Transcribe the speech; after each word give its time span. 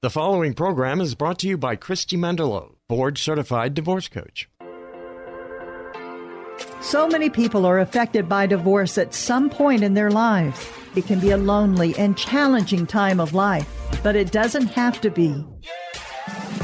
The 0.00 0.10
following 0.10 0.54
program 0.54 1.00
is 1.00 1.16
brought 1.16 1.40
to 1.40 1.48
you 1.48 1.58
by 1.58 1.74
Christy 1.74 2.16
Mendelow, 2.16 2.76
board 2.86 3.18
certified 3.18 3.74
divorce 3.74 4.06
coach. 4.06 4.48
So 6.80 7.08
many 7.08 7.28
people 7.28 7.66
are 7.66 7.80
affected 7.80 8.28
by 8.28 8.46
divorce 8.46 8.96
at 8.96 9.12
some 9.12 9.50
point 9.50 9.82
in 9.82 9.94
their 9.94 10.12
lives. 10.12 10.64
It 10.94 11.06
can 11.06 11.18
be 11.18 11.32
a 11.32 11.36
lonely 11.36 11.96
and 11.98 12.16
challenging 12.16 12.86
time 12.86 13.18
of 13.18 13.34
life, 13.34 13.68
but 14.04 14.14
it 14.14 14.30
doesn't 14.30 14.68
have 14.68 15.00
to 15.00 15.10
be. 15.10 15.32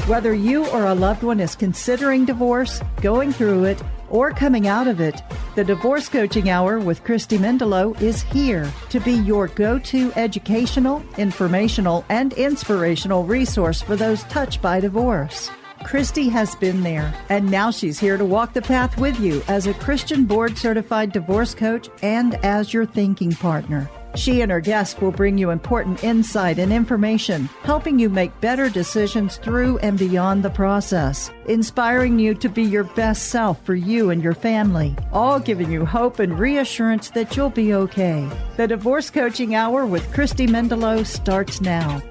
Whether 0.07 0.33
you 0.33 0.65
or 0.67 0.85
a 0.85 0.95
loved 0.95 1.21
one 1.21 1.41
is 1.41 1.57
considering 1.57 2.23
divorce, 2.23 2.81
going 3.01 3.33
through 3.33 3.65
it, 3.65 3.83
or 4.09 4.31
coming 4.31 4.67
out 4.67 4.87
of 4.87 4.99
it, 4.99 5.21
the 5.55 5.63
Divorce 5.63 6.09
Coaching 6.09 6.49
Hour 6.49 6.79
with 6.79 7.03
Christy 7.03 7.37
Mendelow 7.37 7.99
is 8.01 8.21
here 8.21 8.71
to 8.89 8.99
be 8.99 9.13
your 9.13 9.47
go 9.47 9.79
to 9.79 10.11
educational, 10.15 11.03
informational, 11.17 12.05
and 12.09 12.33
inspirational 12.33 13.23
resource 13.23 13.81
for 13.81 13.95
those 13.95 14.23
touched 14.23 14.61
by 14.61 14.79
divorce. 14.79 15.49
Christy 15.83 16.29
has 16.29 16.55
been 16.55 16.81
there, 16.81 17.13
and 17.29 17.49
now 17.49 17.69
she's 17.69 17.99
here 17.99 18.17
to 18.17 18.25
walk 18.25 18.53
the 18.53 18.61
path 18.61 18.97
with 18.97 19.19
you 19.19 19.43
as 19.47 19.67
a 19.67 19.73
Christian 19.73 20.25
board 20.25 20.57
certified 20.57 21.11
divorce 21.11 21.53
coach 21.53 21.89
and 22.01 22.35
as 22.43 22.73
your 22.73 22.85
thinking 22.85 23.31
partner. 23.33 23.89
She 24.15 24.41
and 24.41 24.49
her 24.49 24.61
guests 24.61 24.99
will 25.01 25.11
bring 25.11 25.37
you 25.37 25.49
important 25.49 26.03
insight 26.03 26.57
and 26.57 26.71
information, 26.71 27.49
helping 27.63 27.99
you 27.99 28.09
make 28.09 28.39
better 28.39 28.69
decisions 28.69 29.35
through 29.37 29.77
and 29.79 29.99
beyond 29.99 30.41
the 30.41 30.49
process, 30.49 31.31
inspiring 31.47 32.17
you 32.17 32.33
to 32.35 32.47
be 32.47 32.63
your 32.63 32.85
best 32.85 33.27
self 33.27 33.61
for 33.65 33.75
you 33.75 34.11
and 34.11 34.23
your 34.23 34.33
family, 34.33 34.95
all 35.11 35.39
giving 35.39 35.69
you 35.69 35.85
hope 35.85 36.19
and 36.19 36.39
reassurance 36.39 37.09
that 37.09 37.35
you'll 37.35 37.49
be 37.49 37.73
okay. 37.73 38.29
The 38.55 38.67
Divorce 38.67 39.09
Coaching 39.09 39.53
Hour 39.53 39.85
with 39.85 40.13
Christy 40.13 40.47
Mendelow 40.47 41.05
starts 41.05 41.59
now. 41.59 42.01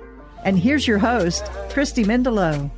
And 0.44 0.58
here's 0.58 0.86
your 0.86 0.98
host, 0.98 1.46
Christy 1.70 2.04
Mendelow. 2.04 2.70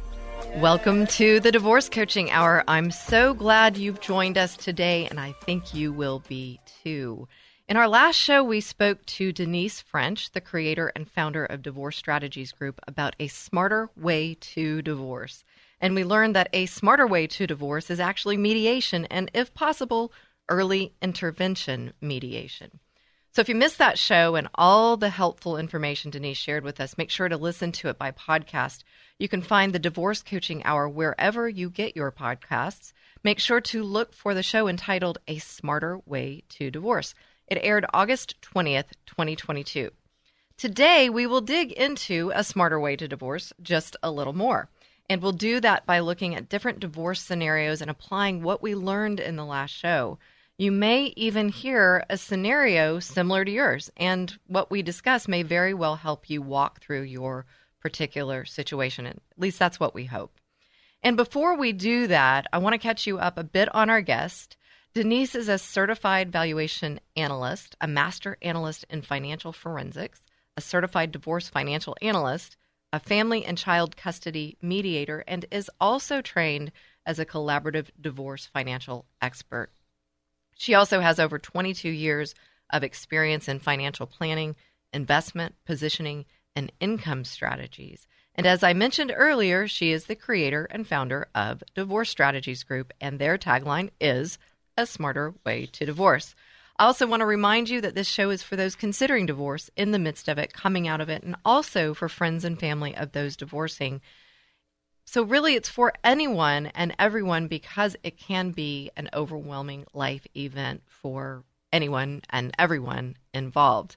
Welcome 0.58 1.06
to 1.08 1.40
the 1.40 1.52
Divorce 1.52 1.88
Coaching 1.88 2.30
Hour. 2.30 2.62
I'm 2.68 2.90
so 2.90 3.34
glad 3.34 3.76
you've 3.76 4.00
joined 4.00 4.38
us 4.38 4.56
today, 4.56 5.06
and 5.06 5.18
I 5.18 5.32
think 5.42 5.74
you 5.74 5.92
will 5.92 6.22
be 6.28 6.60
too. 6.84 7.26
In 7.68 7.76
our 7.76 7.88
last 7.88 8.14
show, 8.14 8.44
we 8.44 8.60
spoke 8.60 9.04
to 9.06 9.32
Denise 9.32 9.80
French, 9.80 10.30
the 10.30 10.40
creator 10.40 10.92
and 10.94 11.10
founder 11.10 11.44
of 11.44 11.62
Divorce 11.62 11.96
Strategies 11.96 12.52
Group, 12.52 12.78
about 12.86 13.16
a 13.18 13.26
smarter 13.26 13.90
way 13.96 14.34
to 14.34 14.82
divorce. 14.82 15.42
And 15.80 15.92
we 15.92 16.04
learned 16.04 16.36
that 16.36 16.48
a 16.52 16.66
smarter 16.66 17.08
way 17.08 17.26
to 17.26 17.44
divorce 17.44 17.90
is 17.90 17.98
actually 17.98 18.36
mediation 18.36 19.04
and, 19.06 19.32
if 19.34 19.52
possible, 19.52 20.12
early 20.48 20.94
intervention 21.02 21.92
mediation. 22.00 22.78
So 23.32 23.40
if 23.40 23.48
you 23.48 23.56
missed 23.56 23.78
that 23.78 23.98
show 23.98 24.36
and 24.36 24.46
all 24.54 24.96
the 24.96 25.10
helpful 25.10 25.56
information 25.56 26.12
Denise 26.12 26.38
shared 26.38 26.62
with 26.62 26.80
us, 26.80 26.96
make 26.96 27.10
sure 27.10 27.28
to 27.28 27.36
listen 27.36 27.72
to 27.72 27.88
it 27.88 27.98
by 27.98 28.12
podcast. 28.12 28.84
You 29.18 29.28
can 29.28 29.42
find 29.42 29.72
the 29.72 29.80
Divorce 29.80 30.22
Coaching 30.22 30.62
Hour 30.62 30.88
wherever 30.88 31.48
you 31.48 31.68
get 31.68 31.96
your 31.96 32.12
podcasts. 32.12 32.92
Make 33.24 33.40
sure 33.40 33.60
to 33.62 33.82
look 33.82 34.12
for 34.12 34.34
the 34.34 34.44
show 34.44 34.68
entitled 34.68 35.18
A 35.26 35.38
Smarter 35.38 35.98
Way 36.06 36.44
to 36.50 36.70
Divorce. 36.70 37.12
It 37.48 37.58
aired 37.62 37.86
August 37.94 38.34
20th, 38.42 38.92
2022. 39.06 39.90
Today, 40.56 41.08
we 41.08 41.26
will 41.26 41.40
dig 41.40 41.70
into 41.72 42.32
a 42.34 42.42
smarter 42.42 42.80
way 42.80 42.96
to 42.96 43.06
divorce 43.06 43.52
just 43.62 43.96
a 44.02 44.10
little 44.10 44.32
more. 44.32 44.68
And 45.08 45.22
we'll 45.22 45.32
do 45.32 45.60
that 45.60 45.86
by 45.86 46.00
looking 46.00 46.34
at 46.34 46.48
different 46.48 46.80
divorce 46.80 47.20
scenarios 47.20 47.80
and 47.80 47.90
applying 47.90 48.42
what 48.42 48.62
we 48.62 48.74
learned 48.74 49.20
in 49.20 49.36
the 49.36 49.44
last 49.44 49.70
show. 49.70 50.18
You 50.58 50.72
may 50.72 51.12
even 51.16 51.50
hear 51.50 52.04
a 52.08 52.16
scenario 52.16 52.98
similar 52.98 53.44
to 53.44 53.50
yours, 53.50 53.90
and 53.96 54.36
what 54.46 54.70
we 54.70 54.82
discuss 54.82 55.28
may 55.28 55.42
very 55.42 55.74
well 55.74 55.96
help 55.96 56.30
you 56.30 56.40
walk 56.40 56.80
through 56.80 57.02
your 57.02 57.44
particular 57.80 58.44
situation. 58.44 59.06
At 59.06 59.18
least 59.36 59.58
that's 59.58 59.78
what 59.78 59.94
we 59.94 60.06
hope. 60.06 60.40
And 61.02 61.16
before 61.16 61.56
we 61.56 61.72
do 61.72 62.06
that, 62.06 62.46
I 62.52 62.58
want 62.58 62.72
to 62.72 62.78
catch 62.78 63.06
you 63.06 63.18
up 63.18 63.38
a 63.38 63.44
bit 63.44 63.72
on 63.74 63.90
our 63.90 64.00
guest. 64.00 64.56
Denise 64.96 65.34
is 65.34 65.50
a 65.50 65.58
certified 65.58 66.32
valuation 66.32 67.00
analyst, 67.16 67.76
a 67.82 67.86
master 67.86 68.38
analyst 68.40 68.86
in 68.88 69.02
financial 69.02 69.52
forensics, 69.52 70.22
a 70.56 70.62
certified 70.62 71.12
divorce 71.12 71.50
financial 71.50 71.94
analyst, 72.00 72.56
a 72.94 72.98
family 72.98 73.44
and 73.44 73.58
child 73.58 73.94
custody 73.94 74.56
mediator, 74.62 75.22
and 75.28 75.44
is 75.50 75.70
also 75.82 76.22
trained 76.22 76.72
as 77.04 77.18
a 77.18 77.26
collaborative 77.26 77.88
divorce 78.00 78.46
financial 78.46 79.04
expert. 79.20 79.68
She 80.56 80.72
also 80.72 81.02
has 81.02 81.20
over 81.20 81.38
22 81.38 81.90
years 81.90 82.34
of 82.70 82.82
experience 82.82 83.48
in 83.48 83.58
financial 83.58 84.06
planning, 84.06 84.56
investment, 84.94 85.56
positioning, 85.66 86.24
and 86.54 86.72
income 86.80 87.26
strategies. 87.26 88.06
And 88.34 88.46
as 88.46 88.62
I 88.62 88.72
mentioned 88.72 89.12
earlier, 89.14 89.68
she 89.68 89.92
is 89.92 90.06
the 90.06 90.16
creator 90.16 90.66
and 90.70 90.88
founder 90.88 91.28
of 91.34 91.62
Divorce 91.74 92.08
Strategies 92.08 92.64
Group, 92.64 92.94
and 92.98 93.18
their 93.18 93.36
tagline 93.36 93.90
is 94.00 94.38
a 94.76 94.86
smarter 94.86 95.34
way 95.44 95.66
to 95.66 95.86
divorce. 95.86 96.34
I 96.78 96.84
also 96.84 97.06
want 97.06 97.20
to 97.20 97.26
remind 97.26 97.70
you 97.70 97.80
that 97.80 97.94
this 97.94 98.06
show 98.06 98.30
is 98.30 98.42
for 98.42 98.56
those 98.56 98.74
considering 98.74 99.24
divorce, 99.24 99.70
in 99.76 99.92
the 99.92 99.98
midst 99.98 100.28
of 100.28 100.36
it, 100.38 100.52
coming 100.52 100.86
out 100.86 101.00
of 101.00 101.08
it, 101.08 101.22
and 101.22 101.36
also 101.44 101.94
for 101.94 102.08
friends 102.08 102.44
and 102.44 102.60
family 102.60 102.94
of 102.94 103.12
those 103.12 103.36
divorcing. 103.36 104.02
So, 105.06 105.22
really, 105.22 105.54
it's 105.54 105.68
for 105.68 105.94
anyone 106.04 106.66
and 106.66 106.94
everyone 106.98 107.48
because 107.48 107.96
it 108.02 108.18
can 108.18 108.50
be 108.50 108.90
an 108.96 109.08
overwhelming 109.14 109.86
life 109.94 110.26
event 110.36 110.82
for 110.86 111.44
anyone 111.72 112.22
and 112.28 112.52
everyone 112.58 113.16
involved. 113.32 113.96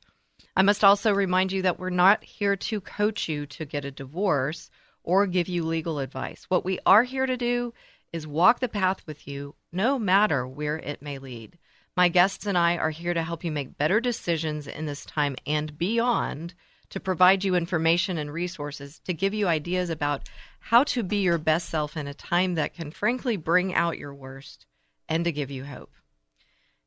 I 0.56 0.62
must 0.62 0.84
also 0.84 1.14
remind 1.14 1.52
you 1.52 1.64
that 1.64 1.80
we're 1.80 1.90
not 1.90 2.24
here 2.24 2.56
to 2.56 2.80
coach 2.80 3.28
you 3.28 3.46
to 3.48 3.66
get 3.66 3.86
a 3.86 3.92
divorce 3.92 4.70
or 5.04 5.26
give 5.26 5.48
you 5.48 5.66
legal 5.66 6.00
advice. 6.00 6.46
What 6.48 6.64
we 6.64 6.80
are 6.86 7.04
here 7.04 7.26
to 7.26 7.38
do 7.38 7.74
is 8.12 8.26
walk 8.26 8.60
the 8.60 8.68
path 8.68 9.06
with 9.06 9.28
you 9.28 9.56
no 9.72 10.00
matter 10.00 10.48
where 10.48 10.78
it 10.78 11.02
may 11.02 11.18
lead. 11.18 11.58
My 11.96 12.08
guests 12.08 12.46
and 12.46 12.58
I 12.58 12.78
are 12.78 12.92
here 12.92 13.14
to 13.14 13.24
help 13.24 13.44
you 13.44 13.52
make 13.52 13.78
better 13.78 14.00
decisions 14.00 14.68
in 14.68 14.86
this 14.86 15.06
time 15.06 15.36
and 15.46 15.78
beyond, 15.78 16.54
to 16.90 17.00
provide 17.00 17.44
you 17.44 17.56
information 17.56 18.18
and 18.18 18.32
resources, 18.32 19.00
to 19.00 19.14
give 19.14 19.34
you 19.34 19.48
ideas 19.48 19.90
about 19.90 20.30
how 20.60 20.84
to 20.86 21.04
be 21.04 21.18
your 21.18 21.38
best 21.38 21.70
self 21.70 21.98
in 21.98 22.08
a 22.08 22.14
time 22.14 22.56
that 22.56 22.74
can 22.74 22.92
frankly 22.92 23.38
bring 23.38 23.74
out 23.74 23.98
your 23.98 24.14
worst, 24.14 24.66
and 25.08 25.26
to 25.26 25.32
give 25.32 25.52
you 25.52 25.66
hope. 25.66 25.94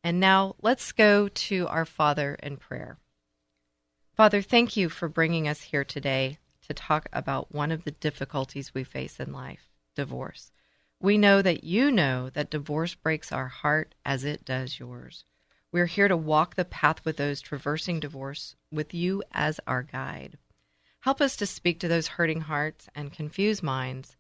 And 0.02 0.18
now 0.18 0.56
let's 0.60 0.92
go 0.92 1.28
to 1.28 1.68
our 1.68 1.84
Father 1.84 2.36
in 2.42 2.56
prayer. 2.56 2.98
Father, 4.16 4.42
thank 4.42 4.76
you 4.76 4.88
for 4.88 5.08
bringing 5.08 5.46
us 5.46 5.60
here 5.60 5.84
today 5.84 6.38
to 6.66 6.74
talk 6.74 7.08
about 7.12 7.54
one 7.54 7.70
of 7.70 7.84
the 7.84 7.90
difficulties 7.90 8.74
we 8.74 8.84
face 8.84 9.20
in 9.20 9.32
life 9.32 9.68
divorce. 9.94 10.50
We 11.02 11.18
know 11.18 11.42
that 11.42 11.64
you 11.64 11.90
know 11.90 12.30
that 12.30 12.48
divorce 12.48 12.94
breaks 12.94 13.32
our 13.32 13.48
heart 13.48 13.96
as 14.06 14.22
it 14.22 14.44
does 14.44 14.78
yours. 14.78 15.24
We're 15.72 15.86
here 15.86 16.06
to 16.06 16.16
walk 16.16 16.54
the 16.54 16.64
path 16.64 17.04
with 17.04 17.16
those 17.16 17.40
traversing 17.40 17.98
divorce 17.98 18.54
with 18.70 18.94
you 18.94 19.24
as 19.32 19.58
our 19.66 19.82
guide. 19.82 20.38
Help 21.00 21.20
us 21.20 21.34
to 21.38 21.46
speak 21.46 21.80
to 21.80 21.88
those 21.88 22.06
hurting 22.06 22.42
hearts 22.42 22.88
and 22.94 23.12
confused 23.12 23.64
minds 23.64 24.14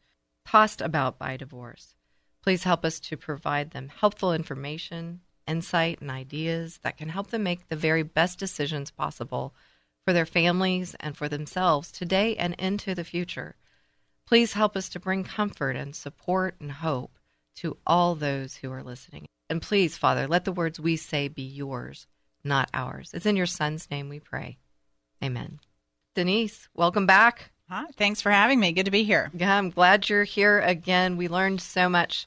tossed 0.44 0.80
about 0.80 1.20
by 1.20 1.36
divorce. 1.36 1.94
Please 2.42 2.64
help 2.64 2.84
us 2.84 2.98
to 2.98 3.16
provide 3.16 3.70
them 3.70 3.88
helpful 3.88 4.32
information, 4.32 5.20
insight, 5.46 6.00
and 6.00 6.10
ideas 6.10 6.80
that 6.82 6.96
can 6.96 7.10
help 7.10 7.30
them 7.30 7.44
make 7.44 7.68
the 7.68 7.76
very 7.76 8.02
best 8.02 8.40
decisions 8.40 8.90
possible 8.90 9.54
for 10.04 10.12
their 10.12 10.26
families 10.26 10.96
and 10.98 11.16
for 11.16 11.28
themselves 11.28 11.92
today 11.92 12.34
and 12.34 12.54
into 12.58 12.92
the 12.92 13.04
future. 13.04 13.54
Please 14.26 14.52
help 14.52 14.76
us 14.76 14.88
to 14.90 15.00
bring 15.00 15.24
comfort 15.24 15.76
and 15.76 15.94
support 15.94 16.56
and 16.60 16.72
hope 16.72 17.18
to 17.56 17.76
all 17.86 18.14
those 18.14 18.56
who 18.56 18.72
are 18.72 18.82
listening. 18.82 19.26
And 19.50 19.60
please, 19.60 19.98
Father, 19.98 20.26
let 20.26 20.44
the 20.44 20.52
words 20.52 20.80
we 20.80 20.96
say 20.96 21.28
be 21.28 21.42
yours, 21.42 22.06
not 22.42 22.70
ours. 22.72 23.10
It's 23.12 23.26
in 23.26 23.36
your 23.36 23.46
Son's 23.46 23.90
name 23.90 24.08
we 24.08 24.20
pray. 24.20 24.58
Amen. 25.22 25.60
Denise, 26.14 26.68
welcome 26.74 27.06
back. 27.06 27.52
Hi, 27.68 27.86
thanks 27.96 28.20
for 28.20 28.30
having 28.30 28.60
me. 28.60 28.72
Good 28.72 28.84
to 28.86 28.90
be 28.90 29.04
here. 29.04 29.30
Yeah, 29.34 29.56
I'm 29.56 29.70
glad 29.70 30.08
you're 30.08 30.24
here 30.24 30.60
again. 30.60 31.16
We 31.16 31.28
learned 31.28 31.60
so 31.60 31.88
much 31.88 32.26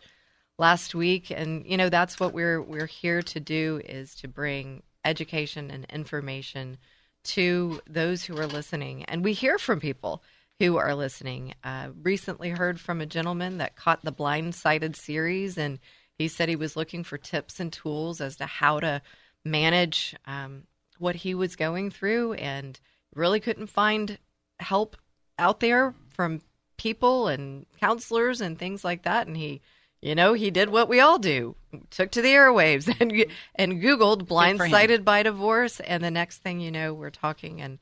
last 0.58 0.96
week 0.96 1.32
and 1.32 1.66
you 1.66 1.76
know 1.76 1.90
that's 1.90 2.20
what 2.20 2.34
we're 2.34 2.62
we're 2.62 2.86
here 2.86 3.22
to 3.22 3.40
do 3.42 3.82
is 3.84 4.16
to 4.16 4.28
bring 4.28 4.82
education 5.04 5.70
and 5.70 5.86
information 5.92 6.78
to 7.24 7.82
those 7.88 8.24
who 8.24 8.38
are 8.38 8.48
listening. 8.48 9.04
And 9.06 9.24
we 9.24 9.34
hear 9.34 9.58
from 9.58 9.80
people 9.80 10.24
who 10.60 10.78
are 10.78 10.96
listening. 10.96 11.54
Uh, 11.64 11.90
recently 12.02 12.50
heard 12.50 12.80
from 12.80 13.02
a 13.02 13.06
gentleman 13.06 13.58
that 13.58 13.76
caught 13.76 14.04
the 14.04 14.14
blindsided 14.14 14.96
series, 14.96 15.58
and 15.58 15.80
he 16.18 16.28
said 16.28 16.50
he 16.50 16.56
was 16.56 16.76
looking 16.76 17.04
for 17.04 17.18
tips 17.18 17.60
and 17.60 17.72
tools 17.72 18.22
as 18.22 18.38
to 18.38 18.46
how 18.46 18.80
to 18.80 19.02
manage 19.44 20.16
um, 20.26 20.64
what 20.98 21.16
he 21.16 21.36
was 21.36 21.56
going 21.56 21.92
through 21.92 22.34
and 22.34 22.80
really 23.14 23.40
couldn't 23.40 23.68
find 23.68 24.18
help 24.60 24.96
out 25.38 25.60
there 25.60 25.94
from 26.10 26.42
people 26.78 27.28
and 27.28 27.66
counselors 27.80 28.42
and 28.42 28.58
things 28.58 28.84
like 28.84 29.04
that. 29.04 29.28
And 29.28 29.36
he, 29.36 29.62
you 30.02 30.16
know, 30.16 30.34
he 30.34 30.52
did 30.52 30.70
what 30.70 30.90
we 30.90 31.00
all 31.00 31.20
do 31.20 31.56
took 31.90 32.12
to 32.12 32.22
the 32.22 32.30
airwaves 32.30 32.88
and, 33.00 33.26
and 33.56 33.82
Googled 33.82 34.24
blindsided 34.28 35.04
by 35.04 35.24
divorce. 35.24 35.80
And 35.82 36.04
the 36.04 36.12
next 36.12 36.40
thing 36.40 36.60
you 36.60 36.72
know, 36.72 36.94
we're 36.94 37.10
talking 37.10 37.62
and 37.62 37.80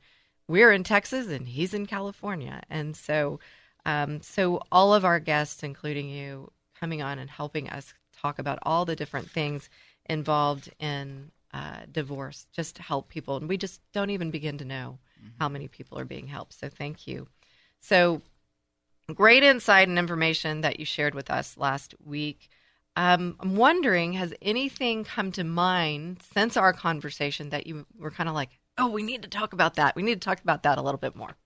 we're 0.48 0.72
in 0.72 0.84
Texas 0.84 1.28
and 1.28 1.48
he's 1.48 1.74
in 1.74 1.86
California. 1.86 2.62
And 2.70 2.96
so, 2.96 3.40
um, 3.86 4.20
so 4.22 4.60
all 4.70 4.94
of 4.94 5.04
our 5.04 5.20
guests, 5.20 5.62
including 5.62 6.08
you, 6.08 6.50
coming 6.78 7.02
on 7.02 7.18
and 7.18 7.30
helping 7.30 7.70
us 7.70 7.94
talk 8.14 8.38
about 8.38 8.58
all 8.62 8.84
the 8.84 8.96
different 8.96 9.30
things 9.30 9.68
involved 10.06 10.70
in 10.78 11.30
uh, 11.52 11.80
divorce, 11.90 12.46
just 12.52 12.76
to 12.76 12.82
help 12.82 13.08
people. 13.08 13.36
And 13.36 13.48
we 13.48 13.56
just 13.56 13.80
don't 13.92 14.10
even 14.10 14.30
begin 14.30 14.58
to 14.58 14.64
know 14.64 14.98
mm-hmm. 15.18 15.30
how 15.38 15.48
many 15.48 15.68
people 15.68 15.98
are 15.98 16.04
being 16.04 16.26
helped. 16.26 16.58
So 16.58 16.68
thank 16.68 17.06
you. 17.06 17.28
So 17.80 18.22
great 19.14 19.42
insight 19.42 19.88
and 19.88 19.98
information 19.98 20.62
that 20.62 20.80
you 20.80 20.84
shared 20.84 21.14
with 21.14 21.30
us 21.30 21.56
last 21.56 21.94
week. 22.04 22.48
Um, 22.96 23.36
I'm 23.40 23.56
wondering, 23.56 24.14
has 24.14 24.34
anything 24.40 25.04
come 25.04 25.32
to 25.32 25.44
mind 25.44 26.22
since 26.32 26.56
our 26.56 26.72
conversation 26.72 27.50
that 27.50 27.66
you 27.66 27.86
were 27.98 28.10
kind 28.10 28.28
of 28.28 28.34
like, 28.34 28.50
oh, 28.78 28.88
we 28.88 29.02
need 29.02 29.22
to 29.22 29.28
talk 29.28 29.52
about 29.52 29.74
that. 29.74 29.96
We 29.96 30.02
need 30.02 30.20
to 30.20 30.24
talk 30.24 30.42
about 30.42 30.62
that 30.64 30.78
a 30.78 30.82
little 30.82 30.98
bit 30.98 31.16
more. 31.16 31.36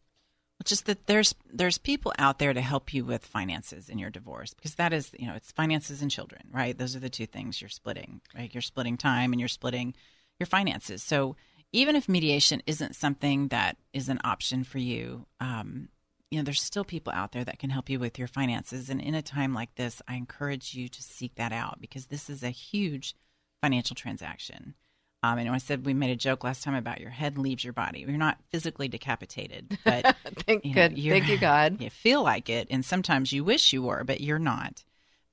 Just 0.64 0.86
that 0.86 1.06
there's 1.06 1.34
there's 1.50 1.78
people 1.78 2.12
out 2.18 2.40
there 2.40 2.52
to 2.52 2.60
help 2.60 2.92
you 2.92 3.04
with 3.04 3.24
finances 3.24 3.88
in 3.88 3.98
your 3.98 4.10
divorce 4.10 4.54
because 4.54 4.74
that 4.74 4.92
is 4.92 5.12
you 5.18 5.26
know 5.26 5.34
it's 5.34 5.52
finances 5.52 6.02
and 6.02 6.10
children 6.10 6.42
right? 6.52 6.76
Those 6.76 6.96
are 6.96 7.00
the 7.00 7.08
two 7.08 7.26
things. 7.26 7.60
You're 7.60 7.68
splitting 7.68 8.20
right? 8.36 8.52
You're 8.52 8.60
splitting 8.60 8.96
time 8.96 9.32
and 9.32 9.40
you're 9.40 9.48
splitting 9.48 9.94
your 10.40 10.48
finances. 10.48 11.02
So 11.02 11.36
even 11.72 11.94
if 11.94 12.08
mediation 12.08 12.60
isn't 12.66 12.96
something 12.96 13.48
that 13.48 13.76
is 13.92 14.08
an 14.08 14.18
option 14.24 14.64
for 14.64 14.78
you 14.78 15.26
um, 15.40 15.88
you 16.30 16.38
know 16.38 16.44
there's 16.44 16.60
still 16.60 16.84
people 16.84 17.12
out 17.14 17.30
there 17.32 17.44
that 17.44 17.60
can 17.60 17.70
help 17.70 17.88
you 17.88 18.00
with 18.00 18.18
your 18.18 18.28
finances. 18.28 18.90
And 18.90 19.00
in 19.00 19.14
a 19.14 19.22
time 19.22 19.54
like 19.54 19.76
this 19.76 20.02
I 20.08 20.16
encourage 20.16 20.74
you 20.74 20.88
to 20.88 21.02
seek 21.02 21.36
that 21.36 21.52
out 21.52 21.80
because 21.80 22.06
this 22.06 22.28
is 22.28 22.42
a 22.42 22.50
huge 22.50 23.14
financial 23.62 23.94
transaction 23.94 24.74
um, 25.22 25.38
and 25.38 25.48
I 25.48 25.58
said 25.58 25.84
we 25.84 25.94
made 25.94 26.10
a 26.10 26.16
joke 26.16 26.44
last 26.44 26.62
time 26.62 26.74
about 26.74 27.00
your 27.00 27.10
head 27.10 27.38
leaves 27.38 27.64
your 27.64 27.72
body. 27.72 28.00
You're 28.00 28.16
not 28.16 28.38
physically 28.50 28.86
decapitated, 28.88 29.78
but 29.84 30.16
thank 30.46 30.64
you 30.64 30.74
know, 30.74 30.88
thank 30.88 31.28
you 31.28 31.38
God. 31.38 31.80
You 31.80 31.90
feel 31.90 32.22
like 32.22 32.48
it, 32.48 32.68
and 32.70 32.84
sometimes 32.84 33.32
you 33.32 33.42
wish 33.42 33.72
you 33.72 33.82
were, 33.82 34.04
but 34.04 34.20
you're 34.20 34.38
not. 34.38 34.84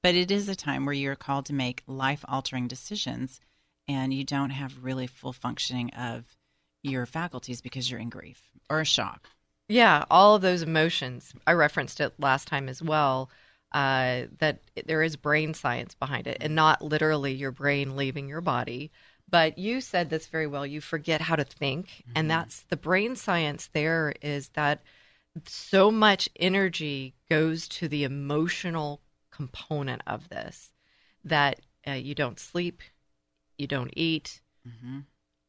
But 0.02 0.16
it 0.16 0.32
is 0.32 0.50
a 0.50 0.56
time 0.56 0.86
where 0.86 0.94
you're 0.94 1.16
called 1.16 1.46
to 1.48 1.54
make 1.54 1.84
life 1.88 2.26
altering 2.28 2.68
decisions, 2.68 3.40
and 3.88 4.14
you 4.14 4.24
don't 4.24 4.50
have 4.50 4.84
really 4.84 5.08
full 5.08 5.34
functioning 5.34 5.92
of 5.92 6.26
your 6.82 7.06
faculties 7.06 7.62
because 7.62 7.90
you're 7.90 8.00
in 8.00 8.10
grief 8.10 8.42
or 8.70 8.82
a 8.82 8.86
shock. 8.86 9.30
Yeah, 9.68 10.06
all 10.10 10.36
of 10.36 10.42
those 10.42 10.62
emotions. 10.62 11.34
I 11.46 11.54
referenced 11.54 12.00
it 12.00 12.14
last 12.20 12.48
time 12.48 12.70
as 12.70 12.82
well. 12.82 13.30
Uh, 13.72 14.28
that 14.40 14.62
there 14.86 15.04
is 15.04 15.18
brain 15.18 15.54
science 15.54 15.96
behind 15.96 16.28
it, 16.28 16.38
and 16.40 16.56
not 16.56 16.82
literally 16.82 17.34
your 17.34 17.52
brain 17.52 17.96
leaving 17.96 18.28
your 18.30 18.42
body 18.42 18.90
but 19.30 19.58
you 19.58 19.82
said 19.82 20.10
this 20.10 20.28
very 20.28 20.48
well. 20.48 20.66
You 20.66 20.82
forget 20.82 21.22
how 21.22 21.36
to 21.36 21.44
think. 21.44 21.88
Mm-hmm. 21.88 22.12
And 22.16 22.32
that's 22.32 22.62
the 22.70 22.78
brain 22.78 23.16
science 23.16 23.70
there 23.74 24.14
is 24.22 24.50
that 24.50 24.82
so 25.48 25.92
much 25.92 26.30
energy 26.40 27.16
goes 27.30 27.68
to 27.68 27.88
the 27.88 28.04
emotional 28.04 29.02
component 29.32 30.02
of 30.08 30.30
this 30.30 30.72
that 31.26 31.60
uh, 31.88 31.92
you 31.92 32.16
don't 32.16 32.40
sleep, 32.40 32.82
you 33.58 33.68
don't 33.68 33.92
eat, 33.96 34.42
mm-hmm. 34.68 35.00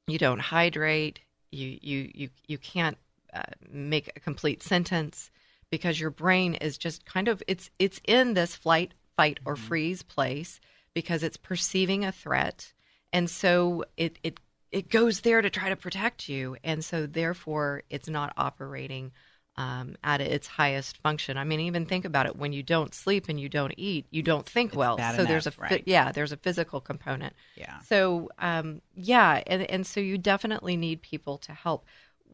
you 0.08 0.18
don't 0.18 0.40
hydrate, 0.40 1.20
you 1.52 1.78
you 1.80 2.10
you 2.14 2.28
you 2.48 2.58
can't 2.58 2.98
uh, 3.32 3.42
make 3.70 4.10
a 4.16 4.20
complete 4.20 4.62
sentence 4.62 5.30
because 5.70 6.00
your 6.00 6.10
brain 6.10 6.54
is 6.54 6.78
just 6.78 7.06
kind 7.06 7.28
of 7.28 7.42
it's 7.46 7.70
it's 7.78 8.00
in 8.06 8.34
this 8.34 8.56
flight, 8.56 8.94
fight, 9.16 9.38
or 9.44 9.54
mm-hmm. 9.54 9.66
freeze 9.66 10.02
place 10.02 10.60
because 10.94 11.22
it's 11.22 11.36
perceiving 11.36 12.04
a 12.04 12.12
threat 12.12 12.72
and 13.16 13.30
so 13.30 13.82
it 13.96 14.18
it 14.22 14.38
it 14.70 14.90
goes 14.90 15.20
there 15.20 15.40
to 15.40 15.48
try 15.48 15.70
to 15.70 15.76
protect 15.76 16.28
you, 16.28 16.56
and 16.62 16.84
so 16.84 17.06
therefore 17.06 17.82
it's 17.88 18.08
not 18.08 18.34
operating 18.36 19.12
um, 19.56 19.96
at 20.04 20.20
its 20.20 20.46
highest 20.46 20.98
function. 20.98 21.38
I 21.38 21.44
mean, 21.44 21.60
even 21.60 21.86
think 21.86 22.04
about 22.04 22.26
it: 22.26 22.36
when 22.36 22.52
you 22.52 22.62
don't 22.62 22.94
sleep 22.94 23.30
and 23.30 23.40
you 23.40 23.48
don't 23.48 23.72
eat, 23.78 24.04
you 24.10 24.22
don't 24.22 24.44
think 24.44 24.72
it's 24.72 24.76
well. 24.76 24.98
So 24.98 25.04
enough, 25.04 25.28
there's 25.28 25.46
a 25.46 25.52
right. 25.56 25.82
yeah, 25.86 26.12
there's 26.12 26.32
a 26.32 26.36
physical 26.36 26.78
component. 26.78 27.32
Yeah. 27.54 27.80
So 27.80 28.28
um, 28.38 28.82
yeah, 28.94 29.42
and 29.46 29.62
and 29.62 29.86
so 29.86 29.98
you 29.98 30.18
definitely 30.18 30.76
need 30.76 31.00
people 31.00 31.38
to 31.38 31.52
help. 31.52 31.86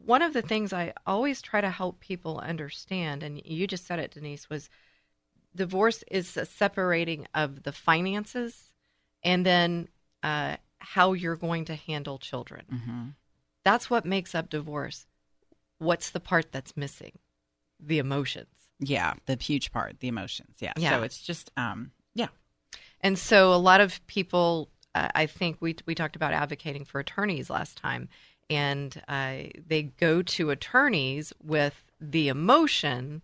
One 0.05 0.21
of 0.21 0.33
the 0.33 0.41
things 0.41 0.73
I 0.73 0.91
always 1.07 1.41
try 1.41 1.61
to 1.61 1.69
help 1.69 2.01
people 2.01 2.39
understand, 2.39 3.23
and 3.23 3.41
you 3.45 3.67
just 3.67 3.87
said 3.87 3.99
it, 3.99 4.11
Denise, 4.11 4.49
was 4.49 4.69
divorce 5.55 6.03
is 6.11 6.35
a 6.35 6.45
separating 6.45 7.25
of 7.33 7.63
the 7.63 7.71
finances 7.71 8.73
and 9.23 9.45
then 9.45 9.87
uh, 10.23 10.55
how 10.83 11.13
you're 11.13 11.35
going 11.37 11.65
to 11.65 11.75
handle 11.75 12.17
children. 12.17 12.65
Mm-hmm. 12.71 13.03
That's 13.63 13.89
what 13.89 14.05
makes 14.05 14.35
up 14.35 14.49
divorce. 14.49 15.07
What's 15.79 16.09
the 16.09 16.19
part 16.19 16.51
that's 16.51 16.75
missing? 16.75 17.13
The 17.79 17.99
emotions. 17.99 18.47
Yeah, 18.79 19.13
the 19.25 19.37
huge 19.39 19.71
part, 19.71 19.99
the 19.99 20.09
emotions. 20.09 20.57
Yeah. 20.59 20.73
yeah. 20.77 20.91
So 20.91 21.03
it's 21.03 21.21
just, 21.21 21.51
um, 21.55 21.91
yeah. 22.13 22.27
And 23.01 23.17
so 23.17 23.53
a 23.53 23.55
lot 23.55 23.79
of 23.79 24.05
people, 24.07 24.69
uh, 24.93 25.09
I 25.15 25.25
think 25.25 25.57
we 25.59 25.75
we 25.85 25.95
talked 25.95 26.15
about 26.15 26.33
advocating 26.33 26.85
for 26.85 26.99
attorneys 26.99 27.49
last 27.49 27.77
time, 27.77 28.09
and 28.49 29.01
uh, 29.07 29.49
they 29.67 29.83
go 29.99 30.21
to 30.21 30.49
attorneys 30.49 31.33
with 31.41 31.83
the 31.99 32.27
emotion 32.27 33.21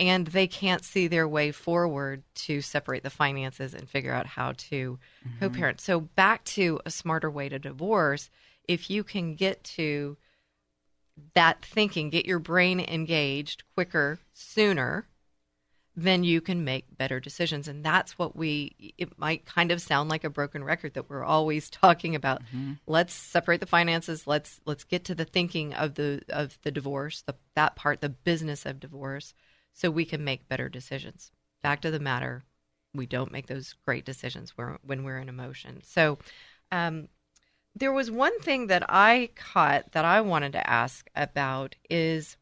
and 0.00 0.26
they 0.26 0.46
can't 0.46 0.84
see 0.84 1.06
their 1.06 1.28
way 1.28 1.52
forward 1.52 2.22
to 2.34 2.60
separate 2.60 3.02
the 3.02 3.10
finances 3.10 3.74
and 3.74 3.88
figure 3.88 4.12
out 4.12 4.26
how 4.26 4.52
to 4.56 4.98
mm-hmm. 5.26 5.38
co-parent. 5.38 5.80
So 5.80 6.00
back 6.00 6.44
to 6.44 6.80
a 6.84 6.90
smarter 6.90 7.30
way 7.30 7.48
to 7.48 7.58
divorce, 7.58 8.30
if 8.66 8.90
you 8.90 9.04
can 9.04 9.36
get 9.36 9.62
to 9.64 10.16
that 11.34 11.64
thinking, 11.64 12.10
get 12.10 12.26
your 12.26 12.40
brain 12.40 12.80
engaged 12.80 13.62
quicker, 13.74 14.18
sooner, 14.32 15.06
then 15.96 16.24
you 16.24 16.40
can 16.40 16.64
make 16.64 16.98
better 16.98 17.20
decisions. 17.20 17.68
And 17.68 17.84
that's 17.84 18.18
what 18.18 18.34
we, 18.34 18.94
it 18.98 19.16
might 19.16 19.46
kind 19.46 19.70
of 19.70 19.80
sound 19.80 20.10
like 20.10 20.24
a 20.24 20.30
broken 20.30 20.64
record 20.64 20.94
that 20.94 21.08
we're 21.08 21.22
always 21.22 21.70
talking 21.70 22.16
about. 22.16 22.42
Mm-hmm. 22.46 22.72
Let's 22.88 23.14
separate 23.14 23.60
the 23.60 23.66
finances. 23.66 24.26
Let's, 24.26 24.60
let's 24.66 24.82
get 24.82 25.04
to 25.04 25.14
the 25.14 25.24
thinking 25.24 25.72
of 25.72 25.94
the, 25.94 26.22
of 26.30 26.58
the 26.62 26.72
divorce, 26.72 27.22
the, 27.22 27.36
that 27.54 27.76
part, 27.76 28.00
the 28.00 28.08
business 28.08 28.66
of 28.66 28.80
divorce 28.80 29.34
so 29.74 29.90
we 29.90 30.06
can 30.06 30.24
make 30.24 30.48
better 30.48 30.68
decisions. 30.68 31.30
Fact 31.60 31.84
of 31.84 31.92
the 31.92 32.00
matter, 32.00 32.44
we 32.94 33.06
don't 33.06 33.32
make 33.32 33.46
those 33.46 33.74
great 33.84 34.04
decisions 34.04 34.54
when 34.56 35.04
we're 35.04 35.18
in 35.18 35.28
emotion. 35.28 35.82
So, 35.82 36.18
um, 36.72 37.08
there 37.76 37.92
was 37.92 38.10
one 38.10 38.38
thing 38.40 38.68
that 38.68 38.84
I 38.88 39.30
caught 39.34 39.92
that 39.92 40.04
I 40.04 40.20
wanted 40.20 40.52
to 40.52 40.70
ask 40.70 41.10
about 41.16 41.74
is 41.90 42.36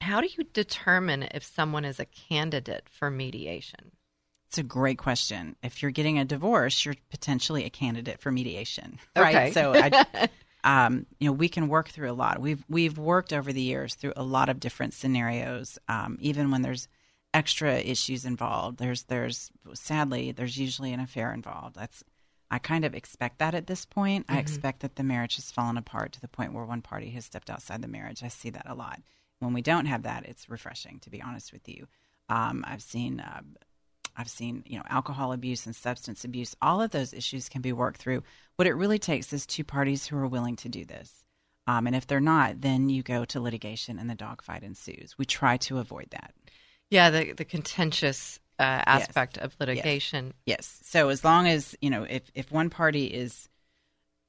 how 0.00 0.20
do 0.20 0.28
you 0.36 0.44
determine 0.52 1.28
if 1.34 1.44
someone 1.44 1.84
is 1.84 2.00
a 2.00 2.06
candidate 2.06 2.88
for 2.90 3.10
mediation? 3.10 3.92
It's 4.48 4.58
a 4.58 4.62
great 4.62 4.98
question. 4.98 5.56
If 5.62 5.80
you're 5.80 5.90
getting 5.90 6.18
a 6.18 6.24
divorce, 6.24 6.84
you're 6.84 6.96
potentially 7.10 7.64
a 7.64 7.70
candidate 7.70 8.20
for 8.20 8.30
mediation, 8.30 8.98
right? 9.16 9.34
Okay. 9.34 9.52
So 9.52 9.74
I, 9.74 10.28
um, 10.64 11.06
you 11.18 11.26
know, 11.26 11.32
we 11.32 11.48
can 11.48 11.68
work 11.68 11.88
through 11.88 12.10
a 12.10 12.14
lot. 12.14 12.40
We've 12.40 12.64
we've 12.68 12.98
worked 12.98 13.32
over 13.32 13.52
the 13.52 13.62
years 13.62 13.94
through 13.94 14.12
a 14.16 14.22
lot 14.22 14.48
of 14.48 14.60
different 14.60 14.94
scenarios. 14.94 15.78
Um, 15.88 16.18
even 16.20 16.50
when 16.50 16.62
there's 16.62 16.88
extra 17.34 17.78
issues 17.78 18.24
involved, 18.24 18.78
there's 18.78 19.04
there's 19.04 19.50
sadly 19.74 20.32
there's 20.32 20.56
usually 20.56 20.92
an 20.92 21.00
affair 21.00 21.32
involved. 21.32 21.76
That's 21.76 22.04
I 22.50 22.58
kind 22.58 22.84
of 22.84 22.94
expect 22.94 23.38
that 23.38 23.54
at 23.54 23.66
this 23.66 23.84
point. 23.84 24.26
Mm-hmm. 24.26 24.36
I 24.36 24.40
expect 24.40 24.80
that 24.80 24.96
the 24.96 25.02
marriage 25.02 25.36
has 25.36 25.50
fallen 25.50 25.76
apart 25.76 26.12
to 26.12 26.20
the 26.20 26.28
point 26.28 26.52
where 26.52 26.64
one 26.64 26.82
party 26.82 27.10
has 27.10 27.24
stepped 27.24 27.50
outside 27.50 27.82
the 27.82 27.88
marriage. 27.88 28.22
I 28.22 28.28
see 28.28 28.50
that 28.50 28.68
a 28.68 28.74
lot. 28.74 29.00
When 29.40 29.54
we 29.54 29.62
don't 29.62 29.86
have 29.86 30.04
that, 30.04 30.26
it's 30.26 30.48
refreshing. 30.48 31.00
To 31.00 31.10
be 31.10 31.20
honest 31.20 31.52
with 31.52 31.68
you, 31.68 31.88
um, 32.28 32.64
I've 32.66 32.82
seen. 32.82 33.20
Uh, 33.20 33.42
I've 34.16 34.28
seen, 34.28 34.62
you 34.66 34.76
know, 34.78 34.84
alcohol 34.88 35.32
abuse 35.32 35.66
and 35.66 35.74
substance 35.74 36.24
abuse. 36.24 36.54
All 36.60 36.80
of 36.82 36.90
those 36.90 37.12
issues 37.12 37.48
can 37.48 37.62
be 37.62 37.72
worked 37.72 37.98
through. 37.98 38.22
What 38.56 38.68
it 38.68 38.74
really 38.74 38.98
takes 38.98 39.32
is 39.32 39.46
two 39.46 39.64
parties 39.64 40.06
who 40.06 40.16
are 40.16 40.26
willing 40.26 40.56
to 40.56 40.68
do 40.68 40.84
this. 40.84 41.24
Um, 41.66 41.86
and 41.86 41.94
if 41.94 42.06
they're 42.06 42.20
not, 42.20 42.60
then 42.60 42.88
you 42.88 43.02
go 43.02 43.24
to 43.26 43.40
litigation 43.40 43.98
and 43.98 44.10
the 44.10 44.14
dogfight 44.14 44.62
ensues. 44.62 45.16
We 45.16 45.24
try 45.24 45.56
to 45.58 45.78
avoid 45.78 46.08
that. 46.10 46.34
Yeah, 46.90 47.10
the 47.10 47.32
the 47.32 47.44
contentious 47.44 48.38
uh, 48.58 48.82
aspect 48.84 49.36
yes. 49.36 49.46
of 49.46 49.56
litigation. 49.58 50.34
Yes. 50.44 50.78
yes. 50.80 50.88
So 50.88 51.08
as 51.08 51.24
long 51.24 51.46
as 51.46 51.74
you 51.80 51.88
know, 51.88 52.02
if 52.02 52.30
if 52.34 52.50
one 52.50 52.68
party 52.68 53.06
is 53.06 53.48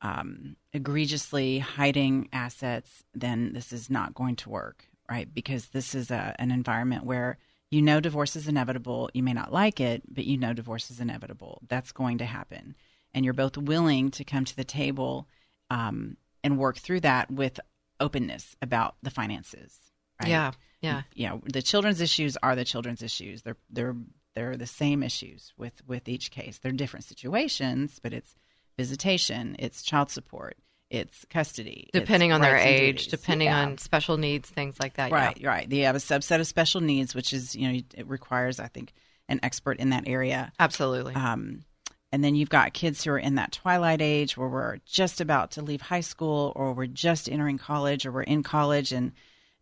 um, 0.01 0.55
egregiously 0.71 1.59
hiding 1.59 2.29
assets, 2.31 3.03
then 3.13 3.53
this 3.53 3.73
is 3.73 3.89
not 3.89 4.13
going 4.13 4.35
to 4.37 4.49
work 4.49 4.85
right? 5.09 5.33
Because 5.33 5.67
this 5.67 5.95
is 5.95 6.11
a, 6.11 6.35
an 6.39 6.51
environment 6.51 7.05
where 7.05 7.37
you 7.73 7.81
know 7.81 7.99
divorce 7.99 8.35
is 8.35 8.47
inevitable. 8.47 9.09
You 9.13 9.23
may 9.23 9.33
not 9.33 9.51
like 9.51 9.79
it, 9.79 10.03
but 10.07 10.25
you 10.25 10.37
know 10.37 10.53
divorce 10.53 10.91
is 10.91 10.99
inevitable. 10.99 11.59
That's 11.67 11.91
going 11.91 12.19
to 12.19 12.25
happen. 12.25 12.75
And 13.13 13.25
you're 13.25 13.33
both 13.33 13.57
willing 13.57 14.11
to 14.11 14.23
come 14.23 14.45
to 14.45 14.55
the 14.55 14.63
table 14.63 15.27
um, 15.71 16.17
and 16.43 16.59
work 16.59 16.77
through 16.77 16.99
that 16.99 17.31
with 17.31 17.59
openness 17.99 18.55
about 18.61 18.95
the 19.01 19.09
finances. 19.09 19.75
Right? 20.21 20.29
Yeah. 20.29 20.51
Yeah. 20.81 21.01
Yeah. 21.15 21.37
The 21.51 21.63
children's 21.63 21.99
issues 21.99 22.37
are 22.43 22.55
the 22.55 22.63
children's 22.63 23.01
issues. 23.01 23.41
They're 23.41 23.57
they're 23.71 23.95
they're 24.35 24.55
the 24.55 24.67
same 24.67 25.01
issues 25.01 25.51
with 25.57 25.81
with 25.87 26.07
each 26.07 26.29
case. 26.29 26.59
They're 26.59 26.71
different 26.71 27.05
situations, 27.05 27.99
but 28.01 28.13
it's 28.13 28.35
visitation, 28.77 29.55
it's 29.57 29.81
child 29.81 30.11
support, 30.11 30.57
it's 30.93 31.25
custody, 31.29 31.89
depending 31.91 32.29
it's 32.29 32.35
on 32.35 32.41
their 32.41 32.55
age, 32.55 33.05
duties. 33.05 33.07
depending 33.19 33.47
Yeah. 33.47 33.62
on 33.63 33.77
special 33.79 34.17
needs, 34.17 34.47
things 34.50 34.79
like 34.79 34.93
that. 34.95 35.12
Right, 35.12 35.35
Yeah. 35.38 35.47
right. 35.50 35.69
They 35.69 35.79
have 35.79 35.95
a 35.95 36.00
subset 36.00 36.39
of 36.39 36.47
special 36.47 36.81
needs, 36.81 37.15
which 37.15 37.33
is 37.33 37.55
you 37.55 37.67
know 37.67 37.79
it 37.95 38.07
requires, 38.07 38.59
I 38.59 38.67
think, 38.67 38.93
an 39.27 39.39
expert 39.41 39.79
in 39.79 39.89
that 39.89 40.07
area. 40.07 40.51
Absolutely. 40.59 41.15
Um, 41.15 41.65
and 42.12 42.23
then 42.23 42.35
you've 42.35 42.50
got 42.50 42.73
kids 42.73 43.03
who 43.03 43.12
are 43.12 43.17
in 43.17 43.35
that 43.35 43.51
twilight 43.51 44.01
age 44.01 44.38
where 44.38 44.47
we're 44.47 44.77
just 44.85 45.19
about 45.19 45.51
to 45.51 45.63
leave 45.63 45.81
high 45.81 46.01
school, 46.01 46.53
or 46.55 46.73
we're 46.73 46.85
just 46.85 47.27
entering 47.27 47.57
college, 47.57 48.05
or 48.05 48.12
we're 48.12 48.21
in 48.21 48.43
college, 48.43 48.91
and 48.91 49.12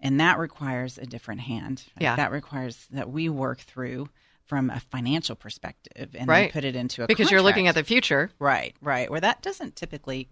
and 0.04 0.20
that 0.20 0.38
requires 0.40 0.98
a 0.98 1.06
different 1.06 1.42
hand. 1.42 1.84
Yeah. 2.00 2.16
that 2.18 2.32
requires 2.32 2.88
that 2.92 3.10
we 3.10 3.30
work 3.30 3.60
through 3.60 4.10
from 4.44 4.70
a 4.70 4.82
financial 4.82 5.36
perspective 5.38 6.10
and 6.14 6.24
then 6.24 6.28
Right. 6.28 6.52
put 6.52 6.66
it 6.66 6.76
into 6.76 7.04
a 7.04 7.08
because 7.08 7.32
you're 7.32 7.42
looking 7.42 7.68
at 7.70 7.76
the 7.76 7.86
future. 7.86 8.32
Right, 8.38 8.76
right. 8.82 9.10
Where 9.10 9.22
that 9.22 9.42
doesn't 9.42 9.78
typically 9.78 10.28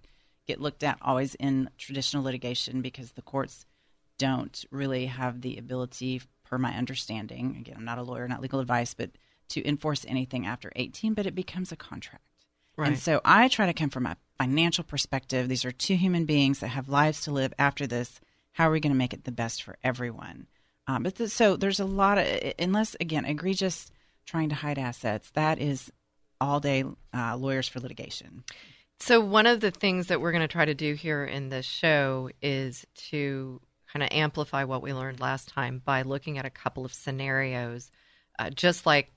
get 0.50 0.60
looked 0.60 0.84
at 0.84 0.98
always 1.02 1.36
in 1.36 1.70
traditional 1.78 2.24
litigation 2.24 2.82
because 2.82 3.12
the 3.12 3.22
courts 3.22 3.68
don't 4.18 4.66
really 4.72 5.06
have 5.06 5.42
the 5.42 5.58
ability, 5.58 6.24
per 6.44 6.58
my 6.58 6.74
understanding, 6.74 7.56
again, 7.60 7.76
I'm 7.78 7.86
not 7.86 8.00
a 8.00 8.04
lawyer, 8.04 8.28
not 8.28 8.42
legal 8.42 8.60
advice, 8.60 8.96
but 8.96 9.12
to 9.50 9.68
enforce 9.68 10.06
anything 10.08 10.48
after 10.48 10.72
18, 10.76 11.14
but 11.14 11.28
it 11.28 11.36
becomes 11.36 11.72
a 11.72 11.76
contract. 11.76 12.24
Right. 12.76 12.90
And 12.90 13.00
so 13.00 13.22
I 13.24 13.48
try 13.48 13.68
to 13.68 13.74
come 13.74 13.90
from 13.92 14.08
a 14.08 14.18
financial 14.40 14.84
perspective. 14.84 15.48
These 15.48 15.66
are 15.66 15.72
two 15.72 15.96
human 15.96 16.26
beings 16.26 16.60
that 16.60 16.70
have 16.70 16.90
lives 16.90 17.22
to 17.22 17.32
live 17.32 17.54
after 17.60 17.86
this. 17.86 18.20
How 18.54 18.70
are 18.70 18.72
we 18.72 18.80
going 18.80 18.92
to 18.92 18.98
make 18.98 19.14
it 19.14 19.26
the 19.26 19.32
best 19.32 19.62
for 19.62 19.78
everyone? 19.84 20.48
Um, 20.88 21.04
but 21.04 21.16
th- 21.16 21.30
so 21.30 21.56
there's 21.58 21.80
a 21.80 21.86
lot 21.86 22.18
of, 22.18 22.26
unless, 22.58 22.96
again, 23.00 23.26
egregious 23.26 23.92
trying 24.26 24.50
to 24.50 24.56
hide 24.56 24.80
assets, 24.80 25.30
that 25.32 25.60
is 25.60 25.92
all 26.42 26.60
day 26.60 26.84
uh, 27.14 27.38
lawyers 27.38 27.68
for 27.68 27.80
litigation. 27.80 28.44
So, 29.02 29.22
one 29.22 29.48
of 29.48 29.62
the 29.62 29.72
things 29.72 30.08
that 30.08 30.20
we're 30.20 30.34
going 30.34 30.42
to 30.42 30.48
try 30.48 30.66
to 30.66 30.74
do 30.74 30.94
here 30.94 31.24
in 31.24 31.50
this 31.50 31.66
show 31.66 32.30
is 32.42 32.86
to 33.10 33.62
kind 33.92 34.04
of 34.04 34.10
amplify 34.12 34.66
what 34.66 34.82
we 34.82 34.94
learned 34.94 35.20
last 35.20 35.48
time 35.48 35.82
by 35.84 36.02
looking 36.02 36.38
at 36.38 36.46
a 36.46 36.50
couple 36.50 36.86
of 36.86 36.94
scenarios, 36.94 37.92
uh, 38.38 38.50
just 38.50 38.86
like 38.86 39.12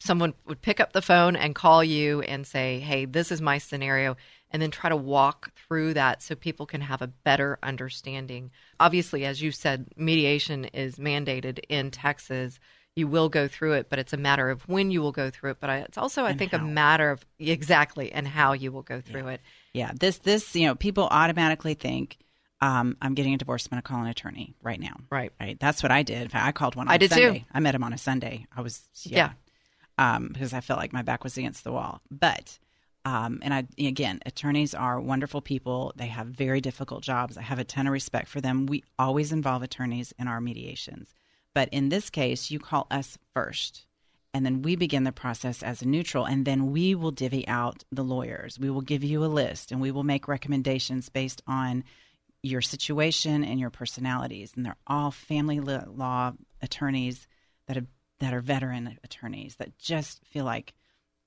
someone 0.00 0.34
would 0.46 0.62
pick 0.62 0.80
up 0.80 0.92
the 0.92 1.02
phone 1.02 1.34
and 1.34 1.54
call 1.54 1.82
you 1.82 2.20
and 2.22 2.46
say, 2.46 2.78
Hey, 2.78 3.06
this 3.06 3.32
is 3.32 3.40
my 3.40 3.58
scenario, 3.58 4.16
and 4.50 4.62
then 4.62 4.70
try 4.70 4.88
to 4.88 4.96
walk 4.96 5.52
through 5.56 5.94
that 5.94 6.22
so 6.22 6.36
people 6.36 6.64
can 6.64 6.80
have 6.80 7.02
a 7.02 7.08
better 7.08 7.58
understanding. 7.62 8.50
Obviously, 8.78 9.24
as 9.24 9.42
you 9.42 9.50
said, 9.50 9.88
mediation 9.96 10.66
is 10.66 10.96
mandated 10.96 11.58
in 11.68 11.90
Texas. 11.90 12.60
You 12.96 13.08
will 13.08 13.28
go 13.28 13.48
through 13.48 13.72
it, 13.72 13.88
but 13.90 13.98
it's 13.98 14.12
a 14.12 14.16
matter 14.16 14.50
of 14.50 14.62
when 14.68 14.90
you 14.90 15.02
will 15.02 15.12
go 15.12 15.28
through 15.30 15.50
it. 15.52 15.56
But 15.60 15.68
I, 15.70 15.78
it's 15.78 15.98
also, 15.98 16.22
I 16.24 16.30
And 16.30 16.38
think, 16.38 16.52
a 16.52 16.58
matter 16.58 17.10
of 17.10 17.24
exactly 17.40 18.12
and 18.12 18.26
how 18.26 18.52
you 18.52 18.70
will 18.70 18.82
go 18.82 19.00
through 19.00 19.28
it. 19.28 19.40
Yeah, 19.72 19.90
this 19.98 20.18
this 20.18 20.54
you 20.54 20.66
know 20.68 20.76
people 20.76 21.08
automatically 21.10 21.74
think 21.74 22.18
um, 22.60 22.96
I'm 23.02 23.14
getting 23.14 23.34
a 23.34 23.36
divorce. 23.36 23.66
I'm 23.66 23.70
going 23.70 23.82
to 23.82 23.88
call 23.88 24.00
an 24.00 24.06
attorney 24.06 24.54
right 24.62 24.80
now. 24.80 24.94
Right. 25.10 25.32
Right. 25.40 25.58
That's 25.58 25.82
what 25.82 25.92
I 25.92 26.02
did. 26.02 26.30
I 26.34 26.52
called 26.52 26.76
one. 26.76 26.88
On 26.88 26.94
I 26.94 26.98
did 26.98 27.10
too. 27.10 27.40
I 27.52 27.60
met 27.60 27.74
him 27.74 27.82
on 27.84 27.92
a 27.92 27.98
Sunday. 27.98 28.46
I 28.56 28.60
was 28.60 28.82
yeah, 29.02 29.32
Um, 29.98 30.28
because 30.32 30.54
I 30.54 30.60
felt 30.60 30.78
like 30.78 30.92
my 30.92 31.02
back 31.02 31.24
was 31.24 31.36
against 31.36 31.64
the 31.64 31.72
wall. 31.72 32.00
But 32.10 32.58
um, 33.04 33.40
and 33.42 33.52
I 33.52 33.66
again, 33.78 34.20
attorneys 34.24 34.72
are 34.74 35.00
wonderful 35.00 35.42
people. 35.42 35.92
They 35.96 36.06
have 36.06 36.28
very 36.28 36.60
difficult 36.60 37.02
jobs. 37.02 37.36
I 37.36 37.42
have 37.42 37.58
a 37.58 37.64
ton 37.64 37.86
of 37.86 37.92
respect 37.92 38.28
for 38.28 38.40
them. 38.40 38.66
We 38.66 38.84
always 38.98 39.32
involve 39.32 39.62
attorneys 39.62 40.14
in 40.18 40.26
our 40.26 40.40
mediations, 40.40 41.12
but 41.54 41.68
in 41.70 41.88
this 41.88 42.10
case, 42.10 42.50
you 42.50 42.58
call 42.58 42.86
us 42.90 43.18
first 43.32 43.86
and 44.34 44.44
then 44.44 44.62
we 44.62 44.74
begin 44.74 45.04
the 45.04 45.12
process 45.12 45.62
as 45.62 45.80
a 45.80 45.86
neutral 45.86 46.24
and 46.24 46.44
then 46.44 46.72
we 46.72 46.94
will 46.94 47.12
divvy 47.12 47.46
out 47.46 47.84
the 47.92 48.02
lawyers. 48.02 48.58
We 48.58 48.68
will 48.68 48.80
give 48.80 49.04
you 49.04 49.24
a 49.24 49.26
list 49.26 49.70
and 49.70 49.80
we 49.80 49.92
will 49.92 50.02
make 50.02 50.26
recommendations 50.26 51.08
based 51.08 51.40
on 51.46 51.84
your 52.42 52.60
situation 52.60 53.44
and 53.44 53.60
your 53.60 53.70
personalities. 53.70 54.52
And 54.56 54.66
they're 54.66 54.76
all 54.86 55.12
family 55.12 55.60
law 55.60 56.32
attorneys 56.60 57.26
that 57.68 57.76
have 57.76 57.86
that 58.20 58.32
are 58.32 58.40
veteran 58.40 58.98
attorneys 59.04 59.56
that 59.56 59.78
just 59.78 60.24
feel 60.26 60.44
like 60.44 60.72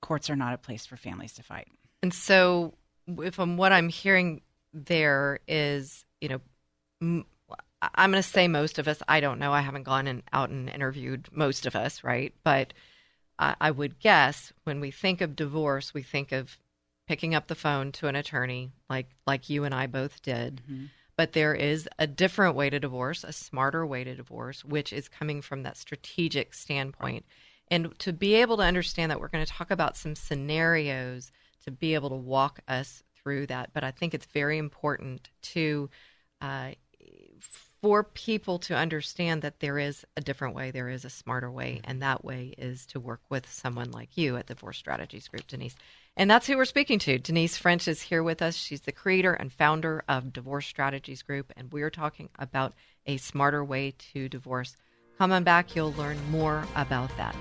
courts 0.00 0.30
are 0.30 0.36
not 0.36 0.54
a 0.54 0.58
place 0.58 0.86
for 0.86 0.96
families 0.96 1.34
to 1.34 1.42
fight. 1.42 1.68
And 2.02 2.12
so, 2.12 2.74
if 3.06 3.34
from 3.34 3.56
what 3.56 3.72
I'm 3.72 3.88
hearing, 3.88 4.42
there 4.72 5.40
is, 5.46 6.04
you 6.20 6.28
know, 6.28 6.40
m- 7.02 7.26
I'm 7.80 8.10
going 8.10 8.22
to 8.22 8.28
say 8.28 8.48
most 8.48 8.78
of 8.78 8.88
us. 8.88 9.02
I 9.06 9.20
don't 9.20 9.38
know. 9.38 9.52
I 9.52 9.60
haven't 9.60 9.84
gone 9.84 10.06
and 10.06 10.22
out 10.32 10.50
and 10.50 10.68
interviewed 10.68 11.28
most 11.30 11.66
of 11.66 11.76
us, 11.76 12.02
right? 12.02 12.34
But 12.42 12.72
I, 13.38 13.54
I 13.60 13.70
would 13.70 14.00
guess 14.00 14.52
when 14.64 14.80
we 14.80 14.90
think 14.90 15.20
of 15.20 15.36
divorce, 15.36 15.94
we 15.94 16.02
think 16.02 16.32
of 16.32 16.58
picking 17.06 17.34
up 17.34 17.46
the 17.46 17.54
phone 17.54 17.92
to 17.92 18.08
an 18.08 18.16
attorney, 18.16 18.70
like 18.90 19.06
like 19.26 19.48
you 19.48 19.64
and 19.64 19.74
I 19.74 19.86
both 19.86 20.22
did. 20.22 20.62
But 21.16 21.32
there 21.32 21.54
is 21.54 21.88
a 21.98 22.06
different 22.06 22.54
way 22.54 22.70
to 22.70 22.78
divorce, 22.78 23.24
a 23.24 23.32
smarter 23.32 23.84
way 23.86 24.04
to 24.04 24.14
divorce, 24.14 24.64
which 24.64 24.92
is 24.92 25.08
coming 25.08 25.42
from 25.42 25.62
that 25.64 25.76
strategic 25.76 26.54
standpoint. 26.54 27.24
And 27.70 27.96
to 28.00 28.12
be 28.12 28.34
able 28.34 28.56
to 28.58 28.62
understand 28.62 29.10
that, 29.10 29.20
we're 29.20 29.28
going 29.28 29.44
to 29.44 29.52
talk 29.52 29.70
about 29.70 29.96
some 29.96 30.14
scenarios 30.14 31.32
to 31.64 31.70
be 31.70 31.94
able 31.94 32.08
to 32.10 32.14
walk 32.14 32.60
us 32.68 33.02
through 33.16 33.46
that. 33.48 33.70
But 33.72 33.84
I 33.84 33.90
think 33.90 34.14
it's 34.14 34.26
very 34.26 34.58
important 34.58 35.30
to 35.42 35.90
uh, 36.40 36.70
for 37.80 38.02
people 38.02 38.58
to 38.58 38.76
understand 38.76 39.42
that 39.42 39.60
there 39.60 39.78
is 39.78 40.04
a 40.16 40.20
different 40.20 40.54
way, 40.54 40.70
there 40.70 40.88
is 40.88 41.04
a 41.04 41.10
smarter 41.10 41.50
way, 41.50 41.74
mm-hmm. 41.74 41.90
and 41.90 42.02
that 42.02 42.24
way 42.24 42.54
is 42.58 42.86
to 42.86 43.00
work 43.00 43.20
with 43.28 43.50
someone 43.50 43.90
like 43.92 44.16
you 44.16 44.36
at 44.36 44.46
the 44.46 44.54
Divorce 44.54 44.78
Strategies 44.78 45.28
Group, 45.28 45.46
Denise. 45.46 45.76
And 46.16 46.28
that's 46.28 46.46
who 46.46 46.56
we're 46.56 46.64
speaking 46.64 46.98
to. 47.00 47.18
Denise 47.18 47.56
French 47.56 47.86
is 47.86 48.02
here 48.02 48.24
with 48.24 48.42
us. 48.42 48.56
She's 48.56 48.80
the 48.80 48.92
creator 48.92 49.34
and 49.34 49.52
founder 49.52 50.02
of 50.08 50.32
Divorce 50.32 50.66
Strategies 50.66 51.22
Group, 51.22 51.52
and 51.56 51.72
we're 51.72 51.90
talking 51.90 52.28
about 52.38 52.74
a 53.06 53.16
smarter 53.18 53.64
way 53.64 53.94
to 54.12 54.28
divorce. 54.28 54.76
Come 55.16 55.32
on 55.32 55.44
back, 55.44 55.76
you'll 55.76 55.92
learn 55.92 56.18
more 56.30 56.64
about 56.74 57.16
that. 57.16 57.36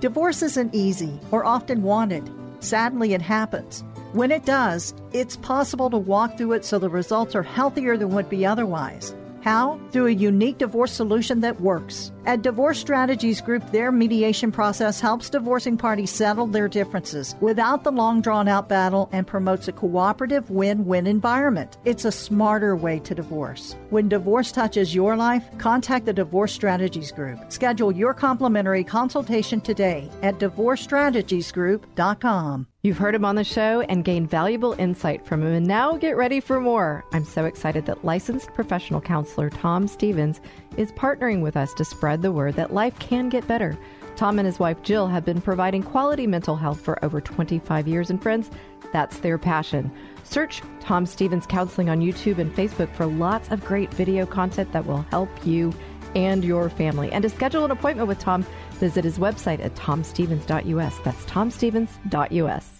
Divorce 0.00 0.42
isn't 0.42 0.74
easy 0.74 1.20
or 1.30 1.44
often 1.44 1.82
wanted. 1.82 2.30
Sadly, 2.60 3.12
it 3.12 3.20
happens. 3.20 3.84
When 4.14 4.30
it 4.30 4.46
does, 4.46 4.94
it's 5.12 5.36
possible 5.36 5.90
to 5.90 5.98
walk 5.98 6.38
through 6.38 6.52
it 6.52 6.64
so 6.64 6.78
the 6.78 6.88
results 6.88 7.34
are 7.34 7.42
healthier 7.42 7.98
than 7.98 8.08
would 8.14 8.30
be 8.30 8.46
otherwise. 8.46 9.14
How? 9.42 9.78
Through 9.90 10.06
a 10.06 10.10
unique 10.10 10.58
divorce 10.58 10.92
solution 10.92 11.40
that 11.40 11.60
works. 11.60 12.12
At 12.26 12.42
Divorce 12.42 12.78
Strategies 12.78 13.40
Group, 13.40 13.72
their 13.72 13.90
mediation 13.90 14.52
process 14.52 15.00
helps 15.00 15.30
divorcing 15.30 15.78
parties 15.78 16.10
settle 16.10 16.46
their 16.46 16.68
differences 16.68 17.34
without 17.40 17.82
the 17.82 17.90
long 17.90 18.20
drawn 18.20 18.46
out 18.48 18.68
battle 18.68 19.08
and 19.12 19.26
promotes 19.26 19.68
a 19.68 19.72
cooperative 19.72 20.50
win 20.50 20.84
win 20.84 21.06
environment. 21.06 21.78
It's 21.84 22.04
a 22.04 22.12
smarter 22.12 22.76
way 22.76 22.98
to 23.00 23.14
divorce. 23.14 23.74
When 23.88 24.08
divorce 24.08 24.52
touches 24.52 24.94
your 24.94 25.16
life, 25.16 25.44
contact 25.58 26.04
the 26.06 26.12
Divorce 26.12 26.52
Strategies 26.52 27.10
Group. 27.10 27.50
Schedule 27.50 27.92
your 27.92 28.12
complimentary 28.12 28.84
consultation 28.84 29.62
today 29.62 30.10
at 30.22 30.38
divorcestrategiesgroup.com. 30.38 32.66
You've 32.82 32.96
heard 32.96 33.14
him 33.14 33.26
on 33.26 33.34
the 33.34 33.44
show 33.44 33.82
and 33.82 34.06
gained 34.06 34.30
valuable 34.30 34.74
insight 34.78 35.26
from 35.26 35.42
him, 35.42 35.52
and 35.52 35.66
now 35.66 35.98
get 35.98 36.16
ready 36.16 36.40
for 36.40 36.58
more. 36.60 37.04
I'm 37.12 37.26
so 37.26 37.44
excited 37.44 37.84
that 37.84 38.06
licensed 38.06 38.54
professional 38.54 39.02
counselor 39.02 39.50
Tom 39.50 39.86
Stevens 39.86 40.40
is 40.78 40.90
partnering 40.92 41.42
with 41.42 41.58
us 41.58 41.74
to 41.74 41.84
spread 41.84 42.22
the 42.22 42.32
word 42.32 42.54
that 42.54 42.72
life 42.72 42.98
can 42.98 43.28
get 43.28 43.46
better. 43.46 43.78
Tom 44.16 44.38
and 44.38 44.46
his 44.46 44.58
wife 44.58 44.80
Jill 44.82 45.06
have 45.08 45.26
been 45.26 45.42
providing 45.42 45.82
quality 45.82 46.26
mental 46.26 46.56
health 46.56 46.80
for 46.80 47.04
over 47.04 47.20
25 47.20 47.86
years, 47.86 48.08
and 48.08 48.22
friends, 48.22 48.50
that's 48.94 49.18
their 49.18 49.36
passion. 49.36 49.92
Search 50.24 50.62
Tom 50.80 51.04
Stevens 51.04 51.44
Counseling 51.44 51.90
on 51.90 52.00
YouTube 52.00 52.38
and 52.38 52.54
Facebook 52.56 52.90
for 52.94 53.04
lots 53.04 53.50
of 53.50 53.62
great 53.62 53.92
video 53.92 54.24
content 54.24 54.72
that 54.72 54.86
will 54.86 55.02
help 55.10 55.28
you 55.44 55.74
and 56.14 56.44
your 56.44 56.68
family. 56.68 57.10
And 57.12 57.22
to 57.22 57.28
schedule 57.28 57.64
an 57.64 57.70
appointment 57.70 58.08
with 58.08 58.18
Tom, 58.18 58.44
visit 58.72 59.04
his 59.04 59.18
website 59.18 59.64
at 59.64 59.74
tomstevens.us. 59.76 60.98
That's 61.04 61.24
tomstevens.us. 61.26 62.79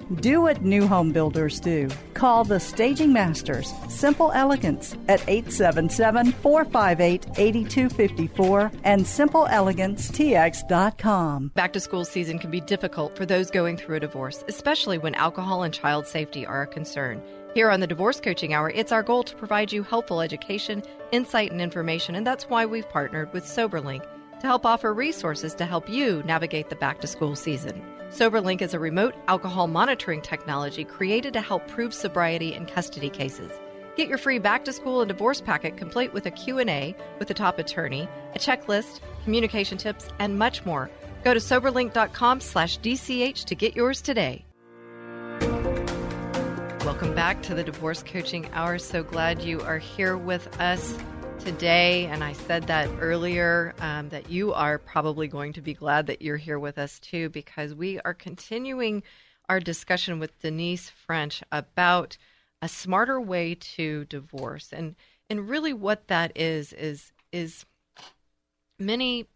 Do 0.15 0.41
what 0.41 0.61
new 0.61 0.87
home 0.87 1.13
builders 1.13 1.61
do. 1.61 1.87
Call 2.15 2.43
the 2.43 2.59
Staging 2.59 3.13
Masters, 3.13 3.73
Simple 3.87 4.33
Elegance, 4.33 4.97
at 5.07 5.21
877 5.25 6.33
458 6.33 7.27
8254 7.37 8.71
and 8.83 9.05
simpleelegancetx.com. 9.05 11.51
Back 11.55 11.71
to 11.73 11.79
school 11.79 12.03
season 12.03 12.39
can 12.39 12.51
be 12.51 12.59
difficult 12.59 13.15
for 13.15 13.25
those 13.25 13.49
going 13.49 13.77
through 13.77 13.95
a 13.95 14.01
divorce, 14.01 14.43
especially 14.49 14.97
when 14.97 15.15
alcohol 15.15 15.63
and 15.63 15.73
child 15.73 16.05
safety 16.05 16.45
are 16.45 16.63
a 16.63 16.67
concern. 16.67 17.23
Here 17.53 17.69
on 17.69 17.79
the 17.79 17.87
Divorce 17.87 18.19
Coaching 18.19 18.53
Hour, 18.53 18.71
it's 18.71 18.91
our 18.91 19.03
goal 19.03 19.23
to 19.23 19.35
provide 19.35 19.71
you 19.71 19.83
helpful 19.83 20.19
education, 20.19 20.83
insight, 21.13 21.53
and 21.53 21.61
information, 21.61 22.15
and 22.15 22.27
that's 22.27 22.49
why 22.49 22.65
we've 22.65 22.89
partnered 22.89 23.31
with 23.31 23.45
SoberLink 23.45 24.05
to 24.41 24.47
help 24.47 24.65
offer 24.65 24.93
resources 24.93 25.55
to 25.55 25.65
help 25.65 25.89
you 25.89 26.21
navigate 26.25 26.69
the 26.69 26.75
back 26.75 26.99
to 26.99 27.07
school 27.07 27.35
season. 27.35 27.81
SoberLink 28.11 28.61
is 28.61 28.73
a 28.73 28.79
remote 28.79 29.15
alcohol 29.29 29.67
monitoring 29.67 30.21
technology 30.21 30.83
created 30.83 31.31
to 31.31 31.39
help 31.39 31.65
prove 31.69 31.93
sobriety 31.93 32.53
in 32.53 32.65
custody 32.65 33.09
cases. 33.09 33.53
Get 33.95 34.09
your 34.09 34.17
free 34.17 34.37
back 34.37 34.65
to 34.65 34.73
school 34.73 34.99
and 34.99 35.07
divorce 35.07 35.39
packet 35.39 35.77
complete 35.77 36.11
with 36.11 36.25
a 36.25 36.31
Q&A 36.31 36.93
with 37.19 37.29
the 37.29 37.33
top 37.33 37.57
attorney, 37.57 38.09
a 38.35 38.37
checklist, 38.37 38.99
communication 39.23 39.77
tips, 39.77 40.09
and 40.19 40.37
much 40.37 40.65
more. 40.65 40.91
Go 41.23 41.33
to 41.33 41.39
soberlink.com/dch 41.39 43.45
to 43.45 43.55
get 43.55 43.77
yours 43.77 44.01
today. 44.01 44.43
Welcome 46.83 47.15
back 47.15 47.41
to 47.43 47.55
the 47.55 47.63
Divorce 47.63 48.03
Coaching 48.03 48.49
Hour. 48.51 48.77
So 48.77 49.03
glad 49.03 49.41
you 49.41 49.61
are 49.61 49.77
here 49.77 50.17
with 50.17 50.59
us 50.59 50.97
today. 51.43 52.05
And 52.05 52.23
I 52.23 52.33
said 52.33 52.67
that 52.67 52.87
earlier 52.99 53.73
um, 53.79 54.09
that 54.09 54.29
you 54.29 54.53
are 54.53 54.77
probably 54.77 55.27
going 55.27 55.53
to 55.53 55.61
be 55.61 55.73
glad 55.73 56.05
that 56.07 56.21
you're 56.21 56.37
here 56.37 56.59
with 56.59 56.77
us 56.77 56.99
too, 56.99 57.29
because 57.29 57.73
we 57.73 57.99
are 58.01 58.13
continuing 58.13 59.01
our 59.49 59.59
discussion 59.59 60.19
with 60.19 60.39
Denise 60.39 60.89
French 60.89 61.41
about 61.51 62.17
a 62.61 62.67
smarter 62.67 63.19
way 63.19 63.55
to 63.55 64.05
divorce. 64.05 64.71
And 64.71 64.95
and 65.31 65.49
really 65.49 65.73
what 65.73 66.07
that 66.09 66.31
is 66.35 66.73
is 66.73 67.11
is 67.31 67.65
many 68.77 69.27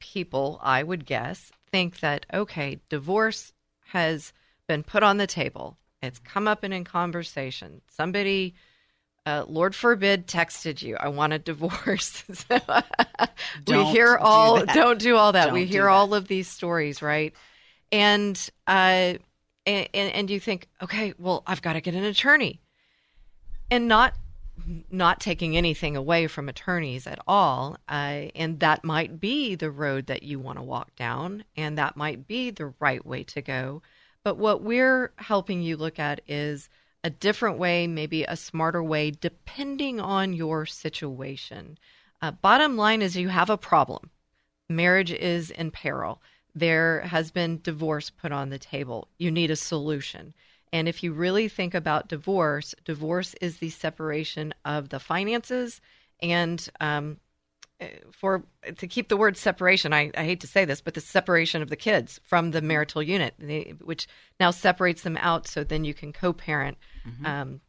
people, 0.00 0.58
I 0.62 0.82
would 0.82 1.06
guess, 1.06 1.52
think 1.70 2.00
that 2.00 2.26
okay, 2.34 2.80
divorce 2.88 3.52
has 3.92 4.32
been 4.66 4.82
put 4.82 5.04
on 5.04 5.18
the 5.18 5.28
table. 5.28 5.76
It's 6.02 6.18
come 6.18 6.48
up 6.48 6.64
in, 6.64 6.72
in 6.72 6.82
conversation. 6.82 7.82
Somebody 7.88 8.54
uh, 9.24 9.44
Lord 9.48 9.74
forbid, 9.74 10.26
texted 10.26 10.82
you, 10.82 10.96
I 10.98 11.08
want 11.08 11.32
a 11.32 11.38
divorce. 11.38 12.24
so, 12.32 12.58
we 13.66 13.84
hear 13.84 14.16
all, 14.16 14.60
do 14.60 14.66
don't 14.66 14.98
do 14.98 15.16
all 15.16 15.32
that. 15.32 15.46
Don't 15.46 15.54
we 15.54 15.64
hear 15.64 15.84
that. 15.84 15.90
all 15.90 16.14
of 16.14 16.28
these 16.28 16.48
stories, 16.48 17.02
right? 17.02 17.34
And, 17.90 18.36
uh, 18.66 19.14
and, 19.66 19.88
and 19.94 20.30
you 20.30 20.40
think, 20.40 20.68
okay, 20.82 21.14
well, 21.18 21.42
I've 21.46 21.62
got 21.62 21.74
to 21.74 21.80
get 21.80 21.94
an 21.94 22.04
attorney. 22.04 22.60
And 23.70 23.88
not 23.88 24.14
not 24.90 25.20
taking 25.20 25.56
anything 25.56 25.96
away 25.96 26.26
from 26.26 26.48
attorneys 26.48 27.06
at 27.06 27.18
all. 27.26 27.76
Uh, 27.88 28.28
and 28.34 28.60
that 28.60 28.84
might 28.84 29.20
be 29.20 29.54
the 29.54 29.70
road 29.70 30.06
that 30.06 30.22
you 30.22 30.38
want 30.38 30.58
to 30.58 30.62
walk 30.62 30.94
down, 30.96 31.44
and 31.56 31.78
that 31.78 31.96
might 31.96 32.26
be 32.26 32.50
the 32.50 32.72
right 32.78 33.04
way 33.04 33.24
to 33.24 33.42
go. 33.42 33.82
But 34.24 34.36
what 34.36 34.62
we're 34.62 35.12
helping 35.16 35.62
you 35.62 35.76
look 35.76 35.98
at 35.98 36.20
is 36.28 36.68
a 37.04 37.10
different 37.10 37.58
way, 37.58 37.86
maybe 37.86 38.24
a 38.24 38.36
smarter 38.36 38.82
way, 38.82 39.10
depending 39.10 40.00
on 40.00 40.32
your 40.32 40.66
situation. 40.66 41.78
Uh, 42.20 42.30
bottom 42.30 42.76
line 42.76 43.02
is 43.02 43.16
you 43.16 43.28
have 43.28 43.50
a 43.50 43.58
problem. 43.58 44.10
Marriage 44.68 45.12
is 45.12 45.50
in 45.50 45.70
peril. 45.70 46.22
There 46.54 47.00
has 47.00 47.30
been 47.30 47.60
divorce 47.62 48.10
put 48.10 48.30
on 48.30 48.50
the 48.50 48.58
table. 48.58 49.08
You 49.18 49.30
need 49.30 49.50
a 49.50 49.56
solution. 49.56 50.34
And 50.72 50.88
if 50.88 51.02
you 51.02 51.12
really 51.12 51.48
think 51.48 51.74
about 51.74 52.08
divorce, 52.08 52.74
divorce 52.84 53.34
is 53.40 53.58
the 53.58 53.70
separation 53.70 54.54
of 54.64 54.88
the 54.88 55.00
finances 55.00 55.80
and 56.20 56.66
um, 56.80 57.18
for 58.12 58.44
to 58.76 58.86
keep 58.86 59.08
the 59.08 59.16
word 59.16 59.36
separation, 59.36 59.92
I, 59.92 60.10
I 60.16 60.24
hate 60.24 60.40
to 60.40 60.46
say 60.46 60.64
this, 60.64 60.80
but 60.80 60.94
the 60.94 61.00
separation 61.00 61.62
of 61.62 61.68
the 61.68 61.76
kids 61.76 62.20
from 62.24 62.52
the 62.52 62.62
marital 62.62 63.02
unit, 63.02 63.34
which 63.82 64.06
now 64.38 64.50
separates 64.50 65.02
them 65.02 65.16
out, 65.18 65.48
so 65.48 65.64
then 65.64 65.84
you 65.84 65.94
can 65.94 66.12
co-parent 66.12 66.78
um, 67.24 67.60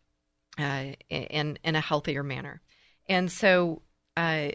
uh, 0.57 0.93
in 1.09 1.57
in 1.63 1.75
a 1.75 1.81
healthier 1.81 2.23
manner. 2.23 2.61
And 3.07 3.31
so 3.31 3.81
uh, 4.15 4.49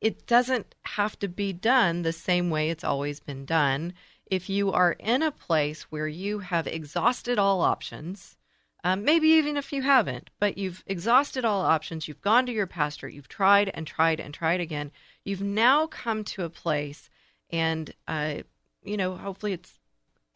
it 0.00 0.26
doesn't 0.26 0.74
have 0.84 1.18
to 1.18 1.28
be 1.28 1.52
done 1.52 2.02
the 2.02 2.12
same 2.12 2.50
way 2.50 2.70
it's 2.70 2.84
always 2.84 3.20
been 3.20 3.44
done. 3.44 3.94
If 4.26 4.48
you 4.48 4.72
are 4.72 4.92
in 4.92 5.22
a 5.22 5.32
place 5.32 5.82
where 5.84 6.08
you 6.08 6.40
have 6.40 6.66
exhausted 6.66 7.38
all 7.38 7.62
options, 7.62 8.36
um, 8.84 9.04
maybe 9.04 9.28
even 9.28 9.56
if 9.56 9.72
you 9.72 9.82
haven't, 9.82 10.30
but 10.38 10.56
you've 10.56 10.84
exhausted 10.86 11.44
all 11.44 11.62
options, 11.62 12.06
you've 12.06 12.20
gone 12.20 12.46
to 12.46 12.52
your 12.52 12.66
pastor, 12.66 13.08
you've 13.08 13.28
tried 13.28 13.70
and 13.74 13.86
tried 13.86 14.20
and 14.20 14.32
tried 14.32 14.60
again, 14.60 14.92
you've 15.24 15.42
now 15.42 15.86
come 15.86 16.22
to 16.24 16.44
a 16.44 16.50
place, 16.50 17.10
and 17.50 17.92
uh, 18.06 18.36
you 18.84 18.96
know, 18.96 19.16
hopefully 19.16 19.52
it's 19.52 19.77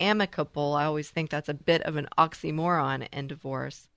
amicable. 0.03 0.75
I 0.75 0.85
always 0.85 1.09
think 1.09 1.31
that's 1.31 1.49
a 1.49 1.55
bit 1.55 1.83
of 1.83 1.97
an 1.97 2.09
oxymoron 2.19 3.09
in 3.13 3.27
divorce. 3.29 3.89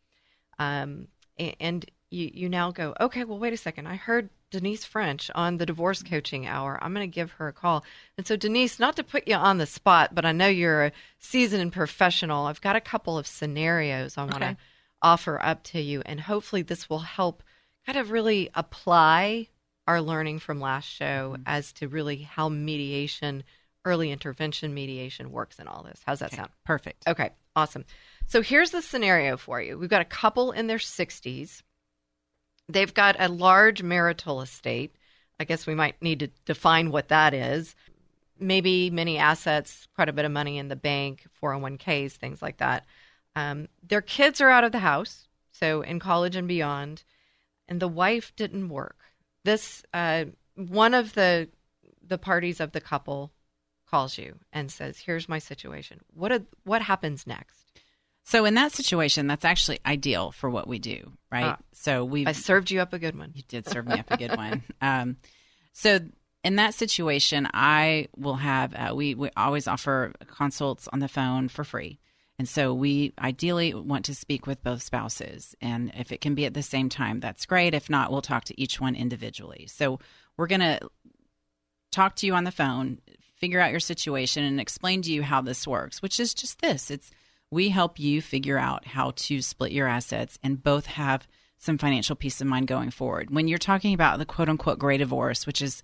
Um, 0.59 1.07
and 1.37 1.85
you, 2.09 2.31
you 2.33 2.49
now 2.49 2.71
go, 2.71 2.93
okay, 3.01 3.23
well, 3.25 3.39
wait 3.39 3.51
a 3.53 3.57
second. 3.57 3.87
I 3.87 3.95
heard 3.95 4.29
Denise 4.51 4.85
French 4.85 5.29
on 5.35 5.57
the 5.57 5.65
Divorce 5.65 6.01
Coaching 6.01 6.47
Hour. 6.47 6.79
I'm 6.81 6.93
going 6.93 7.09
to 7.09 7.13
give 7.13 7.31
her 7.31 7.49
a 7.49 7.53
call. 7.53 7.83
And 8.17 8.25
so, 8.25 8.37
Denise, 8.37 8.79
not 8.79 8.95
to 8.95 9.03
put 9.03 9.27
you 9.27 9.35
on 9.35 9.57
the 9.57 9.65
spot, 9.65 10.15
but 10.15 10.23
I 10.25 10.31
know 10.31 10.47
you're 10.47 10.85
a 10.85 10.91
seasoned 11.19 11.73
professional. 11.73 12.45
I've 12.45 12.61
got 12.61 12.77
a 12.77 12.81
couple 12.81 13.17
of 13.17 13.27
scenarios 13.27 14.17
I 14.17 14.21
want 14.21 14.35
to 14.35 14.45
Okay. 14.45 14.55
offer 15.01 15.41
up 15.41 15.63
to 15.63 15.81
you, 15.81 16.01
and 16.05 16.21
hopefully, 16.21 16.61
this 16.61 16.89
will 16.89 16.99
help 16.99 17.43
kind 17.85 17.97
of 17.97 18.11
really 18.11 18.49
apply 18.55 19.49
our 19.87 20.01
learning 20.01 20.39
from 20.39 20.59
last 20.61 20.85
show 20.87 21.37
as 21.45 21.73
to 21.73 21.87
really 21.87 22.17
how 22.23 22.47
mediation, 22.49 23.43
early 23.85 24.11
intervention 24.11 24.73
mediation 24.73 25.31
works 25.31 25.59
in 25.59 25.67
all 25.67 25.83
this. 25.83 26.01
How's 26.05 26.19
that 26.19 26.33
sound? 26.33 26.49
Perfect. 26.65 27.07
Okay, 27.07 27.29
awesome. 27.55 27.85
So 28.27 28.41
here's 28.41 28.71
the 28.71 28.81
scenario 28.81 29.37
for 29.37 29.61
you. 29.61 29.77
We've 29.77 29.89
got 29.89 30.01
a 30.01 30.05
couple 30.05 30.51
in 30.51 30.67
their 30.67 30.79
60s. 30.79 31.61
They've 32.67 32.93
got 32.93 33.15
a 33.19 33.29
large 33.29 33.83
marital 33.83 34.41
estate. 34.41 34.95
I 35.39 35.43
guess 35.43 35.67
we 35.67 35.75
might 35.75 36.01
need 36.01 36.19
to 36.21 36.29
define 36.45 36.91
what 36.91 37.09
that 37.09 37.33
is. 37.33 37.75
Maybe 38.39 38.89
many 38.89 39.17
assets, 39.17 39.87
quite 39.95 40.09
a 40.09 40.13
bit 40.13 40.25
of 40.25 40.31
money 40.31 40.57
in 40.57 40.67
the 40.67 40.75
bank, 40.75 41.27
401ks, 41.41 42.13
things 42.13 42.41
like 42.41 42.57
that. 42.57 42.85
Um, 43.35 43.67
their 43.83 44.01
kids 44.01 44.41
are 44.41 44.49
out 44.49 44.63
of 44.63 44.71
the 44.71 44.79
house, 44.79 45.27
so 45.51 45.81
in 45.81 45.99
college 45.99 46.35
and 46.35 46.47
beyond, 46.47 47.03
and 47.67 47.79
the 47.79 47.87
wife 47.87 48.33
didn't 48.35 48.69
work. 48.69 48.97
This 49.43 49.83
uh, 49.93 50.25
one 50.55 50.93
of 50.93 51.13
the 51.13 51.49
the 52.07 52.17
parties 52.17 52.59
of 52.59 52.71
the 52.71 52.81
couple 52.81 53.31
calls 53.95 54.17
you 54.17 54.35
and 54.51 54.69
says, 54.69 54.99
"Here's 54.99 55.29
my 55.29 55.39
situation." 55.39 56.01
What 56.13 56.31
a, 56.33 56.43
what 56.65 56.81
happens 56.81 57.25
next? 57.25 57.65
So 58.25 58.43
in 58.43 58.55
that 58.55 58.73
situation, 58.73 59.27
that's 59.27 59.45
actually 59.45 59.79
ideal 59.85 60.31
for 60.31 60.49
what 60.49 60.67
we 60.67 60.79
do, 60.79 61.13
right? 61.31 61.45
Ah. 61.45 61.57
so 61.71 62.03
we 62.03 62.25
I 62.25 62.33
served 62.33 62.71
you 62.71 62.81
up 62.81 62.91
a 62.91 62.99
good 62.99 63.17
one. 63.17 63.31
You 63.33 63.43
did 63.47 63.67
serve 63.67 63.87
me 63.87 63.99
up 63.99 64.11
a 64.11 64.17
good 64.17 64.35
one. 64.45 64.63
Um, 64.81 65.17
so 65.71 65.99
in 66.43 66.55
that 66.57 66.73
situation, 66.73 67.47
I 67.53 68.09
will 68.17 68.35
have 68.35 68.73
uh, 68.75 68.93
we 68.93 69.15
we 69.15 69.29
always 69.37 69.65
offer 69.65 70.11
consults 70.27 70.89
on 70.91 70.99
the 70.99 71.07
phone 71.07 71.47
for 71.47 71.63
free, 71.63 71.99
and 72.37 72.49
so 72.49 72.73
we 72.73 73.13
ideally 73.17 73.73
want 73.73 74.03
to 74.05 74.15
speak 74.15 74.45
with 74.45 74.61
both 74.61 74.83
spouses, 74.83 75.55
and 75.61 75.93
if 75.95 76.11
it 76.11 76.19
can 76.19 76.35
be 76.35 76.45
at 76.45 76.53
the 76.53 76.63
same 76.63 76.89
time, 76.89 77.21
that's 77.21 77.45
great. 77.45 77.73
If 77.73 77.89
not, 77.89 78.11
we'll 78.11 78.21
talk 78.21 78.43
to 78.45 78.61
each 78.61 78.81
one 78.81 78.95
individually. 78.95 79.67
So 79.69 79.99
we're 80.35 80.47
gonna 80.47 80.79
talk 81.91 82.15
to 82.17 82.25
you 82.25 82.33
on 82.33 82.43
the 82.43 82.51
phone, 82.51 82.99
figure 83.45 83.61
out 83.61 83.69
your 83.69 83.79
situation, 83.79 84.43
and 84.43 84.59
explain 84.59 85.03
to 85.03 85.11
you 85.11 85.21
how 85.21 85.39
this 85.39 85.67
works, 85.67 86.01
which 86.01 86.19
is 86.19 86.33
just 86.33 86.59
this: 86.61 86.89
it's 86.89 87.11
we 87.51 87.69
help 87.69 87.99
you 87.99 88.19
figure 88.19 88.57
out 88.57 88.87
how 88.87 89.11
to 89.15 89.39
split 89.39 89.71
your 89.71 89.87
assets 89.87 90.39
and 90.41 90.63
both 90.63 90.87
have 90.87 91.27
some 91.59 91.77
financial 91.77 92.15
peace 92.15 92.41
of 92.41 92.47
mind 92.47 92.65
going 92.65 92.89
forward. 92.89 93.29
When 93.29 93.47
you're 93.47 93.59
talking 93.59 93.93
about 93.93 94.17
the 94.17 94.25
quote 94.25 94.49
unquote 94.49 94.79
gray 94.79 94.97
divorce, 94.97 95.45
which 95.45 95.61
is 95.61 95.83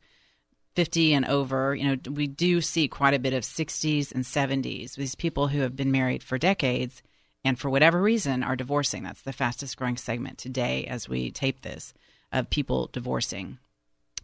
50 0.74 1.14
and 1.14 1.26
over, 1.26 1.76
you 1.76 1.84
know, 1.84 2.12
we 2.12 2.26
do 2.26 2.62
see 2.62 2.88
quite 2.88 3.14
a 3.14 3.20
bit 3.20 3.34
of 3.34 3.44
60s 3.44 4.12
and 4.12 4.24
70s. 4.24 4.96
These 4.96 5.14
people 5.14 5.50
who 5.50 5.60
have 5.60 5.76
been 5.76 5.92
married 5.92 6.24
for 6.24 6.40
decades 6.40 7.04
and 7.46 7.60
for 7.60 7.70
whatever 7.70 8.02
reason 8.02 8.42
are 8.42 8.56
divorcing. 8.56 9.04
That's 9.04 9.22
the 9.22 9.34
fastest 9.34 9.78
growing 9.78 9.98
segment 9.98 10.40
today 10.40 10.86
as 10.86 11.08
we 11.08 11.30
tape 11.30 11.62
this 11.62 11.94
of 12.32 12.50
people 12.50 12.90
divorcing. 12.92 13.60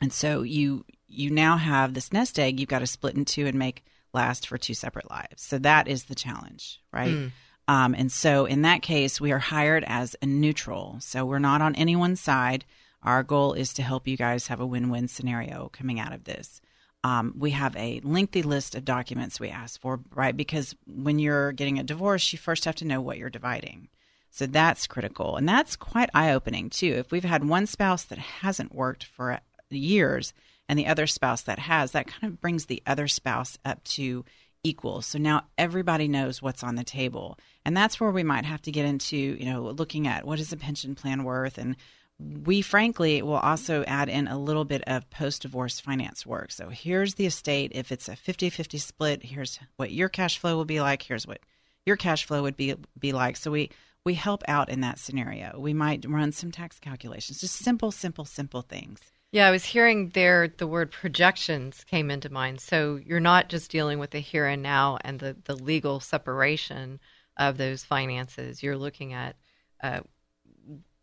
And 0.02 0.12
so 0.12 0.42
you 0.42 0.86
you 1.08 1.30
now 1.30 1.58
have 1.58 1.94
this 1.94 2.12
nest 2.14 2.40
egg 2.40 2.60
you've 2.60 2.70
got 2.70 2.80
to 2.80 2.88
split 2.88 3.16
in 3.16 3.26
two 3.26 3.48
and 3.48 3.58
make 3.58 3.84
last 4.14 4.48
for 4.48 4.58
two 4.58 4.74
separate 4.74 5.10
lives. 5.10 5.42
So 5.42 5.58
that 5.60 5.88
is 5.88 6.06
the 6.06 6.16
challenge, 6.16 6.82
right? 6.92 7.14
Mm. 7.14 7.32
Um, 7.68 7.96
and 7.96 8.12
so 8.12 8.46
in 8.46 8.62
that 8.62 8.82
case, 8.82 9.20
we 9.20 9.32
are 9.32 9.40
hired 9.40 9.84
as 9.88 10.16
a 10.22 10.26
neutral. 10.26 10.98
So 11.02 11.26
we're 11.26 11.40
not 11.40 11.62
on 11.62 11.76
anyone's 11.76 12.22
side. 12.22 12.66
Our 13.04 13.24
goal 13.24 13.54
is 13.54 13.74
to 13.76 13.84
help 13.84 14.08
you 14.08 14.18
guys 14.18 14.48
have 14.48 14.60
a 14.60 14.66
win 14.66 14.90
win 14.90 15.08
scenario 15.08 15.70
coming 15.74 16.00
out 16.00 16.14
of 16.14 16.24
this. 16.24 16.62
Um, 17.04 17.36
we 17.38 17.52
have 17.52 17.76
a 17.76 18.02
lengthy 18.04 18.42
list 18.42 18.76
of 18.76 18.84
documents 18.84 19.40
we 19.40 19.50
ask 19.50 19.80
for, 19.80 20.00
right? 20.14 20.36
Because 20.36 20.76
when 20.86 21.20
you're 21.20 21.52
getting 21.52 21.78
a 21.80 21.84
divorce, 21.84 22.34
you 22.34 22.40
first 22.40 22.66
have 22.66 22.76
to 22.76 22.88
know 22.88 23.02
what 23.02 23.18
you're 23.18 23.30
dividing. 23.30 23.90
So 24.32 24.46
that's 24.46 24.88
critical. 24.88 25.38
And 25.38 25.48
that's 25.48 25.76
quite 25.76 26.10
eye 26.14 26.34
opening, 26.34 26.70
too. 26.70 26.94
If 26.98 27.12
we've 27.12 27.24
had 27.24 27.48
one 27.48 27.66
spouse 27.66 28.04
that 28.06 28.18
hasn't 28.18 28.76
worked 28.76 29.04
for 29.04 29.40
years 29.70 30.34
and 30.70 30.78
the 30.78 30.88
other 30.88 31.08
spouse 31.08 31.44
that 31.44 31.60
has, 31.60 31.92
that 31.92 32.08
kind 32.08 32.32
of 32.32 32.42
brings 32.42 32.66
the 32.66 32.84
other 32.86 33.08
spouse 33.08 33.58
up 33.64 33.84
to 33.86 34.26
equal. 34.64 35.02
So 35.02 35.18
now 35.18 35.44
everybody 35.58 36.08
knows 36.08 36.42
what's 36.42 36.64
on 36.64 36.76
the 36.76 36.84
table. 36.84 37.38
And 37.64 37.76
that's 37.76 38.00
where 38.00 38.12
we 38.12 38.24
might 38.24 38.46
have 38.46 38.62
to 38.64 38.72
get 38.72 38.86
into, 38.86 39.18
you 39.18 39.46
know, 39.46 39.64
looking 39.64 40.08
at 40.08 40.26
what 40.26 40.40
is 40.40 40.52
a 40.52 40.58
pension 40.58 40.96
plan 40.96 41.24
worth 41.24 41.58
and 41.58 41.76
we 42.20 42.62
frankly 42.62 43.22
will 43.22 43.36
also 43.36 43.84
add 43.84 44.10
in 44.10 44.28
a 44.28 44.40
little 44.40 44.66
bit 44.66 44.84
of 44.88 45.10
post 45.10 45.44
divorce 45.44 45.80
finance 45.80 46.26
work. 46.26 46.52
So 46.52 46.70
here's 46.70 47.14
the 47.16 47.28
estate. 47.28 47.72
If 47.76 47.92
it's 47.92 48.10
a 48.10 48.16
50 48.16 48.50
50 48.50 48.78
split, 48.80 49.24
here's 49.24 49.60
what 49.76 49.92
your 49.92 50.10
cash 50.10 50.40
flow 50.40 50.56
will 50.56 50.66
be 50.66 50.82
like. 50.82 51.04
Here's 51.04 51.28
what 51.28 51.40
your 51.86 51.96
cash 51.96 52.26
flow 52.26 52.42
would 52.42 52.58
be, 52.58 52.76
be 52.98 53.12
like. 53.12 53.38
So 53.38 53.52
we, 53.52 53.70
we 54.04 54.16
help 54.16 54.44
out 54.48 54.70
in 54.70 54.82
that 54.82 55.00
scenario. 55.00 55.60
We 55.60 55.74
might 55.74 56.06
run 56.08 56.32
some 56.32 56.52
tax 56.52 56.80
calculations, 56.80 57.40
just 57.40 57.56
simple, 57.56 57.92
simple, 57.92 58.26
simple 58.26 58.64
things. 58.64 59.00
Yeah, 59.32 59.48
I 59.48 59.52
was 59.52 59.66
hearing 59.66 60.10
there 60.10 60.48
the 60.48 60.68
word 60.68 60.92
projections 60.92 61.84
came 61.84 62.10
into 62.10 62.32
mind. 62.32 62.62
So 62.62 63.00
you're 63.04 63.20
not 63.20 63.50
just 63.50 63.70
dealing 63.70 64.00
with 64.00 64.12
the 64.12 64.20
here 64.20 64.46
and 64.46 64.64
now 64.64 64.98
and 65.02 65.20
the, 65.20 65.36
the 65.44 65.56
legal 65.56 66.00
separation 66.00 67.00
of 67.36 67.58
those 67.58 67.84
finances. 67.84 68.64
You're 68.64 68.78
looking 68.78 69.14
at 69.14 69.36
uh, 69.84 70.00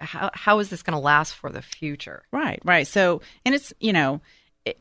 how 0.01 0.31
how 0.35 0.59
is 0.59 0.71
this 0.71 0.83
going 0.83 0.95
to 0.97 0.99
last 0.99 1.35
for 1.35 1.51
the 1.51 1.63
future? 1.63 2.23
Right, 2.33 2.61
right. 2.65 2.87
So, 2.87 3.21
and 3.45 3.55
it's 3.55 3.73
you 3.79 3.93
know, 3.93 4.21
it, 4.65 4.79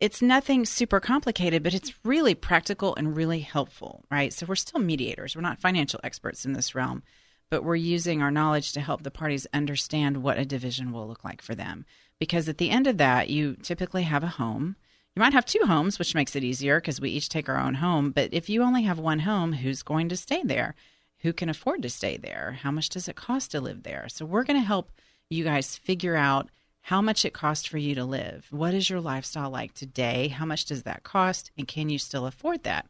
it's 0.00 0.20
nothing 0.20 0.64
super 0.64 1.00
complicated, 1.00 1.62
but 1.62 1.74
it's 1.74 1.92
really 2.04 2.34
practical 2.34 2.94
and 2.96 3.16
really 3.16 3.40
helpful, 3.40 4.04
right? 4.10 4.32
So 4.32 4.46
we're 4.46 4.56
still 4.56 4.80
mediators. 4.80 5.34
We're 5.34 5.42
not 5.42 5.60
financial 5.60 6.00
experts 6.02 6.44
in 6.44 6.52
this 6.52 6.74
realm, 6.74 7.02
but 7.50 7.64
we're 7.64 7.76
using 7.76 8.22
our 8.22 8.30
knowledge 8.30 8.72
to 8.72 8.80
help 8.80 9.02
the 9.02 9.10
parties 9.10 9.46
understand 9.52 10.22
what 10.22 10.38
a 10.38 10.44
division 10.44 10.92
will 10.92 11.08
look 11.08 11.24
like 11.24 11.42
for 11.42 11.54
them. 11.54 11.84
Because 12.18 12.48
at 12.48 12.58
the 12.58 12.70
end 12.70 12.86
of 12.86 12.98
that, 12.98 13.30
you 13.30 13.56
typically 13.62 14.02
have 14.02 14.24
a 14.24 14.28
home. 14.28 14.76
You 15.14 15.20
might 15.20 15.32
have 15.32 15.46
two 15.46 15.64
homes, 15.66 15.98
which 15.98 16.14
makes 16.14 16.36
it 16.36 16.44
easier 16.44 16.80
because 16.80 17.00
we 17.00 17.10
each 17.10 17.28
take 17.28 17.48
our 17.48 17.58
own 17.58 17.74
home. 17.74 18.10
But 18.10 18.32
if 18.32 18.48
you 18.48 18.62
only 18.62 18.82
have 18.82 18.98
one 18.98 19.20
home, 19.20 19.52
who's 19.52 19.82
going 19.82 20.08
to 20.08 20.16
stay 20.16 20.42
there? 20.44 20.74
who 21.20 21.32
can 21.32 21.48
afford 21.48 21.82
to 21.82 21.90
stay 21.90 22.16
there? 22.16 22.58
How 22.62 22.70
much 22.70 22.88
does 22.88 23.08
it 23.08 23.16
cost 23.16 23.50
to 23.52 23.60
live 23.60 23.82
there? 23.82 24.06
So 24.08 24.24
we're 24.24 24.44
going 24.44 24.60
to 24.60 24.66
help 24.66 24.92
you 25.28 25.44
guys 25.44 25.76
figure 25.76 26.16
out 26.16 26.48
how 26.82 27.02
much 27.02 27.24
it 27.24 27.34
costs 27.34 27.66
for 27.66 27.78
you 27.78 27.94
to 27.96 28.04
live. 28.04 28.46
What 28.50 28.72
is 28.72 28.88
your 28.88 29.00
lifestyle 29.00 29.50
like 29.50 29.74
today? 29.74 30.28
How 30.28 30.46
much 30.46 30.64
does 30.64 30.84
that 30.84 31.02
cost? 31.02 31.50
And 31.58 31.68
can 31.68 31.90
you 31.90 31.98
still 31.98 32.26
afford 32.26 32.62
that? 32.62 32.86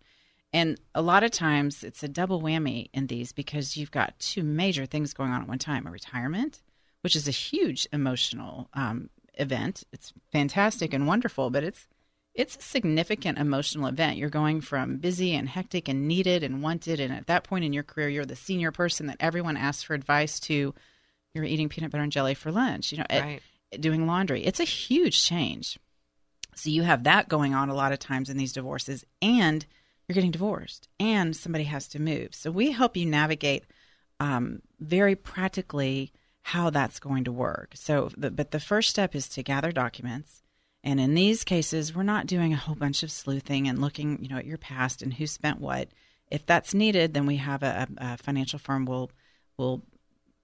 And 0.53 0.79
a 0.95 1.03
lot 1.03 1.25
of 1.25 1.31
times 1.31 1.83
it's 1.83 2.03
a 2.03 2.09
double 2.09 2.41
whammy 2.41 2.91
in 2.93 3.07
these 3.07 3.33
because 3.33 3.77
you've 3.77 3.91
got 3.91 4.19
two 4.19 4.43
major 4.43 4.87
things 4.87 5.13
going 5.13 5.31
on 5.31 5.43
at 5.43 5.49
one 5.49 5.59
time 5.59 5.87
a 5.87 5.91
retirement, 5.91 6.63
which 7.01 7.17
is 7.17 7.29
a 7.29 7.33
huge 7.33 7.89
emotional 7.93 8.69
um, 8.75 9.11
event. 9.39 9.85
It's 9.93 10.13
fantastic 10.33 10.93
and 10.93 11.07
wonderful, 11.07 11.51
but 11.51 11.65
it's 11.65 11.87
it's 12.35 12.57
a 12.57 12.63
significant 12.63 13.39
emotional 13.39 13.89
event. 13.89 14.17
You're 14.17 14.31
going 14.31 14.61
from 14.61 14.99
busy 14.99 15.35
and 15.35 15.49
hectic 15.49 15.89
and 15.89 16.07
needed 16.07 16.45
and 16.45 16.63
wanted, 16.63 17.01
and 17.01 17.13
at 17.13 17.27
that 17.27 17.45
point 17.45 17.65
in 17.65 17.73
your 17.73 17.83
career, 17.83 18.09
you're 18.09 18.25
the 18.25 18.37
senior 18.37 18.71
person 18.71 19.07
that 19.07 19.17
everyone 19.19 19.57
asks 19.57 19.83
for 19.83 19.95
advice 19.95 20.39
to. 20.41 20.75
You're 21.35 21.45
eating 21.45 21.69
peanut 21.69 21.91
butter 21.91 22.05
and 22.05 22.13
jelly 22.13 22.35
for 22.35 22.53
lunch, 22.53 22.93
you 22.93 22.99
know, 22.99 23.05
right. 23.11 23.43
doing 23.79 24.07
laundry. 24.07 24.45
It's 24.45 24.61
a 24.61 24.65
huge 24.65 25.25
change. 25.25 25.79
So 26.55 26.71
you 26.71 26.83
have 26.83 27.05
that 27.05 27.29
going 27.29 27.55
on 27.55 27.69
a 27.69 27.75
lot 27.75 27.93
of 27.93 27.99
times 27.99 28.31
in 28.31 28.37
these 28.37 28.53
divorces, 28.53 29.05
and 29.21 29.65
you're 30.07 30.15
getting 30.15 30.31
divorced, 30.31 30.89
and 30.99 31.37
somebody 31.37 31.65
has 31.65 31.89
to 31.89 32.01
move. 32.01 32.35
So 32.35 32.51
we 32.51 32.71
help 32.71 32.97
you 32.97 33.05
navigate 33.05 33.65
um, 34.21 34.63
very 34.81 35.15
practically 35.15 36.13
how 36.49 36.71
that's 36.71 36.99
going 36.99 37.25
to 37.25 37.33
work. 37.33 37.73
So, 37.75 38.11
the, 38.17 38.31
but 38.31 38.51
the 38.51 38.61
first 38.61 38.91
step 38.91 39.15
is 39.15 39.29
to 39.31 39.43
gather 39.43 39.73
documents 39.73 40.43
and 40.85 41.01
in 41.01 41.15
these 41.15 41.45
cases, 41.45 41.95
we're 41.95 42.03
not 42.03 42.27
doing 42.27 42.53
a 42.53 42.57
whole 42.57 42.75
bunch 42.75 43.03
of 43.03 43.11
sleuthing 43.11 43.69
and 43.69 43.81
looking, 43.81 44.23
you 44.23 44.29
know, 44.29 44.39
at 44.39 44.47
your 44.47 44.59
past 44.59 45.03
and 45.03 45.13
who 45.13 45.27
spent 45.27 45.61
what. 45.61 45.89
If 46.31 46.47
that's 46.47 46.75
needed, 46.75 47.15
then 47.15 47.27
we 47.27 47.37
have 47.37 47.63
a, 47.63 47.89
a 47.99 48.17
financial 48.17 48.59
firm 48.59 48.85
will 48.85 49.11
will 49.57 49.83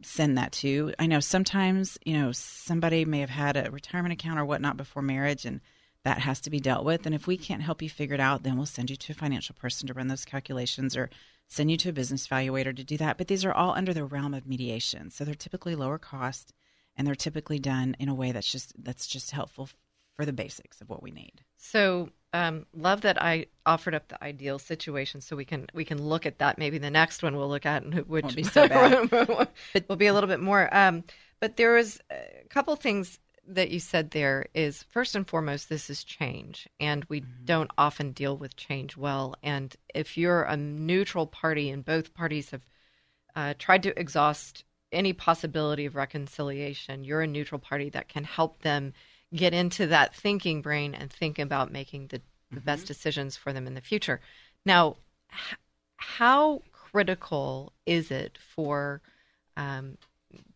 send 0.02 0.36
that 0.36 0.52
to. 0.52 0.92
I 0.98 1.06
know 1.06 1.20
sometimes, 1.20 1.98
you 2.04 2.18
know, 2.18 2.32
somebody 2.32 3.04
may 3.04 3.20
have 3.20 3.30
had 3.30 3.56
a 3.56 3.70
retirement 3.70 4.12
account 4.12 4.40
or 4.40 4.44
whatnot 4.44 4.76
before 4.76 5.02
marriage, 5.02 5.44
and 5.44 5.60
that 6.02 6.18
has 6.18 6.40
to 6.42 6.50
be 6.50 6.58
dealt 6.60 6.84
with. 6.84 7.06
And 7.06 7.14
if 7.14 7.26
we 7.26 7.36
can't 7.36 7.62
help 7.62 7.80
you 7.80 7.88
figure 7.88 8.14
it 8.14 8.20
out, 8.20 8.42
then 8.42 8.56
we'll 8.56 8.66
send 8.66 8.90
you 8.90 8.96
to 8.96 9.12
a 9.12 9.14
financial 9.14 9.54
person 9.54 9.86
to 9.86 9.94
run 9.94 10.08
those 10.08 10.24
calculations 10.24 10.96
or 10.96 11.10
send 11.46 11.70
you 11.70 11.76
to 11.78 11.90
a 11.90 11.92
business 11.92 12.26
valuator 12.26 12.74
to 12.74 12.84
do 12.84 12.96
that. 12.96 13.18
But 13.18 13.28
these 13.28 13.44
are 13.44 13.52
all 13.52 13.72
under 13.72 13.94
the 13.94 14.04
realm 14.04 14.34
of 14.34 14.46
mediation, 14.46 15.10
so 15.10 15.24
they're 15.24 15.34
typically 15.34 15.74
lower 15.74 15.98
cost, 15.98 16.52
and 16.96 17.06
they're 17.06 17.14
typically 17.14 17.58
done 17.58 17.96
in 17.98 18.08
a 18.08 18.14
way 18.14 18.32
that's 18.32 18.50
just 18.50 18.72
that's 18.82 19.06
just 19.06 19.30
helpful 19.30 19.68
for 20.14 20.24
the 20.24 20.32
basics 20.32 20.80
of 20.80 20.88
what 20.88 21.02
we 21.02 21.10
need. 21.10 21.42
So, 21.56 22.10
um, 22.32 22.66
love 22.72 23.00
that 23.02 23.20
I 23.20 23.46
offered 23.66 23.94
up 23.94 24.08
the 24.08 24.22
ideal 24.22 24.58
situation, 24.58 25.20
so 25.20 25.36
we 25.36 25.44
can 25.44 25.66
we 25.74 25.84
can 25.84 26.02
look 26.02 26.26
at 26.26 26.38
that. 26.38 26.58
Maybe 26.58 26.78
the 26.78 26.90
next 26.90 27.22
one 27.22 27.36
we'll 27.36 27.48
look 27.48 27.66
at, 27.66 27.82
which 28.08 28.24
Won't 28.24 28.36
be 28.36 28.44
so 28.44 28.68
bad. 28.68 29.10
but 29.10 29.88
will 29.88 29.96
be 29.96 30.06
a 30.06 30.14
little 30.14 30.28
bit 30.28 30.40
more. 30.40 30.74
Um, 30.74 31.04
but 31.40 31.56
there 31.56 31.74
was 31.74 32.00
a 32.10 32.46
couple 32.48 32.74
things 32.76 33.18
that 33.48 33.70
you 33.70 33.80
said 33.80 34.10
there. 34.10 34.46
Is 34.54 34.82
first 34.84 35.14
and 35.14 35.26
foremost, 35.26 35.68
this 35.68 35.90
is 35.90 36.04
change, 36.04 36.68
and 36.80 37.04
we 37.08 37.20
mm-hmm. 37.20 37.44
don't 37.44 37.70
often 37.76 38.12
deal 38.12 38.36
with 38.36 38.56
change 38.56 38.96
well. 38.96 39.34
And 39.42 39.74
if 39.94 40.16
you're 40.16 40.42
a 40.42 40.56
neutral 40.56 41.26
party, 41.26 41.70
and 41.70 41.84
both 41.84 42.14
parties 42.14 42.50
have 42.50 42.62
uh, 43.36 43.54
tried 43.58 43.82
to 43.84 43.98
exhaust 43.98 44.64
any 44.92 45.12
possibility 45.12 45.86
of 45.86 45.96
reconciliation, 45.96 47.04
you're 47.04 47.22
a 47.22 47.26
neutral 47.26 47.58
party 47.58 47.90
that 47.90 48.08
can 48.08 48.24
help 48.24 48.62
them 48.62 48.92
get 49.34 49.52
into 49.52 49.86
that 49.88 50.14
thinking 50.14 50.62
brain 50.62 50.94
and 50.94 51.12
think 51.12 51.38
about 51.38 51.72
making 51.72 52.06
the, 52.06 52.18
the 52.50 52.56
mm-hmm. 52.56 52.64
best 52.64 52.86
decisions 52.86 53.36
for 53.36 53.52
them 53.52 53.66
in 53.66 53.74
the 53.74 53.80
future. 53.80 54.20
Now, 54.64 54.96
h- 55.32 55.58
how 55.96 56.62
critical 56.72 57.72
is 57.86 58.10
it 58.10 58.38
for 58.54 59.02
um, 59.56 59.98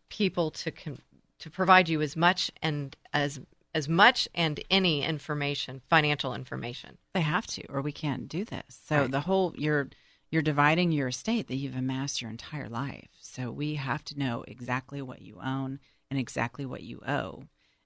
people 0.09 0.51
to 0.51 0.71
com- 0.71 0.99
to 1.39 1.49
provide 1.49 1.89
you 1.89 2.01
as 2.01 2.15
much 2.15 2.51
and 2.61 2.95
as 3.13 3.39
as 3.75 3.87
much 3.87 4.27
and 4.33 4.59
any 4.71 5.03
information, 5.03 5.81
financial 5.89 6.33
information? 6.33 6.97
They 7.13 7.21
have 7.21 7.45
to, 7.47 7.65
or 7.67 7.81
we 7.81 7.91
can't 7.91 8.27
do 8.27 8.43
this. 8.43 8.79
So 8.85 9.01
right. 9.01 9.11
the 9.11 9.21
whole 9.21 9.53
you're 9.57 9.89
you're 10.31 10.41
dividing 10.41 10.91
your 10.91 11.07
estate 11.07 11.47
that 11.47 11.55
you've 11.55 11.75
amassed 11.75 12.21
your 12.21 12.31
entire 12.31 12.69
life. 12.69 13.09
So 13.19 13.51
we 13.51 13.75
have 13.75 14.03
to 14.05 14.19
know 14.19 14.43
exactly 14.47 15.01
what 15.01 15.21
you 15.21 15.39
own 15.43 15.79
and 16.09 16.19
exactly 16.19 16.65
what 16.65 16.83
you 16.83 17.01
owe 17.07 17.43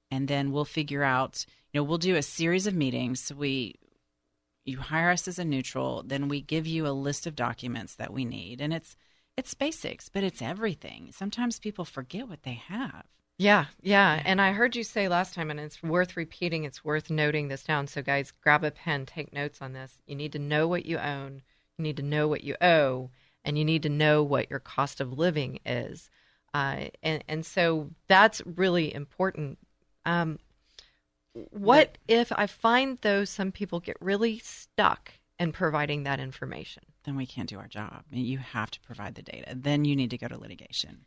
and 0.09 0.27
then 0.27 0.51
we'll 0.51 0.63
figure 0.63 1.03
out 1.03 1.45
you 1.71 1.79
know 1.79 1.83
we'll 1.83 1.97
do 1.97 2.15
a 2.15 2.21
series 2.21 2.67
of 2.67 2.73
meetings 2.73 3.33
we 3.33 3.75
you 4.65 4.79
hire 4.79 5.09
us 5.09 5.27
as 5.27 5.39
a 5.39 5.45
neutral, 5.45 6.03
then 6.05 6.27
we 6.27 6.41
give 6.41 6.65
you 6.65 6.87
a 6.87 6.89
list 6.89 7.27
of 7.27 7.35
documents 7.35 7.95
that 7.95 8.13
we 8.13 8.25
need, 8.25 8.61
and 8.61 8.73
it's 8.73 8.95
it's 9.35 9.53
basics, 9.53 10.09
but 10.09 10.23
it's 10.23 10.41
everything. 10.41 11.09
Sometimes 11.11 11.59
people 11.59 11.85
forget 11.85 12.29
what 12.29 12.43
they 12.43 12.61
have. 12.67 13.05
Yeah, 13.43 13.65
yeah. 13.82 14.21
And 14.23 14.39
I 14.39 14.53
heard 14.53 14.73
you 14.73 14.86
say 14.86 15.10
last 15.10 15.34
time, 15.34 15.51
and 15.51 15.60
it's 15.60 15.84
worth 15.84 16.15
repeating, 16.15 16.63
it's 16.63 16.86
worth 16.86 17.10
noting 17.10 17.49
this 17.49 17.63
down. 17.63 17.88
So, 17.88 18.01
guys, 18.01 18.32
grab 18.32 18.63
a 18.63 18.71
pen, 18.71 19.06
take 19.06 19.34
notes 19.34 19.62
on 19.62 19.73
this. 19.73 19.99
You 20.08 20.15
need 20.15 20.32
to 20.32 20.39
know 20.39 20.69
what 20.69 20.86
you 20.86 20.97
own, 20.97 21.41
you 21.77 21.84
need 21.84 21.97
to 21.97 22.03
know 22.03 22.29
what 22.29 22.45
you 22.45 22.56
owe, 22.62 23.10
and 23.43 23.58
you 23.58 23.65
need 23.65 23.84
to 23.84 23.89
know 23.89 24.23
what 24.23 24.49
your 24.49 24.60
cost 24.60 25.01
of 25.01 25.17
living 25.19 25.60
is. 25.65 26.10
Uh, 26.53 26.86
and, 27.01 27.21
and 27.27 27.45
so 27.45 27.89
that's 28.08 28.41
really 28.45 28.93
important. 28.93 29.58
Um, 30.06 30.39
what 31.34 31.97
if 32.08 32.32
I 32.32 32.47
find, 32.47 32.97
though, 33.01 33.25
some 33.25 33.51
people 33.51 33.82
get 33.82 33.97
really 33.99 34.39
stuck 34.39 35.12
in 35.38 35.51
providing 35.51 36.03
that 36.03 36.21
information? 36.21 36.84
Then 37.03 37.17
we 37.17 37.25
can't 37.25 37.49
do 37.49 37.60
our 37.60 37.67
job. 37.67 38.03
You 38.10 38.38
have 38.38 38.71
to 38.71 38.79
provide 38.79 39.15
the 39.15 39.21
data. 39.21 39.53
Then 39.53 39.84
you 39.84 39.97
need 39.97 40.12
to 40.12 40.17
go 40.17 40.29
to 40.29 40.38
litigation. 40.38 41.06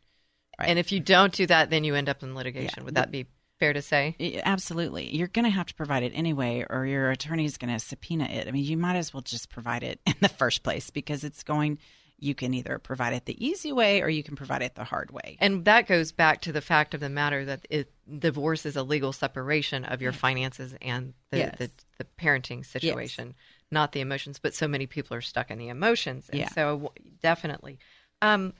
Right. 0.59 0.69
And 0.69 0.79
if 0.79 0.91
you 0.91 0.99
don't 0.99 1.33
do 1.33 1.45
that, 1.47 1.69
then 1.69 1.83
you 1.83 1.95
end 1.95 2.09
up 2.09 2.23
in 2.23 2.35
litigation. 2.35 2.79
Yeah. 2.79 2.83
Would 2.85 2.95
that 2.95 3.11
be 3.11 3.27
fair 3.59 3.73
to 3.73 3.81
say? 3.81 4.15
Absolutely. 4.43 5.15
You're 5.15 5.27
going 5.27 5.45
to 5.45 5.51
have 5.51 5.67
to 5.67 5.75
provide 5.75 6.03
it 6.03 6.13
anyway, 6.15 6.65
or 6.69 6.85
your 6.85 7.11
attorney's 7.11 7.57
going 7.57 7.73
to 7.73 7.79
subpoena 7.79 8.25
it. 8.25 8.47
I 8.47 8.51
mean, 8.51 8.63
you 8.63 8.77
might 8.77 8.95
as 8.95 9.13
well 9.13 9.21
just 9.21 9.49
provide 9.49 9.83
it 9.83 9.99
in 10.05 10.15
the 10.21 10.29
first 10.29 10.63
place 10.63 10.89
because 10.89 11.23
it's 11.23 11.43
going. 11.43 11.79
You 12.19 12.33
can 12.33 12.55
either 12.55 12.79
provide 12.79 13.13
it 13.13 13.25
the 13.25 13.45
easy 13.45 13.71
way 13.71 14.01
or 14.01 14.09
you 14.09 14.23
can 14.23 14.35
provide 14.35 14.63
it 14.63 14.73
the 14.73 14.83
hard 14.83 15.11
way. 15.11 15.37
And 15.39 15.65
that 15.65 15.85
goes 15.85 16.11
back 16.11 16.41
to 16.41 16.51
the 16.51 16.61
fact 16.61 16.95
of 16.95 16.99
the 16.99 17.09
matter 17.09 17.45
that 17.45 17.67
it, 17.69 17.91
divorce 18.17 18.65
is 18.65 18.75
a 18.75 18.81
legal 18.81 19.13
separation 19.13 19.85
of 19.85 20.01
your 20.01 20.11
finances 20.13 20.73
and 20.81 21.13
the, 21.29 21.37
yes. 21.37 21.55
the, 21.59 21.71
the, 21.99 22.07
parenting 22.19 22.65
situation, 22.65 23.27
yes. 23.27 23.35
not 23.69 23.91
the 23.91 23.99
emotions. 23.99 24.39
But 24.39 24.55
so 24.55 24.67
many 24.67 24.87
people 24.87 25.15
are 25.15 25.21
stuck 25.21 25.51
in 25.51 25.59
the 25.59 25.67
emotions. 25.67 26.27
And 26.29 26.39
yeah. 26.39 26.49
so 26.49 26.91
definitely. 27.21 27.77
Um, 28.23 28.55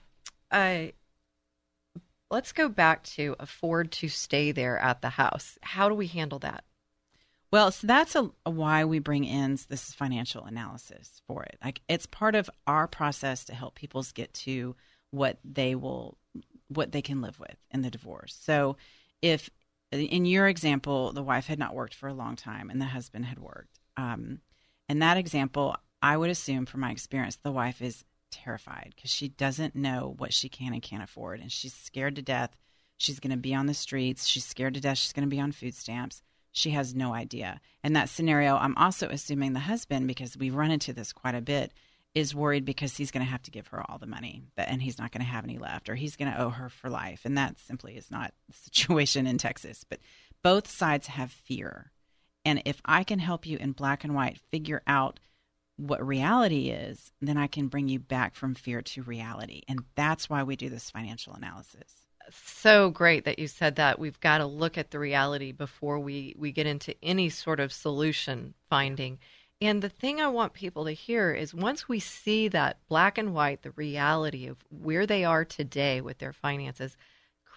I, 0.51 0.93
let's 2.29 2.51
go 2.51 2.69
back 2.69 3.03
to 3.03 3.35
afford 3.39 3.91
to 3.91 4.09
stay 4.09 4.51
there 4.51 4.77
at 4.77 5.01
the 5.01 5.09
house. 5.09 5.57
How 5.61 5.89
do 5.89 5.95
we 5.95 6.07
handle 6.07 6.39
that? 6.39 6.63
Well, 7.51 7.71
so 7.71 7.87
that's 7.87 8.15
a, 8.15 8.29
a 8.45 8.49
why 8.49 8.83
we 8.83 8.99
bring 8.99 9.23
in 9.23 9.57
this 9.69 9.93
financial 9.93 10.43
analysis 10.43 11.21
for 11.27 11.43
it. 11.43 11.57
Like 11.63 11.81
it's 11.87 12.05
part 12.05 12.35
of 12.35 12.49
our 12.65 12.87
process 12.87 13.45
to 13.45 13.55
help 13.55 13.75
people 13.75 14.03
get 14.13 14.33
to 14.33 14.75
what 15.11 15.39
they 15.45 15.73
will, 15.75 16.17
what 16.67 16.91
they 16.91 17.01
can 17.01 17.21
live 17.21 17.39
with 17.39 17.55
in 17.71 17.81
the 17.81 17.89
divorce. 17.89 18.37
So, 18.41 18.75
if 19.21 19.49
in 19.91 20.25
your 20.25 20.49
example, 20.49 21.13
the 21.13 21.23
wife 21.23 21.47
had 21.47 21.57
not 21.57 21.73
worked 21.73 21.95
for 21.95 22.09
a 22.09 22.13
long 22.13 22.35
time 22.35 22.69
and 22.69 22.81
the 22.81 22.85
husband 22.85 23.25
had 23.25 23.39
worked, 23.39 23.79
um, 23.95 24.41
in 24.89 24.99
that 24.99 25.15
example, 25.15 25.77
I 26.01 26.17
would 26.17 26.29
assume 26.29 26.65
from 26.65 26.81
my 26.81 26.91
experience, 26.91 27.37
the 27.37 27.51
wife 27.53 27.81
is 27.81 28.03
terrified 28.31 28.93
because 28.95 29.11
she 29.11 29.29
doesn't 29.29 29.75
know 29.75 30.15
what 30.17 30.33
she 30.33 30.49
can 30.49 30.73
and 30.73 30.81
can't 30.81 31.03
afford. 31.03 31.39
And 31.39 31.51
she's 31.51 31.73
scared 31.73 32.15
to 32.15 32.21
death. 32.21 32.55
She's 32.97 33.19
going 33.19 33.31
to 33.31 33.37
be 33.37 33.53
on 33.53 33.67
the 33.67 33.73
streets. 33.73 34.25
She's 34.25 34.45
scared 34.45 34.73
to 34.73 34.81
death. 34.81 34.97
She's 34.97 35.13
going 35.13 35.27
to 35.27 35.35
be 35.35 35.39
on 35.39 35.51
food 35.51 35.75
stamps. 35.75 36.21
She 36.51 36.71
has 36.71 36.95
no 36.95 37.13
idea. 37.13 37.61
In 37.83 37.93
that 37.93 38.09
scenario, 38.09 38.55
I'm 38.57 38.75
also 38.77 39.09
assuming 39.09 39.53
the 39.53 39.59
husband, 39.59 40.07
because 40.07 40.35
we've 40.35 40.55
run 40.55 40.71
into 40.71 40.93
this 40.93 41.13
quite 41.13 41.35
a 41.35 41.41
bit, 41.41 41.71
is 42.15 42.33
worried 42.33 42.65
because 42.65 42.97
he's 42.97 43.11
going 43.11 43.23
to 43.23 43.31
have 43.31 43.43
to 43.43 43.51
give 43.51 43.67
her 43.67 43.83
all 43.87 43.99
the 43.99 44.07
money, 44.07 44.41
but 44.55 44.67
and 44.67 44.81
he's 44.81 44.97
not 44.97 45.11
going 45.11 45.21
to 45.21 45.31
have 45.31 45.43
any 45.43 45.59
left, 45.59 45.87
or 45.87 45.93
he's 45.93 46.15
going 46.15 46.31
to 46.31 46.41
owe 46.41 46.49
her 46.49 46.67
for 46.67 46.89
life. 46.89 47.21
And 47.25 47.37
that 47.37 47.59
simply 47.59 47.95
is 47.95 48.09
not 48.09 48.33
the 48.47 48.53
situation 48.63 49.27
in 49.27 49.37
Texas. 49.37 49.85
But 49.87 49.99
both 50.41 50.67
sides 50.67 51.07
have 51.07 51.31
fear. 51.31 51.91
And 52.43 52.61
if 52.65 52.81
I 52.85 53.03
can 53.03 53.19
help 53.19 53.45
you 53.45 53.57
in 53.57 53.73
black 53.73 54.03
and 54.03 54.15
white 54.15 54.39
figure 54.49 54.81
out 54.87 55.19
what 55.77 56.05
reality 56.05 56.69
is, 56.69 57.11
then 57.21 57.37
I 57.37 57.47
can 57.47 57.67
bring 57.67 57.87
you 57.87 57.99
back 57.99 58.35
from 58.35 58.55
fear 58.55 58.81
to 58.81 59.03
reality. 59.03 59.61
And 59.67 59.83
that's 59.95 60.29
why 60.29 60.43
we 60.43 60.55
do 60.55 60.69
this 60.69 60.89
financial 60.89 61.33
analysis. 61.33 62.07
So 62.31 62.89
great 62.89 63.23
that 63.25 63.39
you 63.39 63.47
said 63.47 63.77
that. 63.77 63.99
We've 63.99 64.19
got 64.19 64.39
to 64.39 64.45
look 64.45 64.77
at 64.77 64.91
the 64.91 64.99
reality 64.99 65.51
before 65.51 65.99
we, 65.99 66.35
we 66.37 66.51
get 66.51 66.67
into 66.67 66.95
any 67.01 67.29
sort 67.29 67.59
of 67.59 67.71
solution 67.71 68.53
finding. 68.69 69.19
And 69.61 69.81
the 69.81 69.89
thing 69.89 70.19
I 70.19 70.27
want 70.27 70.53
people 70.53 70.85
to 70.85 70.91
hear 70.91 71.31
is 71.31 71.53
once 71.53 71.87
we 71.87 71.99
see 71.99 72.47
that 72.49 72.77
black 72.89 73.17
and 73.17 73.33
white, 73.33 73.61
the 73.61 73.71
reality 73.71 74.47
of 74.47 74.57
where 74.69 75.05
they 75.05 75.23
are 75.23 75.45
today 75.45 76.01
with 76.01 76.17
their 76.17 76.33
finances, 76.33 76.97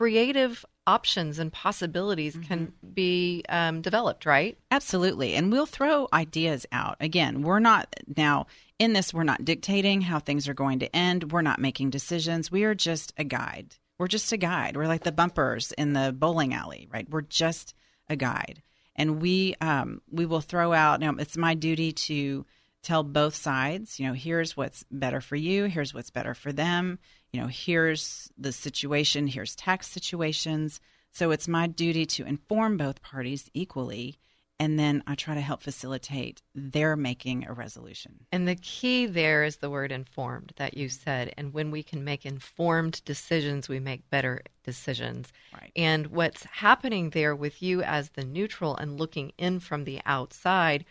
creative 0.00 0.64
options 0.86 1.38
and 1.38 1.52
possibilities 1.52 2.34
mm-hmm. 2.34 2.46
can 2.46 2.72
be 2.94 3.44
um, 3.50 3.82
developed, 3.82 4.24
right? 4.24 4.56
Absolutely. 4.70 5.34
And 5.34 5.52
we'll 5.52 5.66
throw 5.66 6.08
ideas 6.10 6.64
out. 6.72 6.96
Again, 7.00 7.42
we're 7.42 7.58
not 7.58 7.94
now 8.16 8.46
in 8.78 8.94
this, 8.94 9.12
we're 9.12 9.24
not 9.24 9.44
dictating 9.44 10.00
how 10.00 10.18
things 10.18 10.48
are 10.48 10.54
going 10.54 10.78
to 10.78 10.96
end. 10.96 11.32
We're 11.32 11.42
not 11.42 11.60
making 11.60 11.90
decisions. 11.90 12.50
We 12.50 12.64
are 12.64 12.74
just 12.74 13.12
a 13.18 13.24
guide. 13.24 13.74
We're 13.98 14.06
just 14.06 14.32
a 14.32 14.38
guide. 14.38 14.74
We're 14.74 14.86
like 14.86 15.04
the 15.04 15.12
bumpers 15.12 15.72
in 15.72 15.92
the 15.92 16.14
bowling 16.16 16.54
alley, 16.54 16.88
right? 16.90 17.06
We're 17.06 17.20
just 17.20 17.74
a 18.08 18.16
guide. 18.16 18.62
And 18.96 19.20
we 19.20 19.54
um, 19.60 20.00
we 20.10 20.24
will 20.24 20.40
throw 20.40 20.72
out. 20.72 21.00
Now, 21.00 21.14
it's 21.18 21.36
my 21.36 21.52
duty 21.52 21.92
to 21.92 22.46
tell 22.82 23.02
both 23.02 23.34
sides. 23.34 23.98
You 24.00 24.08
know, 24.08 24.14
here's 24.14 24.56
what's 24.56 24.84
better 24.90 25.20
for 25.20 25.36
you. 25.36 25.64
Here's 25.64 25.92
what's 25.92 26.10
better 26.10 26.34
for 26.34 26.52
them 26.52 26.98
you 27.32 27.40
know, 27.40 27.46
here's 27.46 28.30
the 28.38 28.52
situation, 28.52 29.26
here's 29.26 29.54
tax 29.54 29.86
situations. 29.88 30.80
So 31.12 31.30
it's 31.30 31.48
my 31.48 31.66
duty 31.66 32.06
to 32.06 32.24
inform 32.24 32.76
both 32.76 33.02
parties 33.02 33.50
equally. 33.54 34.18
And 34.58 34.78
then 34.78 35.02
I 35.06 35.14
try 35.14 35.34
to 35.34 35.40
help 35.40 35.62
facilitate 35.62 36.42
their 36.54 36.94
making 36.94 37.46
a 37.46 37.52
resolution. 37.54 38.26
And 38.30 38.46
the 38.46 38.56
key 38.56 39.06
there 39.06 39.42
is 39.42 39.56
the 39.56 39.70
word 39.70 39.90
informed 39.90 40.52
that 40.56 40.76
you 40.76 40.90
said. 40.90 41.32
And 41.38 41.54
when 41.54 41.70
we 41.70 41.82
can 41.82 42.04
make 42.04 42.26
informed 42.26 43.02
decisions, 43.06 43.70
we 43.70 43.80
make 43.80 44.10
better 44.10 44.42
decisions. 44.62 45.32
Right. 45.54 45.72
And 45.76 46.08
what's 46.08 46.44
happening 46.44 47.10
there 47.10 47.34
with 47.34 47.62
you 47.62 47.82
as 47.82 48.10
the 48.10 48.24
neutral 48.24 48.76
and 48.76 49.00
looking 49.00 49.32
in 49.38 49.60
from 49.60 49.84
the 49.84 50.02
outside, 50.04 50.84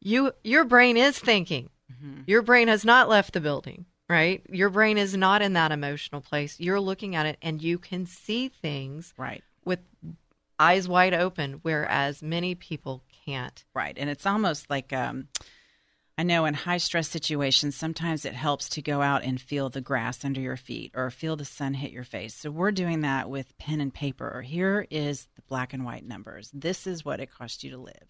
you 0.00 0.32
your 0.44 0.64
brain 0.64 0.96
is 0.96 1.18
thinking. 1.18 1.70
Mm-hmm. 1.92 2.22
Your 2.26 2.42
brain 2.42 2.68
has 2.68 2.84
not 2.84 3.08
left 3.08 3.32
the 3.32 3.40
building 3.40 3.86
right? 4.10 4.42
Your 4.50 4.70
brain 4.70 4.98
is 4.98 5.16
not 5.16 5.40
in 5.40 5.52
that 5.52 5.70
emotional 5.70 6.20
place. 6.20 6.58
You're 6.58 6.80
looking 6.80 7.14
at 7.14 7.26
it 7.26 7.38
and 7.40 7.62
you 7.62 7.78
can 7.78 8.06
see 8.06 8.48
things 8.48 9.14
right 9.16 9.42
with 9.64 9.78
eyes 10.58 10.88
wide 10.88 11.14
open, 11.14 11.60
whereas 11.62 12.20
many 12.20 12.56
people 12.56 13.04
can't. 13.24 13.64
Right. 13.72 13.96
And 13.96 14.10
it's 14.10 14.26
almost 14.26 14.68
like 14.68 14.92
um, 14.92 15.28
I 16.18 16.24
know 16.24 16.44
in 16.44 16.54
high 16.54 16.78
stress 16.78 17.08
situations, 17.08 17.76
sometimes 17.76 18.24
it 18.24 18.34
helps 18.34 18.68
to 18.70 18.82
go 18.82 19.00
out 19.00 19.22
and 19.22 19.40
feel 19.40 19.68
the 19.68 19.80
grass 19.80 20.24
under 20.24 20.40
your 20.40 20.56
feet 20.56 20.90
or 20.94 21.08
feel 21.10 21.36
the 21.36 21.44
sun 21.44 21.74
hit 21.74 21.92
your 21.92 22.04
face. 22.04 22.34
So 22.34 22.50
we're 22.50 22.72
doing 22.72 23.02
that 23.02 23.30
with 23.30 23.56
pen 23.58 23.80
and 23.80 23.94
paper. 23.94 24.42
Here 24.42 24.88
is 24.90 25.28
the 25.36 25.42
black 25.42 25.72
and 25.72 25.84
white 25.84 26.04
numbers. 26.04 26.50
This 26.52 26.86
is 26.86 27.04
what 27.04 27.20
it 27.20 27.32
costs 27.32 27.62
you 27.62 27.70
to 27.70 27.78
live. 27.78 28.08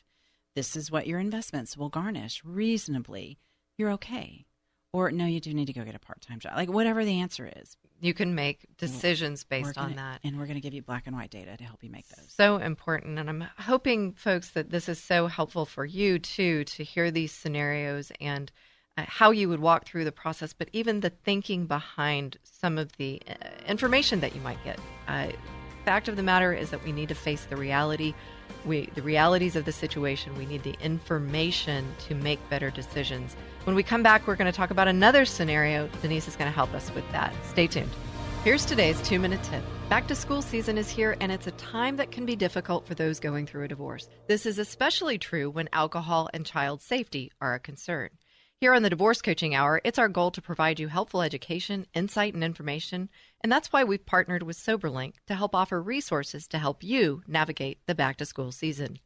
This 0.55 0.77
is 0.77 0.91
what 0.91 1.07
your 1.07 1.21
investments 1.21 1.77
will 1.77 1.89
garnish 1.89 2.43
reasonably. 2.45 3.39
You're 3.79 3.93
okay 3.93 4.47
or 4.93 5.11
no, 5.11 5.25
you 5.25 5.41
do 5.41 5.55
need 5.55 5.67
to 5.67 5.73
go 5.73 5.85
get 5.85 5.95
a 5.95 6.01
part 6.01 6.21
time 6.21 6.41
job. 6.41 6.53
Like 6.57 6.69
whatever 6.69 7.05
the 7.05 7.21
answer 7.21 7.51
is, 7.57 7.77
you 8.01 8.13
can 8.15 8.35
make 8.35 8.65
decisions 8.77 9.45
based 9.45 9.75
gonna, 9.75 9.89
on 9.89 9.97
that. 9.97 10.21
And 10.25 10.39
we're 10.39 10.47
going 10.47 10.57
to 10.57 10.61
give 10.61 10.75
you 10.75 10.83
black 10.83 11.07
and 11.07 11.15
white 11.15 11.31
data 11.31 11.57
to 11.57 11.65
help 11.65 11.85
you 11.85 11.91
make 11.91 12.09
those. 12.09 12.27
So 12.29 12.57
important. 12.57 13.19
And 13.19 13.29
I'm 13.29 13.45
hoping, 13.59 14.13
folks, 14.15 14.51
that 14.51 14.71
this 14.71 14.89
is 14.89 15.01
so 15.01 15.27
helpful 15.27 15.65
for 15.65 15.85
you 15.85 16.19
too 16.19 16.65
to 16.65 16.83
hear 16.83 17.11
these 17.11 17.33
scenarios 17.33 18.11
and 18.21 18.51
uh, 18.97 19.05
how 19.07 19.31
you 19.31 19.49
would 19.49 19.61
walk 19.61 19.87
through 19.87 20.05
the 20.05 20.13
process, 20.13 20.53
but 20.53 20.69
even 20.73 21.01
the 21.01 21.11
thinking 21.11 21.67
behind 21.67 22.37
some 22.43 22.77
of 22.77 22.91
the 22.97 23.23
uh, 23.29 23.35
information 23.69 24.21
that 24.21 24.35
you 24.35 24.41
might 24.41 24.63
get. 24.65 24.79
Uh, 25.07 25.29
fact 25.85 26.09
of 26.09 26.17
the 26.17 26.23
matter 26.23 26.53
is 26.53 26.71
that 26.71 26.85
we 26.85 26.93
need 26.93 27.09
to 27.09 27.15
face 27.15 27.45
the 27.45 27.57
reality 27.57 28.13
we 28.65 28.87
the 28.95 29.03
realities 29.03 29.57
of 29.57 29.65
the 29.65 29.73
situation 29.73 30.37
we 30.37 30.47
need 30.47 30.63
the 30.63 30.77
information 30.83 31.87
to 32.09 32.15
make 32.15 32.39
better 32.51 32.71
decisions. 32.71 33.37
When 33.65 33.77
we 33.77 33.83
come 33.83 34.03
back 34.03 34.27
we're 34.27 34.37
going 34.37 34.51
to 34.51 34.57
talk 34.57 34.71
about 34.71 34.89
another 34.89 35.25
scenario. 35.25 35.89
Denise 36.03 36.29
is 36.29 36.37
going 36.37 36.51
to 36.51 36.55
help 36.55 36.73
us 36.75 36.93
with 36.95 37.11
that. 37.13 37.35
Stay 37.45 37.67
tuned. 37.67 37.91
Here's 38.45 38.65
today's 38.65 39.01
two 39.03 39.19
minute 39.19 39.43
tip. 39.43 39.63
Back 39.89 40.07
to 40.09 40.15
school 40.15 40.43
season 40.43 40.79
is 40.79 40.89
here 40.89 41.17
and 41.21 41.31
it's 41.31 41.47
a 41.47 41.53
time 41.53 41.97
that 41.97 42.11
can 42.11 42.25
be 42.25 42.37
difficult 42.37 42.87
for 42.87 42.95
those 42.95 43.21
going 43.21 43.47
through 43.47 43.65
a 43.65 43.69
divorce. 43.69 44.09
This 44.29 44.47
is 44.47 44.59
especially 44.59 45.19
true 45.19 45.51
when 45.51 45.69
alcohol 45.73 46.29
and 46.33 46.47
child 46.47 46.81
safety 46.81 47.33
are 47.41 47.55
a 47.55 47.61
concern 47.61 48.11
here 48.61 48.75
on 48.75 48.83
the 48.83 48.91
Divorce 48.91 49.23
Coaching 49.23 49.55
Hour, 49.55 49.81
it's 49.85 49.99
our 49.99 50.11
goal 50.11 50.31
to 50.33 50.43
provide 50.43 50.79
you 50.79 50.89
helpful 50.89 51.23
education, 51.23 51.87
insight, 51.95 52.35
and 52.35 52.45
information, 52.45 53.09
and 53.41 53.51
that's 53.51 53.73
why 53.73 53.85
we've 53.85 54.05
partnered 54.05 54.43
with 54.43 54.59
SoberLink 54.59 55.15
to 55.29 55.35
help 55.35 55.55
offer 55.55 55.83
resources 55.83 56.47
to 56.49 56.59
help 56.59 56.85
you 56.85 57.23
navigate 57.27 57.79
the 57.87 57.95
back 57.95 58.19
to 58.19 58.27
school 58.27 58.53
season. 58.53 58.99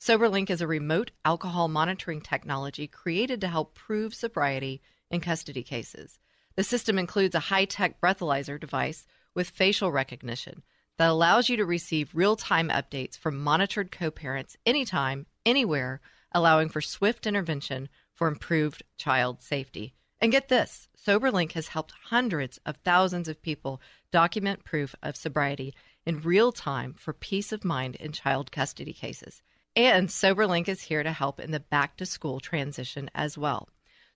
SoberLink 0.00 0.50
is 0.50 0.60
a 0.60 0.68
remote 0.68 1.10
alcohol 1.24 1.66
monitoring 1.66 2.20
technology 2.20 2.86
created 2.86 3.40
to 3.40 3.48
help 3.48 3.74
prove 3.74 4.14
sobriety 4.14 4.80
in 5.10 5.20
custody 5.20 5.64
cases. 5.64 6.20
The 6.54 6.62
system 6.62 6.96
includes 6.96 7.34
a 7.34 7.40
high 7.40 7.64
tech 7.64 8.00
breathalyzer 8.00 8.60
device 8.60 9.04
with 9.34 9.50
facial 9.50 9.90
recognition 9.90 10.62
that 10.98 11.10
allows 11.10 11.48
you 11.48 11.56
to 11.56 11.66
receive 11.66 12.14
real 12.14 12.36
time 12.36 12.68
updates 12.68 13.18
from 13.18 13.42
monitored 13.42 13.90
co 13.90 14.12
parents 14.12 14.56
anytime, 14.64 15.26
anywhere, 15.44 16.00
allowing 16.30 16.68
for 16.68 16.80
swift 16.80 17.26
intervention 17.26 17.88
for 18.14 18.28
improved 18.28 18.82
child 18.96 19.42
safety. 19.42 19.94
And 20.20 20.30
get 20.30 20.48
this 20.48 20.88
SoberLink 20.96 21.52
has 21.52 21.68
helped 21.68 21.94
hundreds 22.04 22.58
of 22.64 22.76
thousands 22.78 23.26
of 23.28 23.42
people 23.42 23.80
document 24.12 24.64
proof 24.64 24.94
of 25.02 25.16
sobriety 25.16 25.74
in 26.06 26.20
real 26.20 26.52
time 26.52 26.94
for 26.94 27.12
peace 27.12 27.52
of 27.52 27.64
mind 27.64 27.96
in 27.96 28.12
child 28.12 28.52
custody 28.52 28.92
cases. 28.92 29.42
And 29.74 30.08
SoberLink 30.08 30.68
is 30.68 30.82
here 30.82 31.02
to 31.02 31.12
help 31.12 31.40
in 31.40 31.50
the 31.50 31.60
back 31.60 31.96
to 31.96 32.06
school 32.06 32.40
transition 32.40 33.10
as 33.14 33.38
well. 33.38 33.68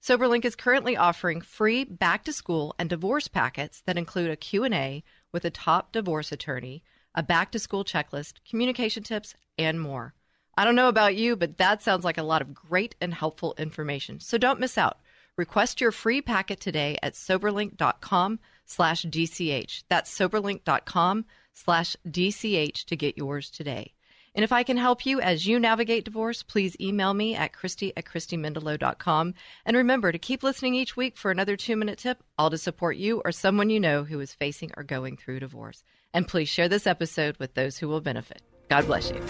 SoberLink 0.02 0.44
is 0.44 0.54
currently 0.54 0.96
offering 0.96 1.40
free 1.40 1.82
back 1.82 2.24
to 2.24 2.32
school 2.32 2.74
and 2.78 2.88
divorce 2.88 3.26
packets 3.26 3.80
that 3.86 3.98
include 3.98 4.30
a 4.30 4.36
Q&A 4.36 5.02
with 5.32 5.44
a 5.44 5.50
top 5.50 5.90
divorce 5.90 6.30
attorney, 6.30 6.84
a 7.14 7.22
back 7.22 7.50
to 7.52 7.58
school 7.58 7.84
checklist, 7.84 8.34
communication 8.48 9.02
tips, 9.02 9.34
and 9.58 9.80
more. 9.80 10.14
I 10.56 10.64
don't 10.64 10.74
know 10.74 10.88
about 10.88 11.16
you, 11.16 11.36
but 11.36 11.58
that 11.58 11.82
sounds 11.82 12.04
like 12.04 12.18
a 12.18 12.22
lot 12.22 12.42
of 12.42 12.54
great 12.54 12.94
and 13.00 13.12
helpful 13.12 13.54
information. 13.58 14.20
So 14.20 14.38
don't 14.38 14.60
miss 14.60 14.78
out. 14.78 14.98
Request 15.36 15.80
your 15.80 15.92
free 15.92 16.22
packet 16.22 16.60
today 16.60 16.96
at 17.02 17.12
soberlink.com 17.12 18.38
slash 18.64 19.04
DCH. 19.04 19.84
That's 19.88 20.16
soberlink.com 20.16 21.26
slash 21.52 21.96
DCH 22.08 22.84
to 22.86 22.96
get 22.96 23.18
yours 23.18 23.50
today. 23.50 23.92
And 24.34 24.44
if 24.44 24.52
I 24.52 24.64
can 24.64 24.76
help 24.76 25.06
you 25.06 25.18
as 25.20 25.46
you 25.46 25.58
navigate 25.58 26.04
divorce, 26.04 26.42
please 26.42 26.76
email 26.78 27.14
me 27.14 27.34
at 27.34 27.54
Christy 27.54 27.94
at 27.96 28.04
ChristyMendelow.com. 28.04 29.32
And 29.64 29.76
remember 29.76 30.12
to 30.12 30.18
keep 30.18 30.42
listening 30.42 30.74
each 30.74 30.94
week 30.94 31.16
for 31.16 31.30
another 31.30 31.56
two 31.56 31.74
minute 31.74 31.98
tip, 31.98 32.22
all 32.38 32.50
to 32.50 32.58
support 32.58 32.98
you 32.98 33.22
or 33.24 33.32
someone 33.32 33.70
you 33.70 33.80
know 33.80 34.04
who 34.04 34.20
is 34.20 34.34
facing 34.34 34.72
or 34.76 34.82
going 34.82 35.16
through 35.16 35.40
divorce. 35.40 35.82
And 36.12 36.28
please 36.28 36.50
share 36.50 36.68
this 36.68 36.86
episode 36.86 37.38
with 37.38 37.54
those 37.54 37.78
who 37.78 37.88
will 37.88 38.02
benefit. 38.02 38.42
God 38.68 38.86
bless 38.86 39.10
you. 39.10 39.22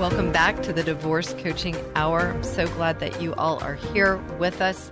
Welcome 0.00 0.32
back 0.32 0.62
to 0.62 0.72
the 0.72 0.82
Divorce 0.82 1.34
Coaching 1.34 1.76
Hour. 1.94 2.30
I'm 2.30 2.42
so 2.42 2.66
glad 2.68 3.00
that 3.00 3.20
you 3.20 3.34
all 3.34 3.62
are 3.62 3.74
here 3.74 4.16
with 4.38 4.62
us. 4.62 4.90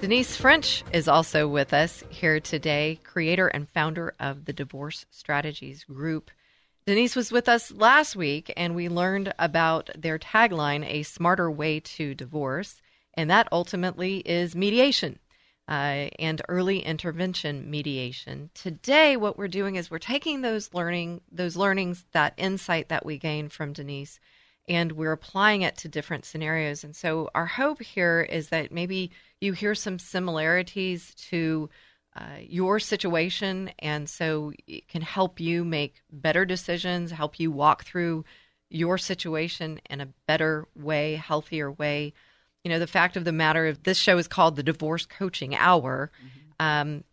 Denise 0.00 0.36
French 0.36 0.82
is 0.90 1.06
also 1.06 1.46
with 1.46 1.74
us 1.74 2.02
here 2.08 2.40
today, 2.40 2.98
creator 3.04 3.48
and 3.48 3.68
founder 3.68 4.14
of 4.18 4.46
the 4.46 4.54
Divorce 4.54 5.04
Strategies 5.10 5.84
Group. 5.84 6.30
Denise 6.86 7.14
was 7.14 7.30
with 7.30 7.46
us 7.46 7.70
last 7.72 8.16
week, 8.16 8.50
and 8.56 8.74
we 8.74 8.88
learned 8.88 9.34
about 9.38 9.90
their 9.94 10.18
tagline, 10.18 10.82
A 10.82 11.02
Smarter 11.02 11.50
Way 11.50 11.80
to 11.80 12.14
Divorce, 12.14 12.80
and 13.12 13.28
that 13.28 13.48
ultimately 13.52 14.20
is 14.20 14.56
mediation. 14.56 15.18
Uh, 15.68 16.08
and 16.18 16.40
early 16.48 16.78
intervention 16.78 17.70
mediation. 17.70 18.48
Today, 18.54 19.18
what 19.18 19.36
we're 19.36 19.48
doing 19.48 19.76
is 19.76 19.90
we're 19.90 19.98
taking 19.98 20.40
those 20.40 20.72
learning, 20.72 21.20
those 21.30 21.56
learnings, 21.56 22.06
that 22.12 22.32
insight 22.38 22.88
that 22.88 23.04
we 23.04 23.18
gained 23.18 23.52
from 23.52 23.74
Denise, 23.74 24.18
and 24.68 24.92
we're 24.92 25.12
applying 25.12 25.62
it 25.62 25.76
to 25.78 25.88
different 25.88 26.24
scenarios. 26.24 26.84
And 26.84 26.94
so, 26.94 27.30
our 27.34 27.46
hope 27.46 27.82
here 27.82 28.20
is 28.20 28.50
that 28.50 28.72
maybe 28.72 29.10
you 29.40 29.52
hear 29.52 29.74
some 29.74 29.98
similarities 29.98 31.14
to 31.30 31.70
uh, 32.16 32.38
your 32.40 32.80
situation, 32.80 33.70
and 33.78 34.08
so 34.08 34.52
it 34.66 34.88
can 34.88 35.02
help 35.02 35.38
you 35.38 35.64
make 35.64 36.02
better 36.10 36.44
decisions, 36.44 37.10
help 37.10 37.38
you 37.38 37.50
walk 37.50 37.84
through 37.84 38.24
your 38.70 38.98
situation 38.98 39.80
in 39.88 40.00
a 40.00 40.08
better 40.26 40.66
way, 40.74 41.14
healthier 41.14 41.70
way. 41.70 42.12
You 42.64 42.70
know, 42.70 42.78
the 42.78 42.86
fact 42.86 43.16
of 43.16 43.24
the 43.24 43.32
matter 43.32 43.66
is, 43.66 43.78
this 43.78 43.98
show 43.98 44.18
is 44.18 44.28
called 44.28 44.56
the 44.56 44.62
Divorce 44.62 45.06
Coaching 45.06 45.54
Hour. 45.54 46.10
Mm-hmm. 46.18 46.38
Um, 46.60 47.04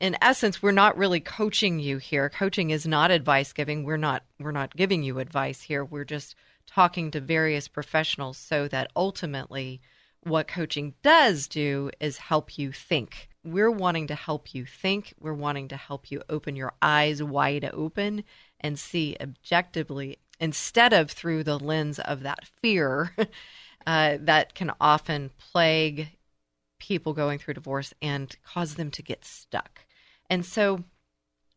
in 0.00 0.16
essence, 0.22 0.62
we're 0.62 0.72
not 0.72 0.96
really 0.96 1.20
coaching 1.20 1.78
you 1.78 1.98
here. 1.98 2.30
Coaching 2.30 2.70
is 2.70 2.86
not 2.86 3.10
advice 3.10 3.52
giving. 3.52 3.84
We're 3.84 3.98
not 3.98 4.22
we're 4.40 4.52
not 4.52 4.74
giving 4.74 5.02
you 5.02 5.18
advice 5.18 5.60
here. 5.60 5.84
We're 5.84 6.04
just 6.04 6.34
talking 6.76 7.10
to 7.10 7.18
various 7.18 7.68
professionals 7.68 8.36
so 8.36 8.68
that 8.68 8.90
ultimately 8.94 9.80
what 10.20 10.46
coaching 10.46 10.92
does 11.02 11.48
do 11.48 11.90
is 12.00 12.18
help 12.18 12.58
you 12.58 12.70
think. 12.70 13.30
We're 13.42 13.70
wanting 13.70 14.08
to 14.08 14.14
help 14.14 14.54
you 14.54 14.66
think. 14.66 15.14
We're 15.18 15.32
wanting 15.32 15.68
to 15.68 15.76
help 15.76 16.10
you 16.10 16.22
open 16.28 16.54
your 16.54 16.74
eyes 16.82 17.22
wide 17.22 17.70
open 17.72 18.24
and 18.60 18.78
see 18.78 19.16
objectively 19.22 20.18
instead 20.38 20.92
of 20.92 21.10
through 21.10 21.44
the 21.44 21.58
lens 21.58 21.98
of 21.98 22.22
that 22.24 22.44
fear 22.44 23.14
uh, 23.86 24.18
that 24.20 24.54
can 24.54 24.70
often 24.78 25.30
plague 25.38 26.10
people 26.78 27.14
going 27.14 27.38
through 27.38 27.54
divorce 27.54 27.94
and 28.02 28.36
cause 28.44 28.74
them 28.74 28.90
to 28.90 29.02
get 29.02 29.24
stuck. 29.24 29.86
And 30.28 30.44
so 30.44 30.84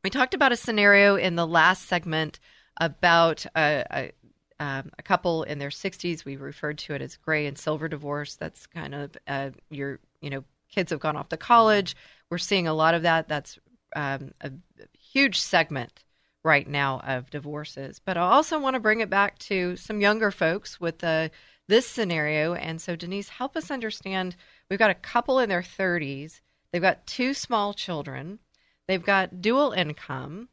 we 0.01 0.09
talked 0.09 0.33
about 0.33 0.53
a 0.53 0.55
scenario 0.55 1.17
in 1.17 1.35
the 1.35 1.45
last 1.45 1.89
segment 1.89 2.39
about 2.79 3.45
a, 3.55 3.85
a 3.91 4.11
um, 4.59 4.91
a 4.97 5.03
couple 5.03 5.43
in 5.43 5.59
their 5.59 5.69
60s. 5.69 6.25
We 6.25 6.35
referred 6.35 6.77
to 6.79 6.93
it 6.93 7.01
as 7.01 7.17
gray 7.17 7.45
and 7.45 7.57
silver 7.57 7.87
divorce. 7.87 8.35
That's 8.35 8.67
kind 8.67 8.93
of 8.93 9.17
uh, 9.27 9.51
your, 9.69 9.99
you 10.21 10.29
know, 10.29 10.43
kids 10.69 10.91
have 10.91 10.99
gone 10.99 11.15
off 11.15 11.29
to 11.29 11.37
college. 11.37 11.95
We're 12.29 12.37
seeing 12.37 12.67
a 12.67 12.73
lot 12.73 12.93
of 12.93 13.03
that. 13.03 13.27
That's 13.27 13.57
um, 13.95 14.31
a 14.41 14.51
huge 14.99 15.39
segment 15.39 16.03
right 16.43 16.67
now 16.67 16.99
of 17.01 17.29
divorces. 17.29 17.99
But 18.03 18.17
I 18.17 18.21
also 18.21 18.59
want 18.59 18.75
to 18.75 18.79
bring 18.79 19.01
it 19.01 19.09
back 19.09 19.39
to 19.39 19.75
some 19.75 20.01
younger 20.01 20.31
folks 20.31 20.79
with 20.79 21.03
uh, 21.03 21.29
this 21.67 21.87
scenario. 21.87 22.53
And 22.53 22.81
so, 22.81 22.95
Denise, 22.95 23.29
help 23.29 23.55
us 23.55 23.71
understand. 23.71 24.35
We've 24.69 24.79
got 24.79 24.91
a 24.91 24.95
couple 24.95 25.39
in 25.39 25.49
their 25.49 25.61
30s. 25.61 26.41
They've 26.71 26.81
got 26.81 27.07
two 27.07 27.33
small 27.33 27.73
children. 27.73 28.39
They've 28.87 29.03
got 29.03 29.41
dual 29.41 29.71
income. 29.71 30.49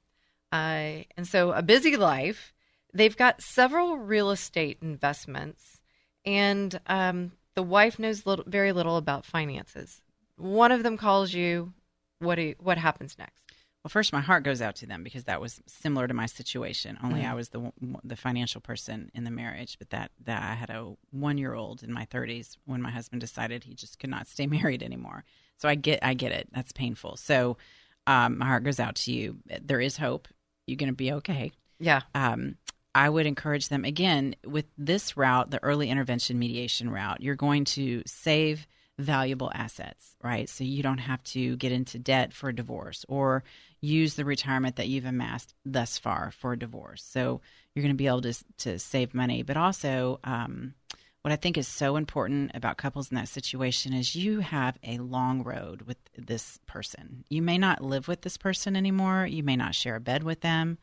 Uh, 0.52 1.04
and 1.16 1.26
so 1.26 1.52
a 1.52 1.62
busy 1.62 1.96
life. 1.96 2.52
They've 2.96 3.16
got 3.16 3.42
several 3.42 3.98
real 3.98 4.30
estate 4.30 4.78
investments, 4.80 5.80
and 6.24 6.80
um, 6.86 7.32
the 7.54 7.62
wife 7.62 7.98
knows 7.98 8.24
little, 8.24 8.44
very 8.48 8.72
little 8.72 8.96
about 8.96 9.26
finances. 9.26 10.00
One 10.36 10.72
of 10.72 10.82
them 10.82 10.96
calls 10.96 11.32
you. 11.34 11.74
What 12.20 12.36
do 12.36 12.42
you, 12.42 12.54
what 12.58 12.78
happens 12.78 13.16
next? 13.18 13.42
Well, 13.84 13.90
first, 13.90 14.14
my 14.14 14.20
heart 14.20 14.44
goes 14.44 14.62
out 14.62 14.76
to 14.76 14.86
them 14.86 15.02
because 15.02 15.24
that 15.24 15.42
was 15.42 15.60
similar 15.66 16.08
to 16.08 16.14
my 16.14 16.24
situation. 16.24 16.98
Only 17.04 17.20
mm-hmm. 17.20 17.32
I 17.32 17.34
was 17.34 17.50
the 17.50 17.70
the 18.02 18.16
financial 18.16 18.62
person 18.62 19.10
in 19.14 19.24
the 19.24 19.30
marriage, 19.30 19.78
but 19.78 19.90
that 19.90 20.10
that 20.24 20.42
I 20.42 20.54
had 20.54 20.70
a 20.70 20.96
one 21.10 21.36
year 21.36 21.52
old 21.52 21.82
in 21.82 21.92
my 21.92 22.06
30s 22.06 22.56
when 22.64 22.80
my 22.80 22.90
husband 22.90 23.20
decided 23.20 23.62
he 23.62 23.74
just 23.74 23.98
could 23.98 24.10
not 24.10 24.26
stay 24.26 24.46
married 24.48 24.82
anymore. 24.82 25.22
So 25.58 25.68
I 25.68 25.74
get 25.74 26.00
I 26.02 26.14
get 26.14 26.32
it. 26.32 26.48
That's 26.52 26.72
painful. 26.72 27.16
So 27.16 27.58
um, 28.06 28.38
my 28.38 28.46
heart 28.46 28.64
goes 28.64 28.80
out 28.80 28.94
to 28.96 29.12
you. 29.12 29.36
There 29.62 29.80
is 29.80 29.98
hope. 29.98 30.28
You're 30.66 30.78
going 30.78 30.88
to 30.88 30.94
be 30.94 31.12
okay. 31.12 31.52
Yeah. 31.78 32.00
Um, 32.14 32.56
I 32.96 33.10
would 33.10 33.26
encourage 33.26 33.68
them 33.68 33.84
again 33.84 34.36
with 34.42 34.64
this 34.78 35.18
route, 35.18 35.50
the 35.50 35.62
early 35.62 35.90
intervention 35.90 36.38
mediation 36.38 36.88
route, 36.88 37.20
you're 37.20 37.34
going 37.34 37.66
to 37.66 38.02
save 38.06 38.66
valuable 38.98 39.52
assets, 39.54 40.16
right? 40.22 40.48
So 40.48 40.64
you 40.64 40.82
don't 40.82 40.96
have 40.96 41.22
to 41.24 41.56
get 41.56 41.72
into 41.72 41.98
debt 41.98 42.32
for 42.32 42.48
a 42.48 42.54
divorce 42.54 43.04
or 43.06 43.44
use 43.82 44.14
the 44.14 44.24
retirement 44.24 44.76
that 44.76 44.88
you've 44.88 45.04
amassed 45.04 45.52
thus 45.66 45.98
far 45.98 46.30
for 46.30 46.54
a 46.54 46.58
divorce. 46.58 47.04
So 47.04 47.42
you're 47.74 47.82
going 47.82 47.94
to 47.94 47.98
be 47.98 48.06
able 48.06 48.22
to 48.22 48.34
to 48.60 48.78
save 48.78 49.12
money, 49.12 49.42
but 49.42 49.58
also 49.58 50.18
um, 50.24 50.72
what 51.20 51.32
I 51.32 51.36
think 51.36 51.58
is 51.58 51.68
so 51.68 51.96
important 51.96 52.52
about 52.54 52.78
couples 52.78 53.10
in 53.10 53.16
that 53.16 53.28
situation 53.28 53.92
is 53.92 54.16
you 54.16 54.40
have 54.40 54.78
a 54.82 54.96
long 54.96 55.42
road 55.42 55.82
with 55.82 55.98
this 56.16 56.58
person. 56.64 57.26
You 57.28 57.42
may 57.42 57.58
not 57.58 57.84
live 57.84 58.08
with 58.08 58.22
this 58.22 58.38
person 58.38 58.74
anymore. 58.74 59.26
You 59.26 59.42
may 59.42 59.56
not 59.56 59.74
share 59.74 59.96
a 59.96 60.00
bed 60.00 60.22
with 60.22 60.40
them 60.40 60.78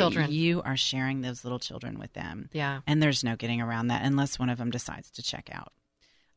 children. 0.00 0.32
you 0.32 0.62
are 0.62 0.76
sharing 0.76 1.20
those 1.20 1.44
little 1.44 1.58
children 1.58 1.98
with 1.98 2.12
them. 2.12 2.48
Yeah. 2.52 2.80
And 2.86 3.02
there's 3.02 3.24
no 3.24 3.36
getting 3.36 3.60
around 3.60 3.88
that 3.88 4.04
unless 4.04 4.38
one 4.38 4.48
of 4.48 4.58
them 4.58 4.70
decides 4.70 5.10
to 5.12 5.22
check 5.22 5.50
out. 5.52 5.72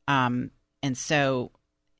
Um, 0.07 0.51
and 0.81 0.97
so 0.97 1.51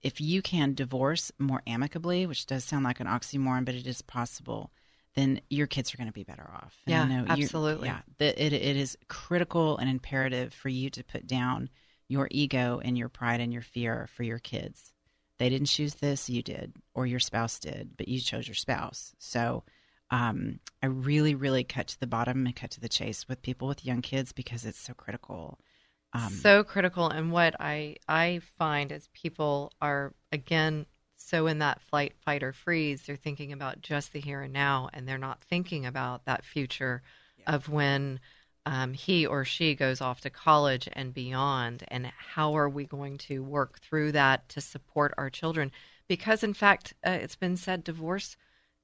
if 0.01 0.21
you 0.21 0.41
can 0.41 0.73
divorce 0.73 1.31
more 1.39 1.61
amicably, 1.67 2.25
which 2.25 2.45
does 2.45 2.63
sound 2.63 2.83
like 2.83 2.99
an 2.99 3.07
oxymoron, 3.07 3.65
but 3.65 3.75
it 3.75 3.87
is 3.87 4.01
possible, 4.01 4.71
then 5.15 5.41
your 5.49 5.67
kids 5.67 5.93
are 5.93 5.97
going 5.97 6.07
to 6.07 6.13
be 6.13 6.23
better 6.23 6.49
off. 6.53 6.77
And 6.85 7.11
yeah, 7.11 7.25
absolutely. 7.27 7.87
Yeah, 7.87 8.01
it, 8.19 8.53
it 8.53 8.77
is 8.77 8.97
critical 9.07 9.77
and 9.77 9.89
imperative 9.89 10.53
for 10.53 10.69
you 10.69 10.89
to 10.91 11.03
put 11.03 11.25
down 11.25 11.69
your 12.07 12.27
ego 12.31 12.79
and 12.83 12.97
your 12.97 13.09
pride 13.09 13.41
and 13.41 13.51
your 13.51 13.63
fear 13.63 14.07
for 14.13 14.23
your 14.23 14.39
kids. 14.39 14.93
They 15.39 15.49
didn't 15.49 15.67
choose 15.67 15.95
this, 15.95 16.29
you 16.29 16.41
did, 16.41 16.73
or 16.93 17.05
your 17.05 17.19
spouse 17.19 17.59
did, 17.59 17.91
but 17.97 18.07
you 18.07 18.19
chose 18.19 18.47
your 18.47 18.55
spouse. 18.55 19.13
So 19.19 19.63
um, 20.09 20.59
I 20.81 20.87
really, 20.87 21.35
really 21.35 21.63
cut 21.63 21.87
to 21.87 21.99
the 21.99 22.07
bottom 22.07 22.45
and 22.45 22.55
cut 22.55 22.71
to 22.71 22.79
the 22.79 22.89
chase 22.89 23.27
with 23.27 23.41
people 23.41 23.67
with 23.67 23.85
young 23.85 24.01
kids 24.01 24.31
because 24.31 24.65
it's 24.65 24.79
so 24.79 24.93
critical. 24.93 25.59
Um, 26.13 26.29
so 26.29 26.63
critical, 26.63 27.09
and 27.09 27.31
what 27.31 27.55
I 27.59 27.97
I 28.07 28.41
find 28.57 28.91
is 28.91 29.09
people 29.13 29.73
are 29.81 30.13
again 30.31 30.85
so 31.17 31.47
in 31.47 31.59
that 31.59 31.81
flight, 31.81 32.13
fight, 32.23 32.43
or 32.43 32.53
freeze. 32.53 33.01
They're 33.01 33.17
thinking 33.17 33.51
about 33.51 33.81
just 33.81 34.13
the 34.13 34.21
here 34.21 34.41
and 34.41 34.53
now, 34.53 34.89
and 34.93 35.07
they're 35.07 35.17
not 35.17 35.41
thinking 35.41 35.85
about 35.85 36.25
that 36.25 36.45
future 36.45 37.01
yeah. 37.37 37.55
of 37.55 37.67
when 37.67 38.21
um, 38.65 38.93
he 38.93 39.25
or 39.25 39.43
she 39.43 39.75
goes 39.75 39.99
off 39.99 40.21
to 40.21 40.29
college 40.29 40.87
and 40.93 41.13
beyond, 41.13 41.83
and 41.89 42.11
how 42.17 42.55
are 42.55 42.69
we 42.69 42.85
going 42.85 43.17
to 43.17 43.43
work 43.43 43.79
through 43.81 44.13
that 44.13 44.47
to 44.49 44.61
support 44.61 45.13
our 45.17 45.29
children? 45.29 45.71
Because 46.07 46.43
in 46.43 46.53
fact, 46.53 46.93
uh, 47.05 47.11
it's 47.11 47.35
been 47.35 47.57
said, 47.57 47.83
divorce 47.83 48.37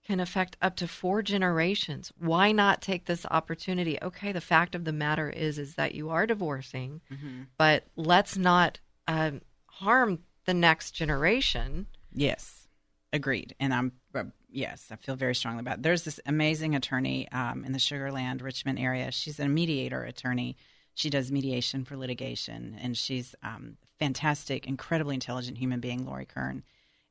can 0.05 0.19
affect 0.19 0.57
up 0.61 0.75
to 0.75 0.87
four 0.87 1.21
generations. 1.21 2.11
Why 2.19 2.51
not 2.51 2.81
take 2.81 3.05
this 3.05 3.25
opportunity? 3.31 3.97
Okay, 4.01 4.31
the 4.33 4.41
fact 4.41 4.75
of 4.75 4.83
the 4.83 4.91
matter 4.91 5.29
is 5.29 5.57
is 5.57 5.75
that 5.75 5.95
you 5.95 6.09
are 6.09 6.27
divorcing, 6.27 7.01
Mm-hmm. 7.11 7.43
but 7.57 7.85
let's 7.95 8.37
not 8.37 8.79
um, 9.07 9.41
harm 9.67 10.19
the 10.45 10.53
next 10.53 10.91
generation. 10.91 11.87
Yes, 12.13 12.67
agreed. 13.13 13.55
And 13.59 13.73
I'm 13.73 13.91
uh, 14.13 14.25
yes, 14.51 14.87
I 14.91 14.97
feel 14.97 15.15
very 15.15 15.35
strongly 15.35 15.61
about. 15.61 15.77
It. 15.77 15.83
There's 15.83 16.03
this 16.03 16.19
amazing 16.25 16.75
attorney 16.75 17.29
um, 17.31 17.63
in 17.65 17.71
the 17.71 17.79
Sugarland, 17.79 18.41
Richmond 18.41 18.79
area. 18.79 19.09
She's 19.11 19.39
a 19.39 19.47
mediator 19.47 20.03
attorney. 20.03 20.57
She 20.95 21.09
does 21.09 21.31
mediation 21.31 21.85
for 21.85 21.95
litigation, 21.97 22.77
and 22.79 22.95
she's 22.95 23.33
um, 23.41 23.77
fantastic, 23.99 24.67
incredibly 24.67 25.15
intelligent 25.15 25.57
human 25.57 25.79
being, 25.79 26.05
Lori 26.05 26.25
Kern. 26.25 26.61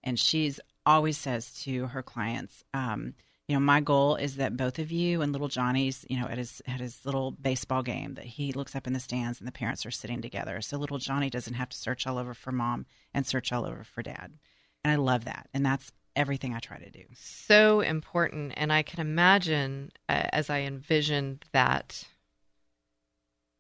And 0.05 0.19
she's 0.19 0.61
always 0.87 1.19
says 1.19 1.53
to 1.63 1.87
her 1.89 2.03
clients, 2.03 2.65
um, 2.75 3.15
you 3.49 3.57
know, 3.57 3.61
my 3.61 3.81
goal 3.81 4.17
is 4.17 4.37
that 4.37 4.57
both 4.57 4.79
of 4.79 4.93
you 4.93 5.21
and 5.21 5.33
little 5.33 5.49
Johnny's, 5.49 6.07
you 6.09 6.19
know, 6.19 6.27
at 6.27 6.39
his 6.39 6.63
at 6.67 6.81
his 6.81 7.05
little 7.05 7.33
baseball 7.33 7.83
game, 7.83 8.15
that 8.15 8.25
he 8.25 8.53
looks 8.53 8.77
up 8.77 8.87
in 8.87 8.93
the 8.93 9.01
stands 9.01 9.41
and 9.41 9.49
the 9.49 9.53
parents 9.53 9.85
are 9.85 9.91
sitting 9.91 10.23
together, 10.23 10.61
so 10.61 10.79
little 10.79 10.99
Johnny 10.99 11.29
doesn't 11.29 11.55
have 11.55 11.69
to 11.69 11.77
search 11.77 12.07
all 12.07 12.19
over 12.19 12.35
for 12.35 12.53
mom 12.53 12.87
and 13.13 13.27
search 13.27 13.53
all 13.53 13.67
over 13.67 13.85
for 13.85 14.03
dad. 14.03 14.33
And 14.85 14.93
I 14.93 14.97
love 14.97 15.25
that, 15.25 15.49
and 15.53 15.67
that's 15.67 15.93
everything 16.15 16.55
I 16.55 16.61
try 16.61 16.79
to 16.79 16.91
do. 16.91 17.05
So 17.15 17.81
important, 17.81 18.55
and 18.57 18.73
I 18.73 18.83
can 18.83 19.01
imagine 19.01 19.93
uh, 20.09 20.29
as 20.33 20.49
I 20.49 20.61
envision 20.61 21.41
that 21.53 22.05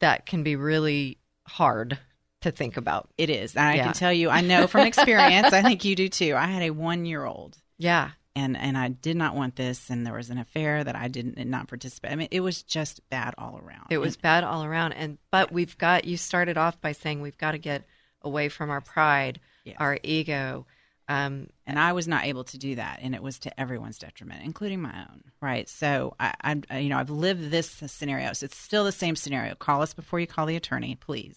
that 0.00 0.26
can 0.26 0.42
be 0.42 0.56
really 0.56 1.18
hard 1.46 1.98
to 2.42 2.50
think 2.52 2.76
about. 2.76 3.08
It 3.18 3.30
is. 3.30 3.54
And 3.56 3.66
I 3.66 3.74
Yeah. 3.76 3.84
can 3.84 3.92
tell 3.94 4.12
you, 4.12 4.30
I 4.30 4.40
know 4.40 4.66
from 4.66 4.86
experience, 4.86 5.52
I 5.52 5.62
think 5.62 5.84
you 5.84 5.96
do 5.96 6.08
too. 6.08 6.34
I 6.36 6.46
had 6.46 6.62
a 6.62 6.70
one 6.70 7.04
year 7.04 7.24
old 7.24 7.56
Yeah, 7.78 8.10
and 8.36 8.56
and 8.56 8.76
I 8.78 8.88
did 8.88 9.16
not 9.16 9.34
want 9.34 9.56
this 9.56 9.90
and 9.90 10.06
there 10.06 10.14
was 10.14 10.30
an 10.30 10.38
affair 10.38 10.84
that 10.84 10.94
I 10.96 11.08
didn't 11.08 11.36
did 11.36 11.46
not 11.48 11.68
participate. 11.68 12.12
I 12.12 12.16
mean, 12.16 12.28
it 12.30 12.40
was 12.40 12.62
just 12.62 13.00
bad 13.10 13.34
all 13.38 13.58
around. 13.58 13.86
it 13.90 13.98
was 13.98 14.14
And- 14.14 14.22
bad 14.22 14.44
all 14.44 14.64
around, 14.64 14.92
and 14.92 15.18
but 15.30 15.52
we've 15.52 15.76
got. 15.78 16.04
You 16.04 16.16
started 16.16 16.56
off 16.56 16.80
by 16.80 16.92
saying 16.92 17.20
we've 17.20 17.38
got 17.38 17.52
to 17.52 17.58
get 17.58 17.84
away 18.22 18.48
from 18.48 18.70
our 18.70 18.80
pride, 18.80 19.40
Yes. 19.64 19.76
our 19.80 19.98
ego. 20.02 20.66
Um, 21.08 21.48
and 21.66 21.78
I 21.78 21.92
was 21.92 22.06
not 22.08 22.24
able 22.24 22.44
to 22.44 22.56
do 22.58 22.76
that, 22.76 23.00
and 23.02 23.14
it 23.14 23.22
was 23.22 23.40
to 23.40 23.60
everyone's 23.60 23.98
detriment, 23.98 24.44
including 24.44 24.80
my 24.80 24.94
own. 25.10 25.24
Right. 25.42 25.68
So 25.68 26.14
I, 26.18 26.32
I 26.70 26.78
you 26.78 26.88
know, 26.88 26.96
I've 26.96 27.10
lived 27.10 27.50
this 27.50 27.68
scenario. 27.68 28.32
So 28.32 28.44
it's 28.46 28.56
still 28.56 28.84
the 28.84 28.92
same 28.92 29.16
scenario. 29.16 29.54
Call 29.56 29.82
us 29.82 29.92
before 29.92 30.20
you 30.20 30.26
call 30.28 30.46
the 30.46 30.56
attorney, 30.56 30.94
please. 30.94 31.36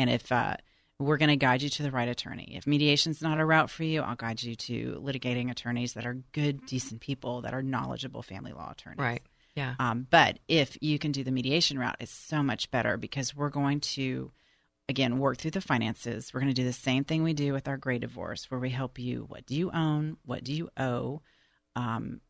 And 0.00 0.08
if 0.08 0.32
uh, 0.32 0.56
we're 0.98 1.16
going 1.16 1.30
to 1.30 1.36
guide 1.36 1.62
you 1.62 1.68
to 1.68 1.82
the 1.82 1.90
right 1.90 2.08
attorney. 2.08 2.54
If 2.56 2.66
mediation's 2.66 3.22
not 3.22 3.40
a 3.40 3.44
route 3.44 3.70
for 3.70 3.84
you, 3.84 4.02
I'll 4.02 4.16
guide 4.16 4.42
you 4.42 4.54
to 4.54 5.02
litigating 5.04 5.50
attorneys 5.50 5.94
that 5.94 6.06
are 6.06 6.18
good, 6.32 6.64
decent 6.66 7.00
people 7.00 7.42
that 7.42 7.54
are 7.54 7.62
knowledgeable 7.62 8.22
family 8.22 8.52
law 8.52 8.70
attorneys. 8.72 8.98
right. 8.98 9.22
Yeah. 9.56 9.74
Um, 9.80 10.06
but 10.08 10.38
if 10.46 10.78
you 10.80 10.98
can 11.00 11.10
do 11.10 11.24
the 11.24 11.32
mediation 11.32 11.76
route, 11.76 11.96
it's 11.98 12.12
so 12.12 12.40
much 12.40 12.70
better 12.70 12.96
because 12.96 13.34
we're 13.34 13.50
going 13.50 13.80
to, 13.80 14.30
again, 14.88 15.18
work 15.18 15.38
through 15.38 15.50
the 15.50 15.60
finances. 15.60 16.32
We're 16.32 16.40
going 16.40 16.54
to 16.54 16.62
do 16.62 16.66
the 16.66 16.72
same 16.72 17.02
thing 17.02 17.24
we 17.24 17.32
do 17.32 17.52
with 17.52 17.66
our 17.66 17.76
gray 17.76 17.98
divorce, 17.98 18.48
where 18.48 18.60
we 18.60 18.70
help 18.70 18.98
you 18.98 19.24
what 19.28 19.46
do 19.46 19.56
you 19.56 19.72
own? 19.72 20.18
What 20.24 20.44
do 20.44 20.52
you 20.52 20.70
owe? 20.76 21.20
Um, 21.74 22.20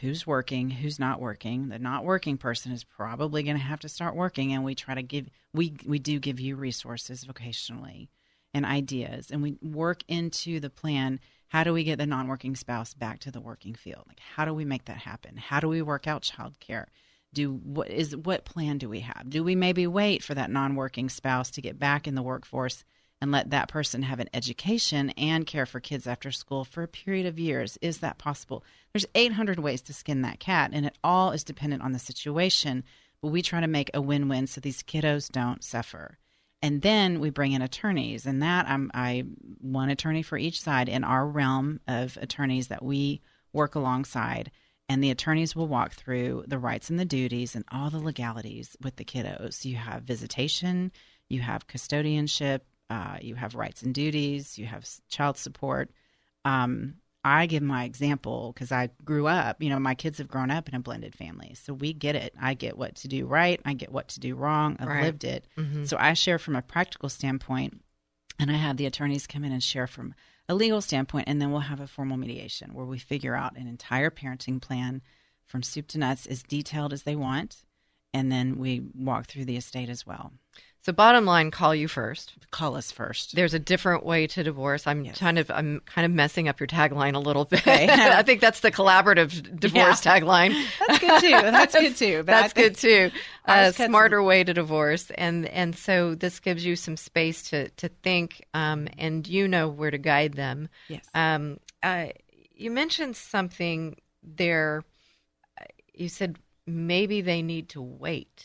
who's 0.00 0.26
working? 0.26 0.70
Who's 0.70 0.98
not 0.98 1.20
working? 1.20 1.68
The 1.68 1.78
not 1.78 2.04
working 2.04 2.38
person 2.38 2.72
is 2.72 2.84
probably 2.84 3.42
going 3.42 3.56
to 3.56 3.62
have 3.62 3.80
to 3.80 3.88
start 3.88 4.14
working, 4.14 4.52
and 4.52 4.64
we 4.64 4.74
try 4.74 4.94
to 4.94 5.02
give 5.02 5.28
we 5.52 5.74
we 5.84 5.98
do 5.98 6.18
give 6.18 6.40
you 6.40 6.56
resources 6.56 7.24
vocationally 7.24 8.08
and 8.54 8.64
ideas, 8.64 9.30
and 9.30 9.42
we 9.42 9.56
work 9.62 10.02
into 10.08 10.60
the 10.60 10.70
plan. 10.70 11.20
How 11.48 11.64
do 11.64 11.72
we 11.72 11.82
get 11.82 11.98
the 11.98 12.06
non-working 12.06 12.54
spouse 12.54 12.94
back 12.94 13.18
to 13.20 13.32
the 13.32 13.40
working 13.40 13.74
field? 13.74 14.04
Like, 14.06 14.20
how 14.20 14.44
do 14.44 14.54
we 14.54 14.64
make 14.64 14.84
that 14.84 14.98
happen? 14.98 15.36
How 15.36 15.58
do 15.58 15.68
we 15.68 15.82
work 15.82 16.06
out 16.06 16.22
childcare? 16.22 16.86
Do 17.32 17.52
what 17.52 17.90
is 17.90 18.16
what 18.16 18.44
plan 18.44 18.78
do 18.78 18.88
we 18.88 19.00
have? 19.00 19.28
Do 19.28 19.42
we 19.42 19.54
maybe 19.54 19.86
wait 19.86 20.22
for 20.22 20.34
that 20.34 20.50
non-working 20.50 21.08
spouse 21.08 21.50
to 21.52 21.60
get 21.60 21.78
back 21.78 22.06
in 22.06 22.14
the 22.14 22.22
workforce 22.22 22.84
and 23.20 23.30
let 23.30 23.50
that 23.50 23.68
person 23.68 24.02
have 24.02 24.20
an 24.20 24.30
education 24.32 25.10
and 25.10 25.46
care 25.46 25.66
for 25.66 25.80
kids 25.80 26.06
after 26.06 26.30
school 26.30 26.64
for 26.64 26.82
a 26.82 26.88
period 26.88 27.26
of 27.26 27.38
years? 27.38 27.78
Is 27.82 27.98
that 27.98 28.18
possible? 28.18 28.64
There's 28.92 29.06
800 29.14 29.58
ways 29.58 29.82
to 29.82 29.92
skin 29.92 30.22
that 30.22 30.40
cat, 30.40 30.70
and 30.72 30.86
it 30.86 30.96
all 31.04 31.32
is 31.32 31.44
dependent 31.44 31.82
on 31.82 31.92
the 31.92 31.98
situation. 31.98 32.84
But 33.22 33.28
we 33.28 33.42
try 33.42 33.60
to 33.60 33.66
make 33.66 33.90
a 33.92 34.00
win-win 34.00 34.46
so 34.46 34.60
these 34.60 34.82
kiddos 34.82 35.30
don't 35.30 35.62
suffer 35.62 36.18
and 36.62 36.82
then 36.82 37.20
we 37.20 37.30
bring 37.30 37.52
in 37.52 37.62
attorneys 37.62 38.26
and 38.26 38.42
that 38.42 38.66
i'm 38.68 38.90
i 38.94 39.24
one 39.60 39.90
attorney 39.90 40.22
for 40.22 40.38
each 40.38 40.60
side 40.60 40.88
in 40.88 41.04
our 41.04 41.26
realm 41.26 41.80
of 41.88 42.18
attorneys 42.20 42.68
that 42.68 42.84
we 42.84 43.20
work 43.52 43.74
alongside 43.74 44.50
and 44.88 45.02
the 45.02 45.10
attorneys 45.10 45.54
will 45.54 45.68
walk 45.68 45.92
through 45.92 46.44
the 46.48 46.58
rights 46.58 46.90
and 46.90 46.98
the 46.98 47.04
duties 47.04 47.54
and 47.54 47.64
all 47.70 47.90
the 47.90 47.98
legalities 47.98 48.76
with 48.82 48.96
the 48.96 49.04
kiddos 49.04 49.64
you 49.64 49.76
have 49.76 50.02
visitation 50.02 50.92
you 51.28 51.40
have 51.40 51.66
custodianship 51.66 52.60
uh, 52.90 53.16
you 53.22 53.34
have 53.36 53.54
rights 53.54 53.82
and 53.82 53.94
duties 53.94 54.58
you 54.58 54.66
have 54.66 54.86
child 55.08 55.36
support 55.38 55.90
um, 56.44 56.94
I 57.22 57.44
give 57.46 57.62
my 57.62 57.84
example 57.84 58.50
because 58.54 58.72
I 58.72 58.88
grew 59.04 59.26
up, 59.26 59.62
you 59.62 59.68
know, 59.68 59.78
my 59.78 59.94
kids 59.94 60.16
have 60.18 60.28
grown 60.28 60.50
up 60.50 60.70
in 60.70 60.74
a 60.74 60.80
blended 60.80 61.14
family. 61.14 61.52
So 61.54 61.74
we 61.74 61.92
get 61.92 62.16
it. 62.16 62.32
I 62.40 62.54
get 62.54 62.78
what 62.78 62.94
to 62.96 63.08
do 63.08 63.26
right. 63.26 63.60
I 63.62 63.74
get 63.74 63.92
what 63.92 64.08
to 64.08 64.20
do 64.20 64.34
wrong. 64.34 64.78
I've 64.80 64.88
Right. 64.88 65.02
lived 65.02 65.24
it. 65.24 65.44
So 65.84 65.98
I 66.00 66.14
share 66.14 66.38
from 66.38 66.56
a 66.56 66.62
practical 66.62 67.10
standpoint, 67.10 67.82
and 68.38 68.50
I 68.50 68.54
have 68.54 68.78
the 68.78 68.86
attorneys 68.86 69.26
come 69.26 69.44
in 69.44 69.52
and 69.52 69.62
share 69.62 69.86
from 69.86 70.14
a 70.48 70.54
legal 70.54 70.80
standpoint, 70.80 71.28
and 71.28 71.42
then 71.42 71.50
we'll 71.52 71.60
have 71.60 71.80
a 71.80 71.86
formal 71.86 72.16
mediation 72.16 72.72
where 72.72 72.86
we 72.86 72.98
figure 72.98 73.34
out 73.34 73.54
an 73.58 73.66
entire 73.68 74.08
parenting 74.10 74.58
plan 74.62 75.02
from 75.44 75.62
soup 75.62 75.88
to 75.88 75.98
nuts, 75.98 76.24
as 76.24 76.42
detailed 76.42 76.94
as 76.94 77.02
they 77.02 77.16
want. 77.16 77.64
And 78.14 78.32
then 78.32 78.56
we 78.56 78.80
walk 78.94 79.26
through 79.26 79.44
the 79.44 79.58
estate 79.58 79.90
as 79.90 80.06
well. 80.06 80.32
So, 80.82 80.92
bottom 80.94 81.26
line, 81.26 81.50
call 81.50 81.74
you 81.74 81.88
first. 81.88 82.32
Call 82.50 82.74
us 82.74 82.90
first. 82.90 83.34
There's 83.36 83.52
a 83.52 83.58
different 83.58 84.04
way 84.04 84.26
to 84.28 84.42
divorce. 84.42 84.86
I'm 84.86 85.04
Yes. 85.04 85.18
kind 85.18 85.38
of 85.38 85.50
I'm 85.50 85.80
kind 85.84 86.06
of 86.06 86.10
messing 86.10 86.48
up 86.48 86.58
your 86.58 86.66
tagline 86.66 87.14
a 87.14 87.18
little 87.18 87.44
bit. 87.44 87.60
Okay. 87.60 87.86
I 87.90 88.22
think 88.22 88.40
that's 88.40 88.60
the 88.60 88.72
collaborative 88.72 89.60
divorce 89.60 90.04
Yeah. 90.06 90.18
tagline. 90.20 90.54
That's 90.88 90.98
good 91.00 91.20
too. 91.20 91.30
That's 91.30 91.74
good 91.74 91.96
too. 91.96 92.22
That's 92.26 92.52
good 92.54 92.76
too. 92.76 93.10
A 93.44 93.72
smarter 93.74 94.22
way 94.22 94.42
to 94.42 94.54
divorce, 94.54 95.10
and 95.18 95.44
and 95.46 95.76
so 95.76 96.14
this 96.14 96.40
gives 96.40 96.64
you 96.64 96.76
some 96.76 96.96
space 96.96 97.50
to 97.50 97.68
to 97.68 97.88
think, 98.02 98.42
um, 98.54 98.88
and 98.96 99.28
you 99.28 99.46
know 99.48 99.68
where 99.68 99.90
to 99.90 99.98
guide 99.98 100.32
them. 100.34 100.70
Yes. 100.88 101.04
Um, 101.14 101.58
uh, 101.82 102.06
you 102.54 102.70
mentioned 102.70 103.16
something 103.16 103.96
there. 104.22 104.82
Uh, 105.60 105.64
You 105.94 106.08
said 106.08 106.38
maybe 106.66 107.20
they 107.20 107.42
need 107.42 107.68
to 107.70 107.82
wait. 107.82 108.44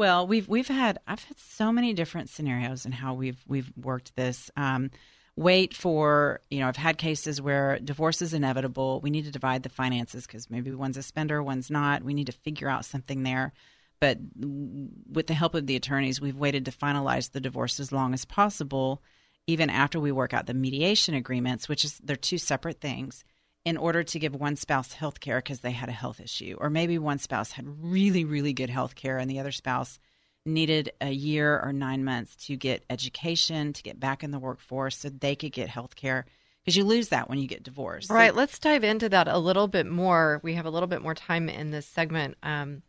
Well, 0.00 0.26
we've 0.26 0.48
we've 0.48 0.66
had 0.66 0.98
I've 1.06 1.22
had 1.24 1.38
so 1.38 1.70
many 1.70 1.92
different 1.92 2.30
scenarios 2.30 2.86
in 2.86 2.92
how 2.92 3.12
we've 3.12 3.44
we've 3.46 3.70
worked 3.76 4.16
this. 4.16 4.50
Um, 4.56 4.90
wait 5.36 5.74
for 5.74 6.40
you 6.48 6.60
know 6.60 6.68
I've 6.68 6.76
had 6.78 6.96
cases 6.96 7.42
where 7.42 7.78
divorce 7.78 8.22
is 8.22 8.32
inevitable. 8.32 9.02
We 9.02 9.10
need 9.10 9.26
to 9.26 9.30
divide 9.30 9.62
the 9.62 9.68
finances 9.68 10.26
because 10.26 10.48
maybe 10.48 10.72
one's 10.72 10.96
a 10.96 11.02
spender, 11.02 11.42
one's 11.42 11.70
not. 11.70 12.02
We 12.02 12.14
need 12.14 12.28
to 12.28 12.32
figure 12.32 12.70
out 12.70 12.86
something 12.86 13.24
there. 13.24 13.52
But 14.00 14.16
with 14.34 15.26
the 15.26 15.34
help 15.34 15.54
of 15.54 15.66
the 15.66 15.76
attorneys, 15.76 16.18
we've 16.18 16.34
waited 16.34 16.64
to 16.64 16.70
finalize 16.70 17.32
the 17.32 17.40
divorce 17.40 17.78
as 17.78 17.92
long 17.92 18.14
as 18.14 18.24
possible, 18.24 19.02
even 19.46 19.68
after 19.68 20.00
we 20.00 20.12
work 20.12 20.32
out 20.32 20.46
the 20.46 20.54
mediation 20.54 21.14
agreements, 21.14 21.68
which 21.68 21.84
is 21.84 22.00
they're 22.02 22.16
two 22.16 22.38
separate 22.38 22.80
things 22.80 23.22
in 23.64 23.76
order 23.76 24.02
to 24.02 24.18
give 24.18 24.34
one 24.34 24.56
spouse 24.56 24.92
health 24.92 25.20
care 25.20 25.38
because 25.38 25.60
they 25.60 25.72
had 25.72 25.88
a 25.88 25.92
health 25.92 26.20
issue, 26.20 26.56
or 26.58 26.70
maybe 26.70 26.98
one 26.98 27.18
spouse 27.18 27.52
had 27.52 27.66
really, 27.82 28.24
really 28.24 28.52
good 28.52 28.70
health 28.70 28.94
care 28.94 29.18
and 29.18 29.30
the 29.30 29.38
other 29.38 29.52
spouse 29.52 29.98
needed 30.46 30.90
a 31.00 31.10
year 31.10 31.60
or 31.60 31.72
nine 31.72 32.04
months 32.04 32.34
to 32.34 32.56
get 32.56 32.84
education, 32.88 33.72
to 33.74 33.82
get 33.82 34.00
back 34.00 34.24
in 34.24 34.30
the 34.30 34.38
workforce 34.38 34.96
so 34.96 35.08
they 35.08 35.36
could 35.36 35.52
get 35.52 35.68
health 35.68 35.94
care. 35.94 36.24
Because 36.64 36.76
you 36.76 36.84
lose 36.84 37.08
that 37.08 37.28
when 37.28 37.38
you 37.38 37.46
get 37.46 37.62
divorced. 37.62 38.10
All 38.10 38.16
right, 38.16 38.34
let's 38.34 38.58
dive 38.58 38.84
into 38.84 39.08
that 39.08 39.28
a 39.28 39.38
little 39.38 39.66
bit 39.66 39.86
more. 39.86 40.40
We 40.42 40.54
have 40.54 40.66
a 40.66 40.70
little 40.70 40.86
bit 40.86 41.00
more 41.00 41.14
time 41.14 41.48
in 41.48 41.70
this 41.70 41.86
segment. 41.86 42.36
Um, 42.42 42.82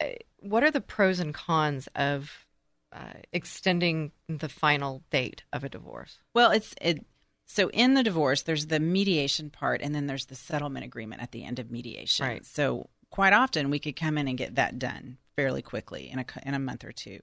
uh, 0.00 0.08
what 0.40 0.62
are 0.62 0.70
the 0.70 0.82
pros 0.82 1.18
and 1.18 1.32
cons 1.32 1.88
of 1.94 2.30
uh, 2.92 3.14
extending 3.32 4.12
the 4.28 4.48
final 4.48 5.02
date 5.10 5.42
of 5.52 5.64
a 5.64 5.68
divorce? 5.70 6.18
Well, 6.34 6.50
it's 6.50 6.74
it. 6.80 7.04
So 7.48 7.70
in 7.70 7.94
the 7.94 8.02
divorce, 8.02 8.42
there's 8.42 8.66
the 8.66 8.78
mediation 8.78 9.48
part, 9.48 9.80
and 9.80 9.94
then 9.94 10.06
there's 10.06 10.26
the 10.26 10.34
settlement 10.34 10.84
agreement 10.84 11.22
at 11.22 11.32
the 11.32 11.44
end 11.44 11.58
of 11.58 11.70
mediation. 11.70 12.26
Right. 12.26 12.46
So 12.46 12.90
quite 13.10 13.32
often 13.32 13.70
we 13.70 13.78
could 13.78 13.96
come 13.96 14.18
in 14.18 14.28
and 14.28 14.36
get 14.36 14.54
that 14.56 14.78
done 14.78 15.16
fairly 15.34 15.62
quickly 15.62 16.10
in 16.10 16.18
a 16.18 16.26
in 16.44 16.54
a 16.54 16.58
month 16.58 16.84
or 16.84 16.92
two. 16.92 17.20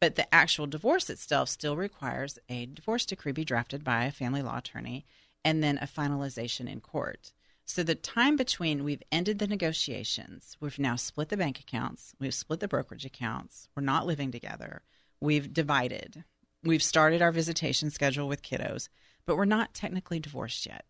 But 0.00 0.16
the 0.16 0.32
actual 0.34 0.66
divorce 0.66 1.08
itself 1.08 1.48
still 1.48 1.76
requires 1.76 2.38
a 2.48 2.66
divorce 2.66 3.06
decree 3.06 3.32
be 3.32 3.44
drafted 3.44 3.82
by 3.82 4.04
a 4.04 4.12
family 4.12 4.42
law 4.42 4.58
attorney, 4.58 5.06
and 5.44 5.62
then 5.62 5.78
a 5.78 5.86
finalization 5.86 6.70
in 6.70 6.80
court. 6.80 7.32
So 7.64 7.82
the 7.82 7.94
time 7.94 8.36
between 8.36 8.84
we've 8.84 9.02
ended 9.10 9.38
the 9.38 9.46
negotiations, 9.46 10.58
we've 10.60 10.78
now 10.78 10.96
split 10.96 11.30
the 11.30 11.38
bank 11.38 11.58
accounts, 11.58 12.14
we've 12.20 12.34
split 12.34 12.60
the 12.60 12.68
brokerage 12.68 13.06
accounts, 13.06 13.68
we're 13.74 13.82
not 13.82 14.04
living 14.04 14.30
together, 14.30 14.82
we've 15.20 15.54
divided, 15.54 16.24
we've 16.62 16.82
started 16.82 17.22
our 17.22 17.32
visitation 17.32 17.88
schedule 17.88 18.28
with 18.28 18.42
kiddos, 18.42 18.90
but 19.26 19.36
we're 19.36 19.44
not 19.44 19.74
technically 19.74 20.20
divorced 20.20 20.66
yet. 20.66 20.84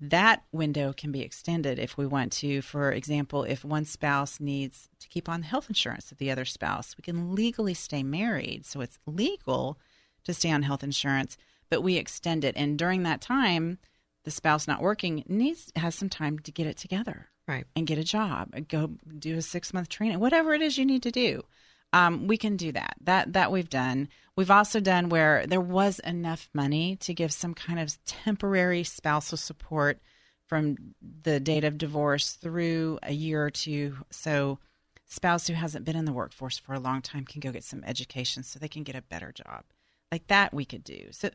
that 0.00 0.42
window 0.50 0.92
can 0.92 1.12
be 1.12 1.20
extended 1.22 1.78
if 1.78 1.96
we 1.96 2.04
want 2.06 2.32
to. 2.32 2.60
For 2.60 2.90
example, 2.90 3.44
if 3.44 3.64
one 3.64 3.84
spouse 3.84 4.40
needs 4.40 4.88
to 4.98 5.08
keep 5.08 5.28
on 5.28 5.40
the 5.42 5.46
health 5.46 5.68
insurance 5.68 6.10
of 6.10 6.18
the 6.18 6.30
other 6.30 6.44
spouse, 6.44 6.96
we 6.96 7.02
can 7.02 7.34
legally 7.36 7.74
stay 7.74 8.02
married. 8.02 8.66
So 8.66 8.80
it's 8.80 8.98
legal 9.06 9.78
to 10.24 10.34
stay 10.34 10.50
on 10.50 10.62
health 10.62 10.82
insurance, 10.82 11.36
but 11.70 11.82
we 11.82 11.96
extend 11.96 12.44
it. 12.44 12.56
And 12.56 12.76
during 12.76 13.04
that 13.04 13.20
time, 13.20 13.78
the 14.24 14.32
spouse 14.32 14.66
not 14.66 14.82
working 14.82 15.22
needs 15.28 15.70
has 15.76 15.94
some 15.94 16.08
time 16.08 16.38
to 16.40 16.50
get 16.52 16.66
it 16.66 16.76
together, 16.78 17.28
right, 17.46 17.66
and 17.76 17.86
get 17.86 17.98
a 17.98 18.04
job, 18.04 18.50
go 18.68 18.92
do 19.18 19.36
a 19.36 19.42
six 19.42 19.72
month 19.72 19.88
training, 19.88 20.18
whatever 20.18 20.52
it 20.52 20.62
is 20.62 20.78
you 20.78 20.84
need 20.84 21.02
to 21.04 21.12
do. 21.12 21.44
Um, 21.92 22.26
we 22.26 22.36
can 22.36 22.56
do 22.56 22.72
that. 22.72 22.96
That 23.02 23.32
that 23.34 23.52
we've 23.52 23.68
done. 23.68 24.08
We've 24.36 24.50
also 24.50 24.80
done 24.80 25.10
where 25.10 25.46
there 25.46 25.60
was 25.60 25.98
enough 26.00 26.48
money 26.54 26.96
to 26.96 27.12
give 27.12 27.32
some 27.32 27.54
kind 27.54 27.78
of 27.78 28.02
temporary 28.04 28.82
spousal 28.82 29.36
support 29.36 30.00
from 30.46 30.76
the 31.22 31.38
date 31.38 31.64
of 31.64 31.78
divorce 31.78 32.32
through 32.32 32.98
a 33.02 33.12
year 33.12 33.44
or 33.44 33.50
two. 33.50 33.96
So 34.10 34.58
spouse 35.06 35.46
who 35.46 35.54
hasn't 35.54 35.84
been 35.84 35.96
in 35.96 36.06
the 36.06 36.12
workforce 36.12 36.58
for 36.58 36.72
a 36.72 36.80
long 36.80 37.02
time 37.02 37.24
can 37.24 37.40
go 37.40 37.52
get 37.52 37.64
some 37.64 37.84
education 37.84 38.42
so 38.42 38.58
they 38.58 38.68
can 38.68 38.82
get 38.82 38.96
a 38.96 39.02
better 39.02 39.32
job. 39.32 39.64
Like 40.10 40.26
that 40.28 40.54
we 40.54 40.64
could 40.64 40.84
do. 40.84 41.08
So 41.10 41.30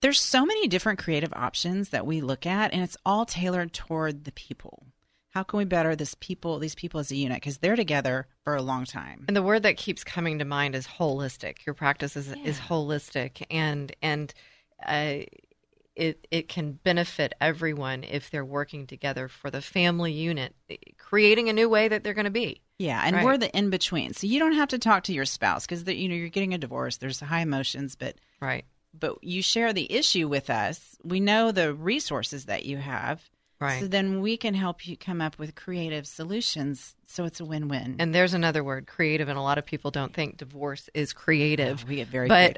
there's 0.00 0.20
so 0.20 0.46
many 0.46 0.66
different 0.66 0.98
creative 0.98 1.32
options 1.34 1.90
that 1.90 2.06
we 2.06 2.22
look 2.22 2.46
at 2.46 2.72
and 2.72 2.82
it's 2.82 2.96
all 3.04 3.26
tailored 3.26 3.74
toward 3.74 4.24
the 4.24 4.32
people 4.32 4.86
how 5.30 5.44
can 5.44 5.58
we 5.58 5.64
better 5.64 5.94
this 5.96 6.14
people 6.14 6.58
these 6.58 6.74
people 6.74 7.00
as 7.00 7.10
a 7.10 7.16
unit? 7.16 7.36
Because 7.36 7.58
they're 7.58 7.76
together 7.76 8.26
for 8.44 8.56
a 8.56 8.62
long 8.62 8.84
time. 8.84 9.24
And 9.28 9.36
the 9.36 9.42
word 9.42 9.62
that 9.62 9.76
keeps 9.76 10.04
coming 10.04 10.40
to 10.40 10.44
mind 10.44 10.74
is 10.74 10.86
holistic. 10.86 11.64
Your 11.64 11.74
practice 11.74 12.16
is, 12.16 12.28
yeah. 12.28 12.44
is 12.44 12.58
holistic. 12.58 13.44
And 13.50 13.94
and 14.02 14.34
uh, 14.84 15.20
it 15.94 16.26
it 16.30 16.48
can 16.48 16.72
benefit 16.72 17.32
everyone 17.40 18.02
if 18.04 18.30
they're 18.30 18.44
working 18.44 18.86
together 18.86 19.28
for 19.28 19.50
the 19.50 19.62
family 19.62 20.12
unit 20.12 20.54
creating 20.98 21.48
a 21.48 21.52
new 21.52 21.68
way 21.68 21.88
that 21.88 22.02
they're 22.02 22.14
going 22.14 22.24
to 22.24 22.30
be. 22.30 22.60
Yeah 22.78 23.02
and 23.04 23.14
right. 23.14 23.24
we're 23.24 23.36
the 23.36 23.56
in 23.56 23.70
between 23.70 24.14
so 24.14 24.26
you 24.26 24.38
don't 24.38 24.54
have 24.54 24.70
to 24.70 24.78
talk 24.78 25.04
to 25.04 25.12
your 25.12 25.26
spouse 25.26 25.66
because 25.66 25.86
you 25.86 26.08
know 26.08 26.14
you're 26.14 26.28
getting 26.28 26.54
a 26.54 26.58
divorce. 26.58 26.96
There's 26.96 27.20
high 27.20 27.42
emotions 27.42 27.94
but 27.94 28.16
right. 28.40 28.64
but 28.98 29.22
you 29.22 29.42
share 29.42 29.72
the 29.72 29.92
issue 29.92 30.26
with 30.26 30.50
us. 30.50 30.96
We 31.04 31.20
know 31.20 31.52
the 31.52 31.74
resources 31.74 32.46
that 32.46 32.64
you 32.64 32.78
have 32.78 33.22
Right. 33.60 33.80
So 33.80 33.88
then 33.88 34.22
we 34.22 34.38
can 34.38 34.54
help 34.54 34.86
you 34.88 34.96
come 34.96 35.20
up 35.20 35.38
with 35.38 35.54
creative 35.54 36.06
solutions 36.06 36.94
so 37.04 37.24
it's 37.24 37.40
a 37.40 37.44
win-win. 37.44 37.96
And 37.98 38.14
there's 38.14 38.34
another 38.34 38.62
word, 38.62 38.86
creative, 38.86 39.28
and 39.28 39.36
a 39.36 39.42
lot 39.42 39.58
of 39.58 39.66
people 39.66 39.90
don't 39.90 40.14
think 40.14 40.36
divorce 40.36 40.88
is 40.94 41.12
creative. 41.12 41.82
No, 41.84 41.88
we 41.88 41.96
get 41.96 42.08
very 42.08 42.28
but 42.28 42.56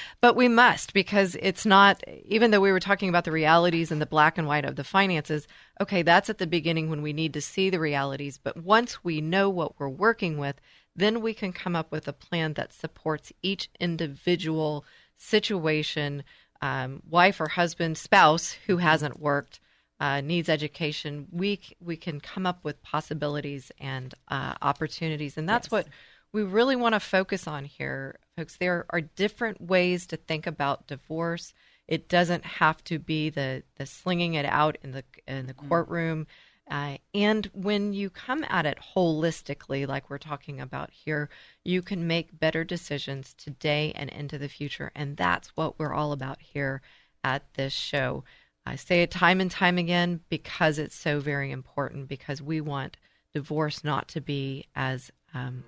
but 0.20 0.36
we 0.36 0.46
must 0.46 0.92
because 0.92 1.36
it's 1.40 1.64
not 1.64 2.04
even 2.26 2.50
though 2.50 2.60
we 2.60 2.70
were 2.70 2.80
talking 2.80 3.08
about 3.08 3.24
the 3.24 3.32
realities 3.32 3.90
and 3.90 4.00
the 4.00 4.06
black 4.06 4.36
and 4.38 4.46
white 4.46 4.66
of 4.66 4.76
the 4.76 4.84
finances, 4.84 5.48
okay, 5.80 6.02
that's 6.02 6.28
at 6.28 6.38
the 6.38 6.46
beginning 6.46 6.90
when 6.90 7.02
we 7.02 7.12
need 7.14 7.32
to 7.32 7.40
see 7.40 7.70
the 7.70 7.80
realities, 7.80 8.38
but 8.38 8.58
once 8.58 9.02
we 9.02 9.20
know 9.20 9.48
what 9.48 9.80
we're 9.80 9.88
working 9.88 10.36
with, 10.36 10.60
then 10.94 11.20
we 11.20 11.34
can 11.34 11.52
come 11.52 11.74
up 11.74 11.90
with 11.90 12.06
a 12.06 12.12
plan 12.12 12.52
that 12.52 12.72
supports 12.72 13.32
each 13.42 13.70
individual 13.80 14.84
situation, 15.16 16.22
um, 16.60 17.02
wife 17.08 17.40
or 17.40 17.48
husband, 17.48 17.96
spouse 17.98 18.52
who 18.66 18.76
hasn't 18.76 19.18
worked 19.18 19.60
uh, 19.98 20.20
needs 20.20 20.48
education, 20.48 21.26
we 21.30 21.60
we 21.80 21.96
can 21.96 22.20
come 22.20 22.46
up 22.46 22.60
with 22.62 22.82
possibilities 22.82 23.72
and 23.80 24.14
uh, 24.28 24.54
opportunities, 24.60 25.38
and 25.38 25.48
that's 25.48 25.66
yes. 25.66 25.72
what 25.72 25.88
we 26.32 26.42
really 26.42 26.76
want 26.76 26.94
to 26.94 27.00
focus 27.00 27.46
on 27.46 27.64
here, 27.64 28.18
folks. 28.36 28.56
There 28.56 28.84
are 28.90 29.00
different 29.00 29.60
ways 29.60 30.06
to 30.08 30.16
think 30.16 30.46
about 30.46 30.86
divorce. 30.86 31.54
It 31.88 32.08
doesn't 32.08 32.44
have 32.44 32.84
to 32.84 32.98
be 32.98 33.30
the 33.30 33.62
the 33.76 33.86
slinging 33.86 34.34
it 34.34 34.44
out 34.44 34.76
in 34.82 34.90
the 34.90 35.04
in 35.26 35.46
the 35.46 35.54
mm-hmm. 35.54 35.68
courtroom. 35.68 36.26
Uh, 36.68 36.96
and 37.14 37.48
when 37.54 37.92
you 37.92 38.10
come 38.10 38.44
at 38.48 38.66
it 38.66 38.78
holistically, 38.94 39.86
like 39.86 40.10
we're 40.10 40.18
talking 40.18 40.60
about 40.60 40.90
here, 40.90 41.30
you 41.64 41.80
can 41.80 42.08
make 42.08 42.38
better 42.38 42.64
decisions 42.64 43.34
today 43.34 43.92
and 43.94 44.10
into 44.10 44.36
the 44.36 44.48
future. 44.48 44.90
And 44.94 45.16
that's 45.16 45.56
what 45.56 45.78
we're 45.78 45.94
all 45.94 46.10
about 46.10 46.42
here 46.42 46.82
at 47.22 47.54
this 47.54 47.72
show. 47.72 48.24
I 48.66 48.76
say 48.76 49.02
it 49.02 49.10
time 49.10 49.40
and 49.40 49.50
time 49.50 49.78
again 49.78 50.20
because 50.28 50.78
it's 50.78 50.96
so 50.96 51.20
very 51.20 51.52
important 51.52 52.08
because 52.08 52.42
we 52.42 52.60
want 52.60 52.96
divorce 53.32 53.84
not 53.84 54.08
to 54.08 54.20
be 54.20 54.66
as 54.74 55.10
um, 55.34 55.62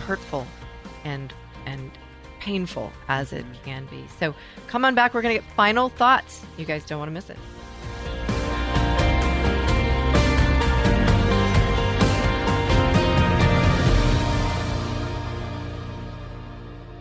hurtful 0.00 0.46
and 1.04 1.32
and 1.66 1.90
painful 2.40 2.90
as 3.08 3.32
it 3.32 3.44
can 3.64 3.86
be. 3.86 4.04
So 4.18 4.34
come 4.66 4.84
on 4.84 4.94
back. 4.94 5.12
We're 5.12 5.22
going 5.22 5.36
to 5.36 5.42
get 5.42 5.52
final 5.54 5.90
thoughts. 5.90 6.44
You 6.56 6.64
guys 6.64 6.84
don't 6.84 6.98
want 6.98 7.08
to 7.08 7.12
miss 7.12 7.28
it. 7.28 7.38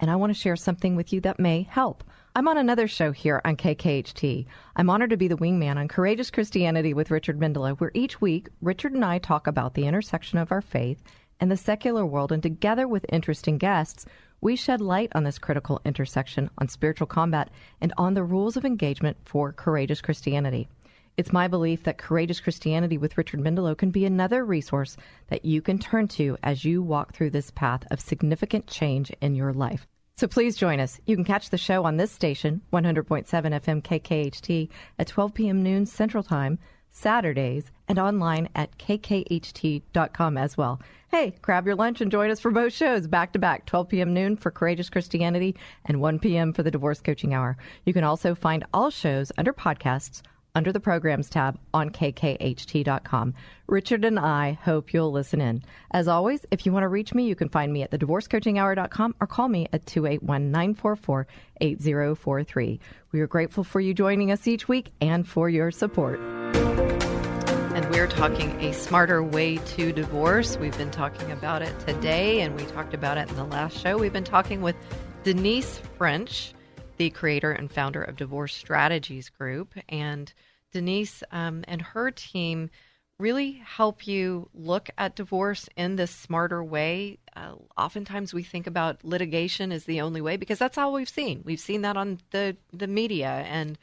and 0.00 0.10
I 0.10 0.16
want 0.16 0.34
to 0.34 0.38
share 0.38 0.56
something 0.56 0.96
with 0.96 1.12
you 1.12 1.20
that 1.22 1.38
may 1.38 1.62
help. 1.62 2.04
I'm 2.34 2.48
on 2.48 2.58
another 2.58 2.86
show 2.86 3.12
here 3.12 3.40
on 3.44 3.56
KKHT. 3.56 4.46
I'm 4.76 4.90
honored 4.90 5.10
to 5.10 5.16
be 5.16 5.28
the 5.28 5.38
wingman 5.38 5.76
on 5.76 5.88
Courageous 5.88 6.30
Christianity 6.30 6.92
with 6.92 7.10
Richard 7.10 7.40
Mendelow, 7.40 7.78
where 7.78 7.92
each 7.94 8.20
week 8.20 8.48
Richard 8.60 8.92
and 8.92 9.04
I 9.04 9.18
talk 9.18 9.46
about 9.46 9.74
the 9.74 9.86
intersection 9.86 10.38
of 10.38 10.52
our 10.52 10.60
faith 10.60 11.02
and 11.40 11.50
the 11.50 11.56
secular 11.56 12.04
world, 12.04 12.32
and 12.32 12.42
together 12.42 12.86
with 12.88 13.06
interesting 13.08 13.58
guests, 13.58 14.06
we 14.40 14.54
shed 14.56 14.80
light 14.80 15.10
on 15.14 15.24
this 15.24 15.38
critical 15.38 15.80
intersection 15.84 16.50
on 16.58 16.68
spiritual 16.68 17.06
combat 17.06 17.50
and 17.80 17.92
on 17.96 18.14
the 18.14 18.24
rules 18.24 18.56
of 18.56 18.64
engagement 18.64 19.16
for 19.24 19.52
courageous 19.52 20.00
Christianity. 20.00 20.68
It's 21.16 21.32
my 21.32 21.48
belief 21.48 21.84
that 21.84 21.96
Courageous 21.96 22.40
Christianity 22.40 22.98
with 22.98 23.16
Richard 23.16 23.40
Mendelow 23.40 23.78
can 23.78 23.90
be 23.90 24.04
another 24.04 24.44
resource 24.44 24.98
that 25.28 25.46
you 25.46 25.62
can 25.62 25.78
turn 25.78 26.08
to 26.08 26.36
as 26.42 26.62
you 26.62 26.82
walk 26.82 27.14
through 27.14 27.30
this 27.30 27.50
path 27.50 27.84
of 27.90 28.00
significant 28.00 28.66
change 28.66 29.10
in 29.22 29.34
your 29.34 29.54
life. 29.54 29.86
So 30.18 30.26
please 30.26 30.56
join 30.56 30.78
us. 30.78 31.00
You 31.06 31.16
can 31.16 31.24
catch 31.24 31.48
the 31.48 31.56
show 31.56 31.84
on 31.84 31.96
this 31.96 32.12
station, 32.12 32.60
100.7 32.70 33.24
FM 33.24 33.82
KKHT, 33.82 34.68
at 34.98 35.06
12 35.06 35.32
p.m. 35.32 35.62
noon 35.62 35.86
Central 35.86 36.22
Time, 36.22 36.58
Saturdays, 36.90 37.70
and 37.88 37.98
online 37.98 38.50
at 38.54 38.76
kkht.com 38.76 40.36
as 40.36 40.58
well. 40.58 40.82
Hey, 41.10 41.34
grab 41.40 41.64
your 41.64 41.76
lunch 41.76 42.02
and 42.02 42.10
join 42.10 42.30
us 42.30 42.40
for 42.40 42.50
both 42.50 42.74
shows 42.74 43.06
back 43.06 43.32
to 43.32 43.38
back, 43.38 43.64
12 43.64 43.88
p.m. 43.88 44.12
noon 44.12 44.36
for 44.36 44.50
Courageous 44.50 44.90
Christianity 44.90 45.56
and 45.86 46.02
1 46.02 46.18
p.m. 46.18 46.52
for 46.52 46.62
the 46.62 46.70
Divorce 46.70 47.00
Coaching 47.00 47.32
Hour. 47.32 47.56
You 47.86 47.94
can 47.94 48.04
also 48.04 48.34
find 48.34 48.66
all 48.74 48.90
shows 48.90 49.32
under 49.38 49.54
podcasts 49.54 50.20
under 50.56 50.72
the 50.72 50.80
programs 50.80 51.28
tab 51.28 51.58
on 51.74 51.90
kkht.com. 51.90 53.34
Richard 53.68 54.04
and 54.04 54.18
I 54.18 54.52
hope 54.52 54.94
you'll 54.94 55.12
listen 55.12 55.40
in. 55.40 55.62
As 55.90 56.08
always, 56.08 56.46
if 56.50 56.64
you 56.64 56.72
want 56.72 56.84
to 56.84 56.88
reach 56.88 57.14
me, 57.14 57.26
you 57.26 57.36
can 57.36 57.50
find 57.50 57.72
me 57.72 57.82
at 57.82 57.90
thedivorcecoachinghour.com 57.90 59.14
or 59.20 59.26
call 59.26 59.48
me 59.48 59.68
at 59.72 59.84
281 59.86 60.50
944 60.50 61.26
8043. 61.60 62.80
We 63.12 63.20
are 63.20 63.26
grateful 63.26 63.64
for 63.64 63.80
you 63.80 63.92
joining 63.92 64.32
us 64.32 64.48
each 64.48 64.66
week 64.66 64.90
and 65.00 65.28
for 65.28 65.50
your 65.50 65.70
support. 65.70 66.18
And 66.18 67.84
we're 67.90 68.08
talking 68.08 68.58
a 68.62 68.72
smarter 68.72 69.22
way 69.22 69.58
to 69.58 69.92
divorce. 69.92 70.56
We've 70.56 70.76
been 70.78 70.90
talking 70.90 71.30
about 71.30 71.60
it 71.60 71.78
today, 71.80 72.40
and 72.40 72.58
we 72.58 72.64
talked 72.64 72.94
about 72.94 73.18
it 73.18 73.28
in 73.28 73.36
the 73.36 73.44
last 73.44 73.76
show. 73.76 73.98
We've 73.98 74.12
been 74.12 74.24
talking 74.24 74.62
with 74.62 74.76
Denise 75.22 75.76
French 75.98 76.54
the 76.96 77.10
creator 77.10 77.52
and 77.52 77.70
founder 77.70 78.02
of 78.02 78.16
Divorce 78.16 78.54
Strategies 78.54 79.28
Group. 79.28 79.74
And 79.88 80.32
Denise 80.72 81.22
um, 81.30 81.64
and 81.68 81.80
her 81.80 82.10
team 82.10 82.70
really 83.18 83.62
help 83.64 84.06
you 84.06 84.48
look 84.52 84.90
at 84.98 85.16
divorce 85.16 85.68
in 85.76 85.96
this 85.96 86.10
smarter 86.10 86.62
way. 86.62 87.18
Uh, 87.34 87.54
oftentimes 87.76 88.34
we 88.34 88.42
think 88.42 88.66
about 88.66 89.04
litigation 89.04 89.72
as 89.72 89.84
the 89.84 90.00
only 90.00 90.20
way 90.20 90.36
because 90.36 90.58
that's 90.58 90.76
all 90.76 90.92
we've 90.92 91.08
seen. 91.08 91.42
We've 91.44 91.60
seen 91.60 91.82
that 91.82 91.96
on 91.96 92.18
the, 92.30 92.56
the 92.72 92.86
media 92.86 93.44
and 93.48 93.78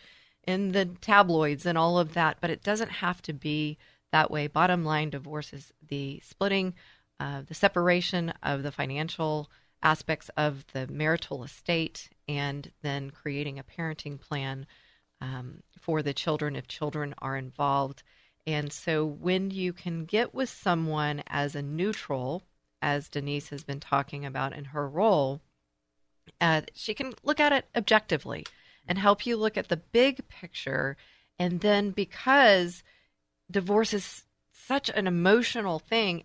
in 0.45 0.72
the 0.72 0.86
tabloids 0.86 1.66
and 1.66 1.78
all 1.78 1.97
of 1.97 2.14
that, 2.14 2.38
but 2.41 2.49
it 2.49 2.64
doesn't 2.64 2.91
have 2.91 3.22
to 3.24 3.34
be 3.34 3.78
that 4.11 4.30
way. 4.30 4.47
Bottom 4.47 4.86
line, 4.86 5.09
divorce 5.09 5.53
is 5.53 5.72
the 5.88 6.20
splitting, 6.24 6.76
uh, 7.20 7.41
the 7.47 7.53
separation 7.53 8.34
of 8.43 8.61
the 8.61 8.72
financial 8.72 9.49
aspects 9.82 10.30
of 10.38 10.66
the 10.74 10.88
marital 10.88 11.43
estate 11.43 12.09
and 12.28 12.71
then 12.82 13.11
creating 13.11 13.59
a 13.59 13.63
parenting 13.63 14.19
plan 14.19 14.65
um, 15.21 15.63
for 15.80 16.01
the 16.01 16.13
children 16.13 16.55
if 16.55 16.67
children 16.67 17.13
are 17.19 17.38
involved. 17.38 18.03
And 18.45 18.71
so 18.71 19.05
when 19.05 19.51
you 19.51 19.71
can 19.71 20.05
get 20.05 20.34
with 20.34 20.49
someone 20.49 21.24
as 21.28 21.55
a 21.55 21.61
neutral, 21.61 22.43
as 22.82 23.07
Denise 23.07 23.49
has 23.49 23.63
been 23.63 23.80
talking 23.80 24.26
about 24.26 24.53
in 24.53 24.65
her 24.65 24.88
role, 24.88 25.41
uh, 26.41 26.61
she 26.74 26.93
can 26.93 27.13
look 27.24 27.39
at 27.39 27.53
it 27.53 27.65
objectively 27.76 28.45
and 28.88 28.97
help 28.97 29.26
you 29.26 29.38
look 29.38 29.57
at 29.57 29.69
the 29.69 29.78
big 29.78 30.28
picture. 30.28 30.97
And 31.39 31.61
then 31.61 31.91
because 31.91 32.84
divorce 33.49 33.93
is 33.93 34.24
such 34.51 34.89
an 34.89 35.07
emotional 35.07 35.80
thing, 35.80 36.24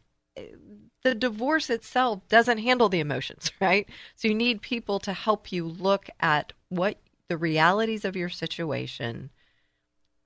the 1.05 1.15
divorce 1.15 1.71
itself 1.71 2.21
doesn't 2.29 2.59
handle 2.59 2.89
the 2.89 3.01
emotions, 3.01 3.53
right? 3.61 3.89
So 4.17 4.29
you 4.29 4.35
need 4.35 4.63
people 4.63 4.99
to 5.01 5.13
help 5.13 5.53
you 5.53 5.67
look 5.67 6.09
at 6.21 6.53
what 6.69 6.99
the 7.29 7.37
realities 7.37 8.05
of 8.05 8.17
your 8.17 8.29
situation 8.29 9.31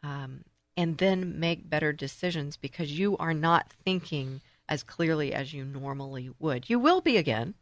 um, 0.03 0.45
and 0.77 0.99
then 0.99 1.39
make 1.39 1.69
better 1.69 1.93
decisions 1.93 2.57
because 2.57 2.99
you 2.99 3.17
are 3.19 3.35
not 3.35 3.73
thinking 3.85 4.41
as 4.69 4.83
clearly 4.83 5.35
as 5.35 5.53
you 5.53 5.65
normally 5.65 6.31
would. 6.39 6.71
You 6.71 6.79
will 6.79 7.01
be 7.01 7.17
again. 7.17 7.55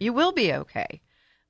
You 0.00 0.12
will 0.12 0.32
be 0.32 0.52
okay. 0.52 1.00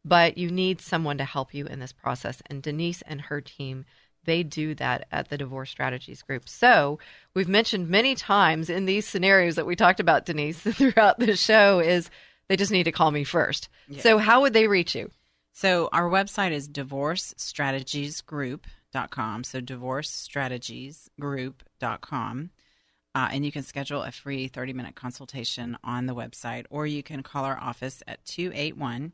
But 0.05 0.37
you 0.37 0.51
need 0.51 0.81
someone 0.81 1.17
to 1.19 1.25
help 1.25 1.55
you 1.55 1.67
in 1.67 1.81
this 1.81 1.93
process. 1.93 2.43
And 2.47 2.63
Denise 2.63 3.03
and 3.03 3.23
her 3.23 3.41
team 3.41 3.87
they 4.25 4.43
do 4.43 4.75
that 4.77 5.07
at 5.13 5.29
the 5.29 5.37
divorce 5.39 5.71
strategies 5.71 6.23
group. 6.23 6.49
So 6.49 6.99
we've 7.35 7.49
mentioned 7.49 7.89
many 7.89 8.15
times 8.15 8.71
in 8.71 8.87
these 8.87 9.07
scenarios 9.07 9.57
that 9.57 9.67
we 9.67 9.77
talked 9.77 10.01
about, 10.01 10.25
Denise, 10.27 10.61
throughout 10.61 11.19
the 11.19 11.37
show 11.37 11.81
is 11.81 12.09
they 12.49 12.57
just 12.57 12.73
need 12.73 12.85
to 12.85 12.93
call 12.93 13.11
me 13.11 13.25
first. 13.25 13.69
Yeah. 13.89 14.01
So 14.01 14.17
how 14.19 14.43
would 14.43 14.53
they 14.53 14.69
reach 14.69 14.95
you? 14.95 15.11
So 15.53 15.89
our 15.93 16.09
website 16.11 16.53
is 16.53 16.69
divorcestrategiesgroup.com. 16.69 19.45
So 19.45 19.61
divorcestrategiesgroup.com. 19.61 22.51
Uh, 23.17 23.29
and 23.31 23.47
you 23.47 23.53
can 23.53 23.63
schedule 23.63 24.03
a 24.03 24.11
free 24.11 24.49
30 24.49 24.73
minute 24.73 24.97
consultation 24.97 25.79
on 25.85 26.07
the 26.07 26.15
website, 26.15 26.67
or 26.69 26.85
you 26.87 27.05
can 27.05 27.23
call 27.23 27.45
our 27.45 27.57
office 27.57 28.03
at 28.09 28.25
281 28.25 29.13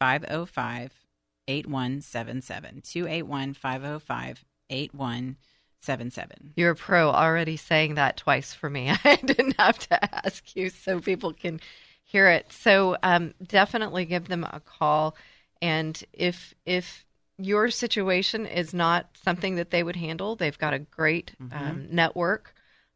505 0.00 1.07
8177. 1.48 2.82
281 2.82 3.54
505 3.54 4.44
8177. 4.70 6.52
You're 6.56 6.70
a 6.72 6.76
pro 6.76 7.10
already 7.10 7.56
saying 7.56 7.94
that 7.94 8.16
twice 8.16 8.52
for 8.52 8.70
me. 8.70 8.90
I 9.04 9.16
didn't 9.16 9.58
have 9.58 9.78
to 9.88 10.26
ask 10.26 10.54
you 10.54 10.70
so 10.70 11.00
people 11.00 11.32
can 11.32 11.60
hear 12.04 12.28
it. 12.28 12.52
So 12.52 12.96
um, 13.02 13.34
definitely 13.44 14.04
give 14.04 14.28
them 14.28 14.44
a 14.44 14.60
call. 14.60 15.16
And 15.60 16.00
if, 16.12 16.54
if, 16.64 17.04
your 17.38 17.70
situation 17.70 18.46
is 18.46 18.74
not 18.74 19.08
something 19.24 19.54
that 19.54 19.70
they 19.70 19.84
would 19.84 19.94
handle. 19.96 20.34
They've 20.34 20.58
got 20.58 20.74
a 20.74 20.80
great 20.80 21.32
mm-hmm. 21.40 21.56
um, 21.56 21.86
network 21.88 22.52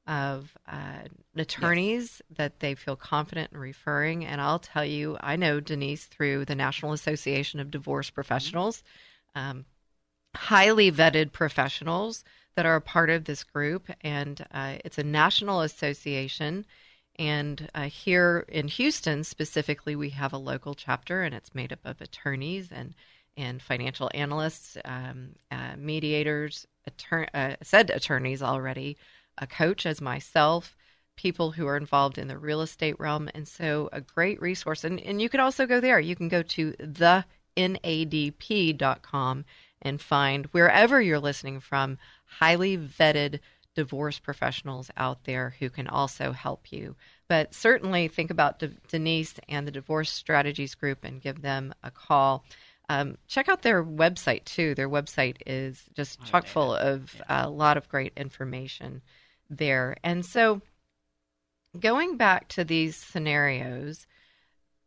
of 0.06 0.52
uh, 0.66 1.04
attorneys 1.36 2.20
yes. 2.28 2.36
that 2.36 2.60
they 2.60 2.74
feel 2.74 2.96
confident 2.96 3.52
in 3.52 3.58
referring. 3.58 4.24
And 4.24 4.40
I'll 4.40 4.58
tell 4.58 4.84
you, 4.84 5.16
I 5.20 5.36
know 5.36 5.60
Denise 5.60 6.06
through 6.06 6.44
the 6.44 6.54
National 6.54 6.92
Association 6.92 7.60
of 7.60 7.70
Divorce 7.70 8.10
Professionals, 8.10 8.82
um, 9.34 9.64
highly 10.34 10.90
vetted 10.90 11.32
professionals 11.32 12.24
that 12.56 12.66
are 12.66 12.76
a 12.76 12.80
part 12.80 13.10
of 13.10 13.24
this 13.24 13.44
group. 13.44 13.88
And 14.00 14.44
uh, 14.52 14.76
it's 14.84 14.98
a 14.98 15.04
national 15.04 15.60
association. 15.60 16.66
And 17.16 17.68
uh, 17.74 17.84
here 17.84 18.44
in 18.48 18.68
Houston 18.68 19.22
specifically, 19.22 19.94
we 19.94 20.10
have 20.10 20.32
a 20.32 20.38
local 20.38 20.74
chapter, 20.74 21.22
and 21.22 21.34
it's 21.34 21.54
made 21.54 21.72
up 21.72 21.80
of 21.84 22.00
attorneys 22.00 22.72
and 22.72 22.94
and 23.36 23.62
financial 23.62 24.10
analysts, 24.12 24.76
um, 24.84 25.30
uh, 25.50 25.74
mediators, 25.78 26.66
attorney, 26.86 27.28
uh, 27.32 27.56
said 27.62 27.88
attorneys 27.88 28.42
already, 28.42 28.98
a 29.38 29.46
coach 29.46 29.86
as 29.86 30.00
myself, 30.00 30.76
people 31.16 31.52
who 31.52 31.66
are 31.66 31.76
involved 31.76 32.18
in 32.18 32.28
the 32.28 32.38
real 32.38 32.60
estate 32.62 32.98
realm. 32.98 33.28
And 33.34 33.46
so 33.46 33.88
a 33.92 34.00
great 34.00 34.40
resource. 34.40 34.84
And, 34.84 35.00
and 35.00 35.20
you 35.20 35.28
can 35.28 35.40
also 35.40 35.66
go 35.66 35.80
there. 35.80 36.00
You 36.00 36.16
can 36.16 36.28
go 36.28 36.42
to 36.42 36.74
the 36.78 37.24
nadp.com 37.56 39.44
and 39.82 40.00
find 40.00 40.46
wherever 40.46 41.00
you're 41.00 41.18
listening 41.18 41.60
from 41.60 41.98
highly 42.24 42.78
vetted 42.78 43.40
divorce 43.74 44.18
professionals 44.18 44.90
out 44.96 45.24
there 45.24 45.54
who 45.58 45.70
can 45.70 45.88
also 45.88 46.32
help 46.32 46.72
you. 46.72 46.94
But 47.28 47.54
certainly 47.54 48.08
think 48.08 48.30
about 48.30 48.58
De- 48.58 48.68
Denise 48.88 49.34
and 49.48 49.66
the 49.66 49.72
Divorce 49.72 50.10
Strategies 50.10 50.74
Group 50.74 51.04
and 51.04 51.20
give 51.20 51.42
them 51.42 51.74
a 51.82 51.90
call. 51.90 52.44
Um, 52.88 53.16
check 53.26 53.48
out 53.48 53.62
their 53.62 53.82
website 53.82 54.44
too. 54.44 54.74
Their 54.74 54.90
website 54.90 55.36
is 55.46 55.82
just 55.94 56.22
chock 56.24 56.46
full 56.46 56.74
of 56.74 57.22
a 57.28 57.48
lot 57.48 57.76
of 57.76 57.88
great 57.88 58.12
information 58.16 59.00
there. 59.56 59.96
And 60.02 60.24
so, 60.24 60.60
going 61.78 62.16
back 62.16 62.48
to 62.48 62.64
these 62.64 62.96
scenarios, 62.96 64.06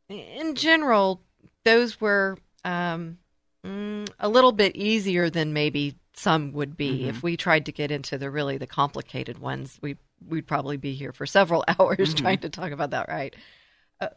in 0.10 0.56
general, 0.56 1.22
those 1.64 2.00
were 2.00 2.38
um, 2.64 3.18
mm, 3.66 4.08
a 4.20 4.30
little 4.30 4.52
bit 4.52 4.76
easier 4.76 5.30
than 5.30 5.54
maybe 5.54 5.96
some 6.14 6.54
would 6.54 6.78
be. 6.78 7.00
Mm-hmm. 7.00 7.10
If 7.10 7.24
we 7.24 7.38
tried 7.38 7.66
to 7.66 7.72
get 7.72 7.92
into 7.92 8.18
the 8.18 8.30
really 8.30 8.58
the 8.58 8.68
complicated 8.68 9.40
ones, 9.40 9.78
we 9.82 9.98
we'd 10.28 10.48
probably 10.48 10.78
be 10.78 10.94
here 10.94 11.12
for 11.12 11.26
several 11.26 11.64
hours 11.80 11.98
mm-hmm. 11.98 12.24
trying 12.24 12.40
to 12.40 12.50
talk 12.50 12.72
about 12.72 12.92
that. 12.92 13.08
Right. 13.10 13.36
Uh, 14.00 14.10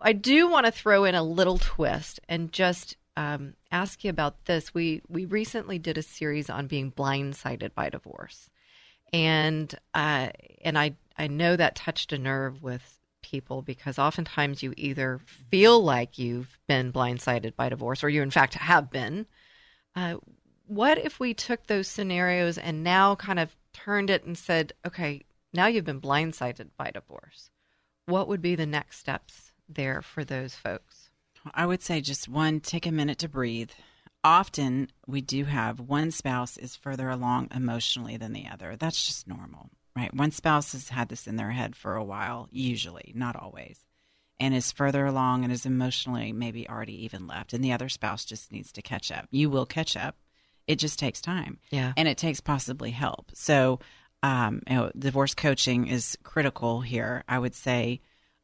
I 0.00 0.12
do 0.12 0.48
want 0.48 0.66
to 0.66 0.72
throw 0.72 1.04
in 1.04 1.14
a 1.14 1.22
little 1.22 1.58
twist 1.58 2.20
and 2.28 2.52
just 2.52 2.96
um, 3.16 3.54
ask 3.70 4.04
you 4.04 4.10
about 4.10 4.44
this. 4.44 4.74
We 4.74 5.02
we 5.08 5.24
recently 5.24 5.78
did 5.78 5.98
a 5.98 6.02
series 6.02 6.50
on 6.50 6.66
being 6.66 6.92
blindsided 6.92 7.74
by 7.74 7.88
divorce, 7.88 8.50
and 9.16 9.74
uh, 9.94 10.28
and 10.62 10.78
I 10.78 10.94
I 11.16 11.26
know 11.26 11.56
that 11.56 11.74
touched 11.74 12.12
a 12.12 12.18
nerve 12.18 12.62
with 12.62 12.98
people 13.22 13.62
because 13.62 13.98
oftentimes 13.98 14.62
you 14.62 14.74
either 14.76 15.20
feel 15.50 15.82
like 15.82 16.18
you've 16.18 16.58
been 16.68 16.92
blindsided 16.92 17.56
by 17.56 17.70
divorce 17.70 18.04
or 18.04 18.10
you 18.10 18.20
in 18.20 18.30
fact 18.30 18.54
have 18.54 18.90
been. 18.90 19.26
Uh, 19.94 20.16
what 20.66 20.98
if 20.98 21.18
we 21.18 21.32
took 21.32 21.66
those 21.66 21.88
scenarios 21.88 22.58
and 22.58 22.84
now 22.84 23.14
kind 23.14 23.38
of 23.38 23.56
turned 23.72 24.10
it 24.10 24.24
and 24.24 24.36
said, 24.36 24.74
okay, 24.86 25.22
now 25.54 25.66
you've 25.66 25.84
been 25.86 26.00
blindsided 26.00 26.68
by 26.76 26.90
divorce. 26.90 27.50
What 28.04 28.28
would 28.28 28.42
be 28.42 28.54
the 28.54 28.66
next 28.66 28.98
steps 28.98 29.52
there 29.66 30.02
for 30.02 30.24
those 30.24 30.54
folks? 30.54 31.08
I 31.54 31.64
would 31.64 31.82
say 31.82 32.02
just 32.02 32.28
one, 32.28 32.60
take 32.60 32.84
a 32.84 32.92
minute 32.92 33.18
to 33.20 33.28
breathe 33.28 33.70
often 34.26 34.88
we 35.06 35.20
do 35.20 35.44
have 35.44 35.78
one 35.78 36.10
spouse 36.10 36.56
is 36.56 36.74
further 36.74 37.08
along 37.08 37.48
emotionally 37.54 38.16
than 38.16 38.32
the 38.32 38.48
other. 38.52 38.74
That's 38.74 39.06
just 39.06 39.28
normal, 39.28 39.70
right? 39.94 40.12
One 40.12 40.32
spouse 40.32 40.72
has 40.72 40.88
had 40.88 41.08
this 41.08 41.28
in 41.28 41.36
their 41.36 41.52
head 41.52 41.76
for 41.76 41.94
a 41.94 42.02
while, 42.02 42.48
usually, 42.50 43.12
not 43.14 43.36
always, 43.36 43.86
and 44.40 44.52
is 44.52 44.72
further 44.72 45.06
along 45.06 45.44
and 45.44 45.52
is 45.52 45.64
emotionally 45.64 46.32
maybe 46.32 46.68
already 46.68 47.04
even 47.04 47.28
left, 47.28 47.52
and 47.52 47.62
the 47.62 47.72
other 47.72 47.88
spouse 47.88 48.24
just 48.24 48.50
needs 48.50 48.72
to 48.72 48.82
catch 48.82 49.12
up. 49.12 49.28
You 49.30 49.48
will 49.48 49.64
catch 49.64 49.96
up. 49.96 50.16
It 50.66 50.80
just 50.80 50.98
takes 50.98 51.20
time. 51.20 51.60
Yeah. 51.70 51.92
And 51.96 52.08
it 52.08 52.18
takes 52.18 52.40
possibly 52.40 52.90
help. 52.90 53.30
So, 53.34 53.78
um, 54.24 54.60
you 54.68 54.74
know, 54.74 54.90
divorce 54.98 55.36
coaching 55.36 55.86
is 55.86 56.18
critical 56.24 56.80
here. 56.80 57.22
I 57.28 57.38
would 57.38 57.54
say 57.54 58.00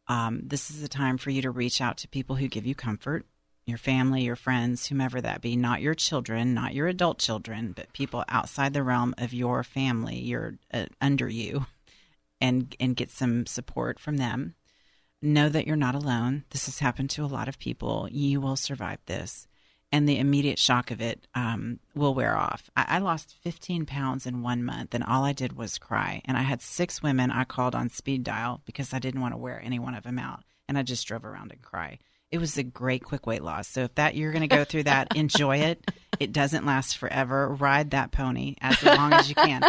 um, 0.07 0.43
this 0.45 0.70
is 0.70 0.85
a 0.85 0.89
time 0.89 1.18
for 1.18 1.30
you 1.30 1.43
to 1.43 1.51
reach 1.51 1.80
out 1.80 1.97
to 1.99 2.09
people 2.09 2.37
who 2.37 2.47
give 2.47 2.66
you 2.66 2.76
comfort 2.76 3.26
your 3.65 3.79
family, 3.79 4.23
your 4.23 4.37
friends, 4.37 4.89
whomever 4.89 5.21
that 5.21 5.41
be, 5.41 5.57
not 5.57 5.83
your 5.83 5.95
children, 5.95 6.53
not 6.55 6.75
your 6.75 6.89
adult 6.89 7.19
children, 7.19 7.73
but 7.73 7.93
people 7.93 8.25
outside 8.29 8.73
the 8.75 8.83
realm 8.83 9.15
of 9.19 9.33
your 9.33 9.63
family, 9.63 10.19
you're 10.19 10.55
uh, 10.73 10.87
under 11.01 11.29
you, 11.29 11.67
and 12.41 12.75
and 12.81 12.97
get 12.97 13.11
some 13.11 13.47
support 13.47 13.99
from 14.01 14.17
them. 14.17 14.55
Know 15.21 15.49
that 15.49 15.67
you're 15.69 15.77
not 15.77 15.95
alone. 15.95 16.45
This 16.51 16.67
has 16.67 16.81
happened 16.81 17.11
to 17.11 17.25
a 17.25 17.27
lot 17.27 17.47
of 17.47 17.61
people. 17.61 18.09
You 18.11 18.41
will 18.41 18.57
survive 18.57 18.99
this, 19.07 19.47
and 19.93 20.09
the 20.09 20.19
immediate 20.19 20.59
shock 20.59 20.91
of 20.91 21.01
it 21.01 21.29
um, 21.37 21.79
will 21.95 22.15
wear 22.15 22.37
off. 22.37 22.69
I, 22.77 22.97
I 22.97 22.99
lost 22.99 23.37
15 23.43 23.87
pounds 23.87 24.27
in 24.27 24.43
one 24.43 24.65
month, 24.65 24.93
and 24.93 25.05
all 25.05 25.25
I 25.25 25.33
did 25.33 25.57
was 25.57 25.79
cry. 25.79 26.21
And 26.25 26.37
I 26.37 26.43
had 26.43 26.61
six 26.61 27.01
women 27.01 27.31
I 27.31 27.45
called 27.45 27.77
on 27.77 27.91
speed 27.91 28.25
dial 28.25 28.61
because 28.67 28.93
I 28.93 28.99
didn't 28.99 29.21
want 29.21 29.35
to 29.35 29.39
wear 29.39 29.63
any 29.63 29.79
one 29.79 29.95
of 29.95 30.03
them 30.03 30.19
out, 30.19 30.43
and 30.69 30.77
I 30.77 30.83
just 30.83 31.07
drove 31.07 31.25
around 31.25 31.53
and 31.53 31.63
cry 31.63 32.01
it 32.33 32.39
was 32.39 32.57
a 32.57 32.62
great 32.62 33.05
quick 33.05 33.26
weight 33.26 33.43
loss. 33.43 33.68
So 33.68 33.83
if 33.83 33.95
that 33.97 34.16
you're 34.16 34.33
going 34.33 34.49
to 34.49 34.49
go 34.49 34.64
through 34.64 34.85
that, 34.85 35.09
enjoy 35.16 35.59
it. 35.59 35.91
It 36.18 36.33
doesn't 36.33 36.64
last 36.64 36.97
forever. 36.97 37.49
Ride 37.49 37.91
that 37.91 38.11
pony 38.11 38.57
as 38.61 38.83
long 38.85 39.12
as 39.12 39.28
you 39.28 39.35
can. 39.35 39.62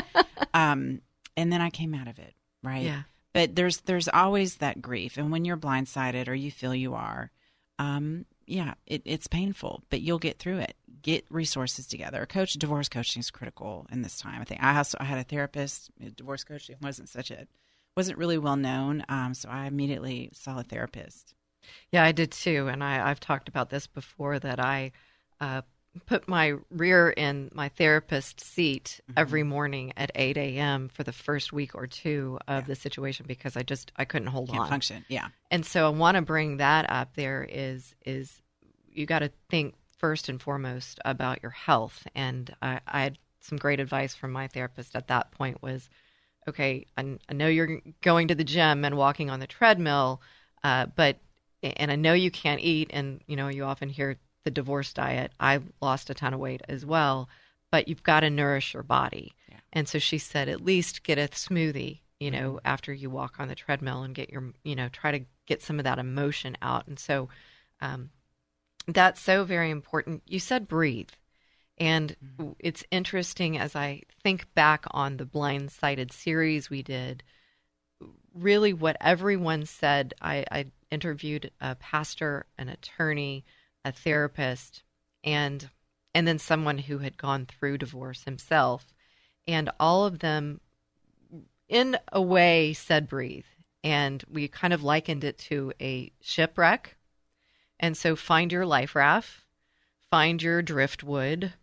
Um, 0.53 1.01
and 1.35 1.51
then 1.51 1.61
I 1.61 1.69
came 1.69 1.93
out 1.93 2.07
of 2.07 2.17
it, 2.17 2.33
right? 2.63 2.83
Yeah. 2.83 3.03
But 3.33 3.55
there's 3.55 3.81
there's 3.81 4.07
always 4.07 4.57
that 4.57 4.81
grief, 4.81 5.17
and 5.17 5.31
when 5.31 5.43
you're 5.43 5.57
blindsided 5.57 6.27
or 6.27 6.35
you 6.35 6.51
feel 6.51 6.73
you 6.75 6.93
are, 6.93 7.31
um, 7.79 8.25
yeah, 8.45 8.75
it, 8.85 9.01
it's 9.05 9.25
painful, 9.25 9.83
but 9.89 10.01
you'll 10.01 10.19
get 10.19 10.37
through 10.37 10.59
it. 10.59 10.75
Get 11.01 11.25
resources 11.31 11.87
together. 11.87 12.27
Coach 12.27 12.53
divorce 12.53 12.89
coaching 12.89 13.21
is 13.21 13.31
critical 13.31 13.87
in 13.91 14.03
this 14.03 14.19
time. 14.19 14.39
I 14.39 14.43
think 14.43 14.61
I 14.61 14.77
also 14.77 14.99
I 15.01 15.05
had 15.05 15.17
a 15.17 15.23
therapist. 15.23 15.89
Divorce 16.15 16.43
coaching 16.43 16.75
wasn't 16.79 17.09
such 17.09 17.31
a 17.31 17.47
wasn't 17.97 18.19
really 18.19 18.37
well 18.37 18.55
known, 18.55 19.03
um, 19.09 19.33
so 19.33 19.49
I 19.49 19.65
immediately 19.65 20.29
saw 20.33 20.59
a 20.59 20.63
therapist 20.63 21.33
yeah, 21.91 22.03
I 22.03 22.11
did 22.11 22.31
too, 22.31 22.67
and 22.67 22.83
I, 22.83 23.09
I've 23.09 23.19
talked 23.19 23.47
about 23.49 23.69
this 23.69 23.87
before 23.87 24.39
that 24.39 24.59
I 24.59 24.91
uh, 25.41 25.61
put 26.05 26.27
my 26.27 26.55
rear 26.71 27.09
in 27.11 27.51
my 27.53 27.69
therapist's 27.69 28.45
seat 28.45 28.99
Mm-hmm. 29.09 29.19
every 29.19 29.43
morning 29.43 29.93
at 29.97 30.11
8 30.15 30.37
a.m. 30.37 30.89
for 30.89 31.03
the 31.03 31.11
first 31.11 31.53
week 31.53 31.75
or 31.75 31.87
two 31.87 32.39
of 32.47 32.63
Yeah. 32.63 32.67
the 32.67 32.75
situation 32.75 33.25
because 33.27 33.55
I 33.57 33.63
just 33.63 33.91
I 33.95 34.05
couldn't 34.05 34.29
hold 34.29 34.49
Can't 34.49 34.63
on. 34.63 34.69
function. 34.69 35.05
Yeah. 35.07 35.27
And 35.51 35.65
so 35.65 35.85
I 35.85 35.89
want 35.89 36.15
to 36.15 36.21
bring 36.21 36.57
that 36.57 36.89
up. 36.89 37.15
There 37.15 37.45
is 37.47 37.93
is 38.05 38.41
you 38.91 39.05
got 39.05 39.19
to 39.19 39.31
think 39.49 39.75
first 39.97 40.29
and 40.29 40.41
foremost 40.41 40.99
about 41.05 41.41
your 41.41 41.51
health. 41.51 42.05
And 42.15 42.53
I, 42.61 42.79
I 42.87 43.01
had 43.03 43.17
some 43.39 43.57
great 43.57 43.79
advice 43.79 44.15
from 44.15 44.31
my 44.31 44.47
therapist 44.47 44.95
at 44.95 45.07
that 45.07 45.31
point 45.31 45.61
was, 45.61 45.89
okay, 46.47 46.85
I, 46.97 47.17
I 47.29 47.33
know 47.33 47.47
you're 47.47 47.81
going 48.01 48.27
to 48.29 48.35
the 48.35 48.43
gym 48.43 48.83
and 48.85 48.97
walking 48.97 49.29
on 49.29 49.39
the 49.39 49.47
treadmill, 49.47 50.21
uh, 50.63 50.87
but 50.95 51.17
and 51.63 51.91
I 51.91 51.95
know 51.95 52.13
you 52.13 52.31
can't 52.31 52.61
eat, 52.61 52.89
and 52.93 53.21
you 53.27 53.35
know 53.35 53.47
you 53.47 53.63
often 53.63 53.89
hear 53.89 54.17
the 54.43 54.51
divorce 54.51 54.93
diet. 54.93 55.31
I 55.39 55.61
lost 55.81 56.09
a 56.09 56.13
ton 56.13 56.33
of 56.33 56.39
weight 56.39 56.61
as 56.67 56.85
well, 56.85 57.29
but 57.71 57.87
you've 57.87 58.03
got 58.03 58.21
to 58.21 58.29
nourish 58.29 58.73
your 58.73 58.83
body. 58.83 59.33
Yeah. 59.49 59.59
And 59.71 59.87
so 59.87 59.99
she 59.99 60.17
said, 60.17 60.49
at 60.49 60.61
least 60.61 61.03
get 61.03 61.17
a 61.17 61.29
smoothie, 61.29 61.99
you 62.19 62.29
know, 62.29 62.59
after 62.65 62.93
you 62.93 63.09
walk 63.09 63.35
on 63.39 63.47
the 63.47 63.55
treadmill 63.55 64.03
and 64.03 64.13
get 64.13 64.29
your, 64.29 64.51
you 64.63 64.75
know, 64.75 64.89
try 64.89 65.11
to 65.11 65.25
get 65.47 65.61
some 65.61 65.79
of 65.79 65.85
that 65.85 65.99
emotion 65.99 66.57
out. 66.61 66.87
And 66.87 66.99
so 66.99 67.29
um, 67.81 68.09
that's 68.87 69.21
so 69.21 69.43
very 69.43 69.69
important. 69.69 70.23
You 70.27 70.39
said 70.39 70.67
breathe. 70.67 71.09
And 71.77 72.15
it's 72.59 72.83
interesting 72.91 73.57
as 73.57 73.75
I 73.75 74.03
think 74.21 74.53
back 74.53 74.85
on 74.91 75.17
the 75.17 75.25
blindsided 75.25 76.11
series 76.11 76.69
we 76.69 76.83
did, 76.83 77.23
really 78.33 78.73
what 78.73 78.97
everyone 79.01 79.65
said. 79.65 80.13
I, 80.21 80.45
I 80.51 80.65
interviewed 80.93 81.51
a 81.59 81.75
pastor, 81.75 82.45
an 82.57 82.69
attorney, 82.69 83.43
a 83.83 83.91
therapist, 83.91 84.83
and 85.23 85.69
and 86.15 86.27
then 86.27 86.37
someone 86.37 86.77
who 86.77 86.99
had 86.99 87.17
gone 87.17 87.45
through 87.47 87.79
divorce 87.79 88.23
himself. 88.23 88.93
And 89.47 89.71
all 89.79 90.05
of 90.05 90.19
them, 90.19 90.61
in 91.67 91.97
a 92.11 92.21
way, 92.21 92.73
said 92.73 93.09
breathe. 93.09 93.45
And 93.83 94.23
we 94.31 94.47
kind 94.47 94.73
of 94.73 94.83
likened 94.83 95.23
it 95.23 95.39
to 95.39 95.73
a 95.81 96.11
shipwreck. 96.21 96.95
And 97.79 97.97
so 97.97 98.15
find 98.15 98.51
your 98.51 98.65
life 98.65 98.95
raft, 98.95 99.31
find 100.11 100.41
your 100.41 100.61
driftwood, 100.61 101.53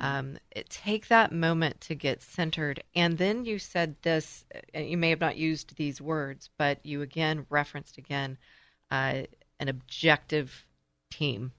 um, 0.00 0.38
it, 0.52 0.70
take 0.70 1.08
that 1.08 1.32
moment 1.32 1.80
to 1.82 1.94
get 1.94 2.22
centered. 2.22 2.82
And 2.94 3.18
then 3.18 3.44
you 3.44 3.58
said 3.58 3.96
this, 4.02 4.44
uh, 4.74 4.78
you 4.78 4.96
may 4.96 5.10
have 5.10 5.20
not 5.20 5.36
used 5.36 5.76
these 5.76 6.00
words, 6.00 6.48
but 6.56 6.84
you 6.84 7.02
again 7.02 7.46
referenced 7.50 7.98
again 7.98 8.38
uh, 8.90 9.22
an 9.58 9.68
objective 9.68 10.66
team, 11.10 11.52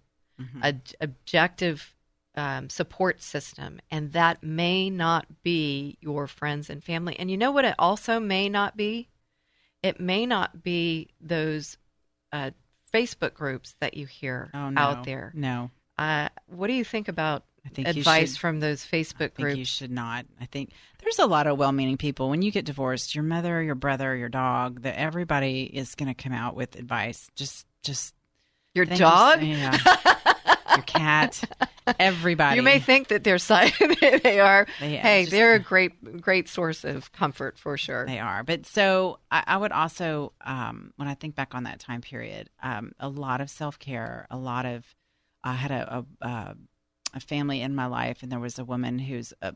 a 0.62 0.76
objective 1.02 1.96
um, 2.36 2.70
support 2.70 3.24
system. 3.24 3.80
And 3.90 4.12
that 4.14 4.44
may 4.44 4.90
not 4.92 5.26
be 5.42 5.98
your 6.00 6.28
friends 6.28 6.70
and 6.70 6.84
family. 6.84 7.18
And 7.18 7.32
you 7.32 7.38
know 7.38 7.52
what 7.52 7.66
it 7.66 7.74
also 7.80 8.20
may 8.20 8.48
not 8.48 8.78
be? 8.78 9.10
It 9.82 10.00
may 10.00 10.26
not 10.28 10.62
be 10.64 11.10
those 11.20 11.78
uh, 12.32 12.52
Facebook 12.94 13.34
groups 13.34 13.76
that 13.80 13.96
you 13.96 14.06
hear 14.06 14.52
Oh 14.54 14.70
no. 14.70 14.80
out 14.80 15.04
there. 15.06 15.32
No. 15.34 15.72
Uh, 15.98 16.30
what 16.46 16.68
do 16.68 16.74
you 16.74 16.84
think 16.84 17.08
about 17.08 17.44
I 17.68 17.70
think 17.70 17.88
you 17.90 18.00
advice 18.00 18.32
should- 18.32 18.40
from 18.40 18.60
those 18.62 18.86
Facebook 18.86 19.16
I 19.16 19.18
think 19.28 19.36
groups? 19.36 19.58
you 19.58 19.66
should 19.66 19.92
not. 19.92 20.26
I 20.42 20.46
think 20.46 20.72
there's 21.04 21.20
a 21.20 21.26
lot 21.28 21.46
of 21.48 21.58
well-meaning 21.58 21.98
people. 21.98 22.30
When 22.30 22.42
you 22.42 22.52
get 22.52 22.66
divorced, 22.66 23.14
your 23.14 23.24
mother, 23.24 23.62
your 23.62 23.76
brother, 23.76 24.16
your 24.16 24.30
dog, 24.30 24.82
that 24.82 24.98
everybody 24.98 25.64
is 25.64 25.94
going 25.96 26.08
to 26.08 26.14
come 26.16 26.34
out 26.34 26.56
with 26.56 26.76
advice. 26.76 27.30
Just, 27.36 27.68
just 27.84 28.16
Your 28.74 28.86
you 28.86 28.96
dog? 28.98 29.40
so- 29.40 29.46
yeah. 29.46 29.78
your 30.76 30.84
cat, 30.84 31.44
everybody. 32.00 32.58
You 32.58 32.62
may 32.64 32.80
think 32.80 33.08
that 33.10 33.24
they're 33.24 33.38
they 34.24 34.40
are. 34.40 34.68
They- 34.80 34.98
hey, 34.98 35.22
just- 35.24 35.32
they're 35.32 35.54
a 35.56 35.60
great 35.74 36.22
great 36.22 36.48
source 36.50 36.84
of 36.84 37.12
comfort 37.12 37.58
for 37.58 37.78
sure. 37.78 38.06
They 38.06 38.20
are. 38.20 38.44
But 38.44 38.66
so 38.66 39.20
I, 39.32 39.44
I 39.48 39.58
would 39.58 39.72
also, 39.72 40.34
um, 40.46 40.94
when 40.98 41.08
I 41.08 41.14
think 41.16 41.36
back 41.36 41.56
on 41.56 41.64
that 41.64 41.80
time 41.80 42.02
period, 42.02 42.50
um, 42.62 42.92
a 43.00 43.10
lot 43.10 43.42
of 43.42 43.50
self 43.50 43.80
care, 43.80 44.28
a 44.30 44.38
lot 44.38 44.66
of, 44.66 44.84
I 45.44 45.54
had 45.54 45.72
a, 45.72 46.06
a, 46.22 46.28
a, 46.28 46.56
a 47.14 47.20
family 47.20 47.62
in 47.62 47.76
my 47.76 47.86
life, 47.86 48.24
and 48.24 48.32
there 48.32 48.40
was 48.40 48.60
a 48.60 48.66
woman 48.66 49.00
who's 49.00 49.34
a, 49.42 49.54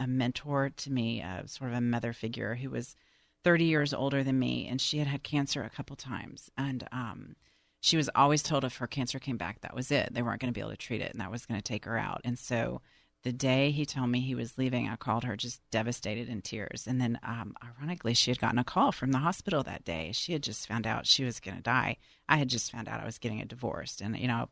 a 0.00 0.06
mentor 0.06 0.70
to 0.70 0.92
me, 0.92 1.22
uh, 1.22 1.42
sort 1.46 1.70
of 1.70 1.76
a 1.76 1.80
mother 1.80 2.12
figure 2.12 2.54
who 2.54 2.70
was 2.70 2.96
30 3.44 3.64
years 3.64 3.94
older 3.94 4.24
than 4.24 4.38
me, 4.38 4.66
and 4.66 4.80
she 4.80 4.98
had 4.98 5.06
had 5.06 5.22
cancer 5.22 5.62
a 5.62 5.70
couple 5.70 5.96
times. 5.96 6.50
And, 6.56 6.86
um, 6.92 7.36
she 7.80 7.96
was 7.96 8.10
always 8.14 8.42
told 8.42 8.64
if 8.64 8.78
her 8.78 8.86
cancer 8.86 9.18
came 9.18 9.36
back, 9.36 9.60
that 9.60 9.74
was 9.74 9.90
it. 9.90 10.12
They 10.12 10.22
weren't 10.22 10.40
going 10.40 10.52
to 10.52 10.54
be 10.54 10.60
able 10.60 10.72
to 10.72 10.76
treat 10.76 11.00
it, 11.00 11.12
and 11.12 11.20
that 11.20 11.30
was 11.30 11.46
going 11.46 11.60
to 11.60 11.64
take 11.64 11.84
her 11.84 11.96
out. 11.96 12.20
And 12.24 12.38
so, 12.38 12.80
the 13.24 13.32
day 13.32 13.72
he 13.72 13.84
told 13.84 14.10
me 14.10 14.20
he 14.20 14.36
was 14.36 14.58
leaving, 14.58 14.88
I 14.88 14.94
called 14.94 15.24
her 15.24 15.36
just 15.36 15.60
devastated 15.70 16.28
in 16.28 16.40
tears. 16.40 16.86
And 16.86 17.00
then, 17.00 17.18
um, 17.24 17.54
ironically, 17.62 18.14
she 18.14 18.30
had 18.30 18.38
gotten 18.38 18.60
a 18.60 18.64
call 18.64 18.92
from 18.92 19.10
the 19.10 19.18
hospital 19.18 19.64
that 19.64 19.84
day. 19.84 20.12
She 20.12 20.32
had 20.32 20.42
just 20.42 20.68
found 20.68 20.86
out 20.86 21.06
she 21.06 21.24
was 21.24 21.40
going 21.40 21.56
to 21.56 21.62
die. 21.62 21.96
I 22.28 22.36
had 22.36 22.48
just 22.48 22.70
found 22.70 22.88
out 22.88 23.00
I 23.00 23.04
was 23.04 23.18
getting 23.18 23.40
a 23.40 23.44
divorce, 23.44 24.00
and 24.00 24.16
you 24.16 24.28
know, 24.28 24.48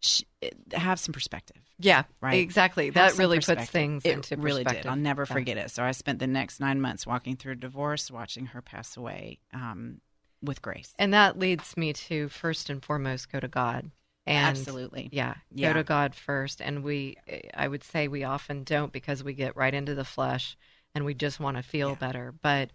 she, 0.00 0.24
have 0.72 0.98
some 1.00 1.12
perspective. 1.12 1.56
Yeah, 1.78 2.04
Right. 2.20 2.42
exactly. 2.42 2.86
Have 2.86 2.94
that 2.94 3.18
really 3.18 3.38
puts 3.40 3.70
things 3.70 4.04
it 4.04 4.12
into 4.12 4.36
really 4.36 4.64
perspective. 4.64 4.84
did. 4.84 4.90
I'll 4.90 4.96
never 4.96 5.22
Yeah. 5.28 5.34
forget 5.34 5.56
it. 5.58 5.70
So 5.70 5.82
I 5.84 5.92
spent 5.92 6.18
the 6.18 6.26
next 6.26 6.60
nine 6.60 6.80
months 6.80 7.06
walking 7.06 7.36
through 7.36 7.52
a 7.52 7.56
divorce, 7.56 8.10
watching 8.10 8.46
her 8.46 8.62
pass 8.62 8.96
away 8.96 9.40
um, 9.52 10.00
with 10.42 10.62
grace. 10.62 10.94
And 10.98 11.12
that 11.12 11.38
leads 11.38 11.76
me 11.76 11.92
to 11.92 12.28
first 12.28 12.70
and 12.70 12.82
foremost 12.84 13.30
go 13.30 13.40
to 13.40 13.48
God. 13.48 13.90
And 14.26 14.56
Absolutely. 14.58 15.08
Yeah, 15.12 15.34
Yeah. 15.54 15.68
go 15.68 15.74
to 15.74 15.84
God 15.84 16.14
first. 16.14 16.60
And 16.60 16.82
we, 16.82 17.16
I 17.54 17.68
would 17.68 17.84
say 17.84 18.08
we 18.08 18.24
often 18.24 18.64
don't 18.64 18.92
because 18.92 19.22
we 19.22 19.34
get 19.34 19.56
right 19.56 19.72
into 19.72 19.94
the 19.94 20.04
flesh 20.04 20.56
and 20.94 21.04
we 21.04 21.14
just 21.14 21.38
want 21.40 21.56
to 21.58 21.62
feel 21.62 21.90
Yeah. 21.90 21.94
better. 22.06 22.34
But 22.42 22.70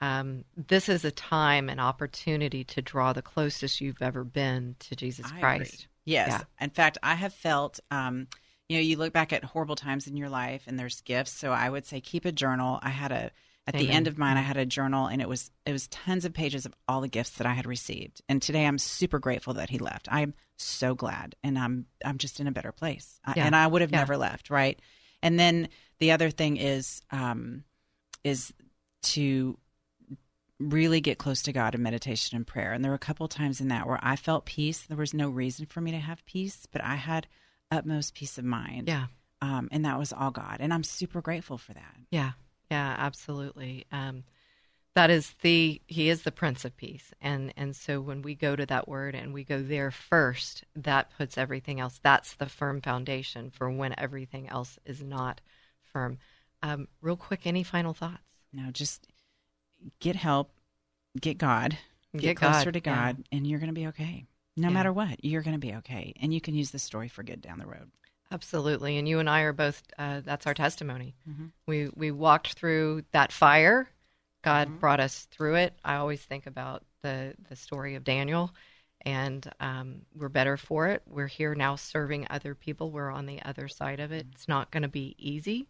um, 0.00 0.44
this 0.56 0.88
is 0.88 1.04
a 1.04 1.10
time 1.10 1.68
and 1.68 1.80
opportunity 1.80 2.64
to 2.64 2.82
draw 2.82 3.12
the 3.12 3.22
closest 3.22 3.80
you've 3.80 4.00
ever 4.02 4.22
been 4.24 4.76
to 4.80 4.96
Jesus 4.96 5.26
I 5.34 5.40
Christ. 5.40 5.74
agree. 5.74 5.86
Yes. 6.04 6.28
Yeah. 6.30 6.42
In 6.60 6.70
fact, 6.70 6.98
I 7.02 7.14
have 7.14 7.32
felt, 7.34 7.80
um, 7.90 8.26
you 8.68 8.76
know, 8.76 8.82
you 8.82 8.96
look 8.96 9.12
back 9.12 9.32
at 9.32 9.44
horrible 9.44 9.76
times 9.76 10.06
in 10.06 10.16
your 10.16 10.28
life 10.28 10.64
and 10.66 10.78
there's 10.78 11.00
gifts. 11.02 11.32
So 11.32 11.52
I 11.52 11.68
would 11.68 11.86
say 11.86 12.00
keep 12.00 12.24
a 12.24 12.32
journal. 12.32 12.78
I 12.82 12.90
had 12.90 13.12
a, 13.12 13.30
at 13.66 13.74
the 13.74 13.88
end 13.90 14.06
of 14.08 14.18
mine, 14.18 14.36
I 14.36 14.42
had 14.42 14.58
a 14.58 14.66
journal 14.66 15.06
and 15.06 15.22
it 15.22 15.28
was, 15.28 15.50
it 15.64 15.72
was 15.72 15.88
tons 15.88 16.26
of 16.26 16.34
pages 16.34 16.66
of 16.66 16.74
all 16.86 17.00
the 17.00 17.08
gifts 17.08 17.30
that 17.38 17.46
I 17.46 17.54
had 17.54 17.64
received. 17.66 18.20
And 18.28 18.42
today 18.42 18.66
I'm 18.66 18.76
super 18.78 19.18
grateful 19.18 19.54
that 19.54 19.70
he 19.70 19.78
left. 19.78 20.06
I'm 20.10 20.34
so 20.58 20.94
glad. 20.94 21.34
And 21.42 21.58
I'm, 21.58 21.86
I'm 22.04 22.18
just 22.18 22.40
in 22.40 22.46
a 22.46 22.52
better 22.52 22.72
place. 22.72 23.18
I- 23.24 23.32
Yeah. 23.36 23.46
And 23.46 23.56
I 23.56 23.66
would 23.66 23.80
have 23.80 23.90
Yeah. 23.90 23.98
never 24.00 24.16
left. 24.18 24.50
Right. 24.50 24.78
And 25.22 25.38
then 25.40 25.68
the 25.98 26.12
other 26.12 26.28
thing 26.30 26.58
is, 26.58 27.00
um, 27.10 27.64
is 28.22 28.52
to 29.04 29.58
really 30.60 31.00
get 31.00 31.18
close 31.18 31.42
to 31.42 31.52
God 31.52 31.74
in 31.74 31.82
meditation 31.82 32.36
and 32.36 32.46
prayer. 32.46 32.72
And 32.72 32.84
there 32.84 32.92
were 32.92 32.96
a 32.96 32.98
couple 32.98 33.28
times 33.28 33.60
in 33.60 33.68
that 33.68 33.86
where 33.86 33.98
I 34.02 34.16
felt 34.16 34.44
peace. 34.44 34.82
There 34.82 34.96
was 34.96 35.14
no 35.14 35.28
reason 35.28 35.66
for 35.66 35.80
me 35.80 35.90
to 35.90 35.98
have 35.98 36.24
peace, 36.26 36.66
but 36.70 36.82
I 36.82 36.94
had 36.94 37.26
utmost 37.70 38.14
peace 38.14 38.38
of 38.38 38.44
mind. 38.44 38.88
Yeah. 38.88 39.06
Um, 39.42 39.68
and 39.72 39.84
that 39.84 39.98
was 39.98 40.12
all 40.12 40.30
God. 40.30 40.58
And 40.60 40.72
I'm 40.72 40.84
super 40.84 41.20
grateful 41.20 41.58
for 41.58 41.74
that. 41.74 41.96
Yeah, 42.10 42.32
yeah, 42.70 42.94
absolutely. 42.96 43.86
Um, 43.92 44.24
that 44.94 45.10
is 45.10 45.34
the 45.42 45.82
he 45.86 46.08
is 46.08 46.22
the 46.22 46.30
Prince 46.30 46.64
of 46.64 46.76
Peace, 46.76 47.12
and 47.20 47.52
and 47.56 47.74
so 47.74 48.00
when 48.00 48.22
we 48.22 48.36
go 48.36 48.54
to 48.54 48.64
that 48.66 48.86
word 48.86 49.16
and 49.16 49.34
we 49.34 49.42
go 49.42 49.60
there 49.60 49.90
first, 49.90 50.64
that 50.76 51.10
puts 51.18 51.36
everything 51.36 51.80
else. 51.80 51.98
That's 52.00 52.34
the 52.34 52.46
firm 52.46 52.80
foundation 52.80 53.50
for 53.50 53.68
when 53.68 53.92
everything 53.98 54.48
else 54.48 54.78
is 54.86 55.02
not 55.02 55.40
firm. 55.82 56.18
Um, 56.62 56.86
real 57.02 57.16
quick, 57.16 57.40
any 57.44 57.64
final 57.64 57.92
thoughts? 57.92 58.22
no 58.54 58.70
just 58.70 59.06
get 60.00 60.16
help, 60.16 60.52
get 61.20 61.38
God, 61.38 61.78
get, 62.16 62.20
Get 62.22 62.36
closer 62.36 62.70
God, 62.72 62.72
to 62.72 62.80
yeah. 62.84 63.12
God, 63.14 63.24
and 63.32 63.46
you're 63.46 63.58
going 63.60 63.68
to 63.68 63.74
be 63.74 63.86
okay. 63.88 64.26
No 64.56 64.68
Yeah. 64.68 64.74
matter 64.74 64.92
what, 64.92 65.24
you're 65.24 65.42
going 65.42 65.54
to 65.54 65.66
be 65.66 65.74
okay. 65.76 66.14
And 66.20 66.32
you 66.32 66.40
can 66.40 66.54
use 66.54 66.70
this 66.70 66.82
story 66.82 67.08
for 67.08 67.22
good 67.22 67.40
down 67.40 67.58
the 67.58 67.66
road. 67.66 67.90
Absolutely, 68.30 68.96
and 68.98 69.08
you 69.08 69.18
and 69.18 69.28
I 69.30 69.42
are 69.42 69.52
both. 69.52 69.82
Uh, 69.98 70.20
that's 70.20 70.46
our 70.46 70.54
testimony. 70.54 71.14
Mhm. 71.28 71.52
We 71.66 71.88
we 71.94 72.10
walked 72.10 72.54
through 72.54 73.04
that 73.12 73.32
fire. 73.32 73.90
God 74.42 74.68
Mm-hmm. 74.68 74.78
brought 74.78 75.00
us 75.00 75.26
through 75.26 75.56
it. 75.56 75.78
I 75.84 75.96
always 75.96 76.22
think 76.24 76.46
about 76.46 76.84
the 77.02 77.34
the 77.48 77.56
story 77.56 77.94
of 77.94 78.04
Daniel, 78.04 78.54
and 79.02 79.48
um, 79.60 80.06
we're 80.14 80.28
better 80.28 80.56
for 80.56 80.88
it. 80.88 81.02
We're 81.06 81.26
here 81.28 81.54
now 81.54 81.76
serving 81.76 82.26
other 82.30 82.54
people. 82.54 82.90
We're 82.90 83.10
on 83.10 83.26
the 83.26 83.40
other 83.42 83.68
side 83.68 84.00
of 84.00 84.10
Mm-hmm. 84.10 84.20
it. 84.20 84.26
It's 84.32 84.48
not 84.48 84.70
going 84.70 84.82
to 84.82 84.88
be 84.88 85.14
easy. 85.18 85.68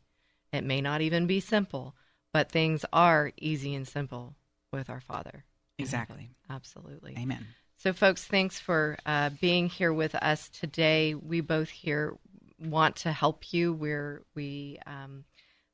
It 0.53 0.65
may 0.65 0.81
not 0.81 1.01
even 1.03 1.27
be 1.27 1.41
simple, 1.41 1.95
but 2.35 2.51
things 2.51 2.85
are 2.93 3.31
easy 3.39 3.77
and 3.77 3.87
simple 3.87 4.35
with 4.73 4.91
our 4.91 5.01
Father. 5.01 5.45
Exactly. 5.79 6.31
Absolutely. 6.51 7.15
Amen. 7.17 7.47
So, 7.77 7.93
folks, 7.93 8.25
thanks 8.25 8.59
for 8.59 8.99
uh, 9.07 9.31
being 9.41 9.69
here 9.69 9.93
with 9.93 10.17
us 10.17 10.49
today. 10.49 11.15
We 11.15 11.41
both 11.41 11.71
here 11.71 12.19
want 12.59 12.97
to 12.97 13.13
help 13.13 13.53
you. 13.53 13.73
We're 13.73 14.25
we 14.35 14.81
um, 14.85 15.25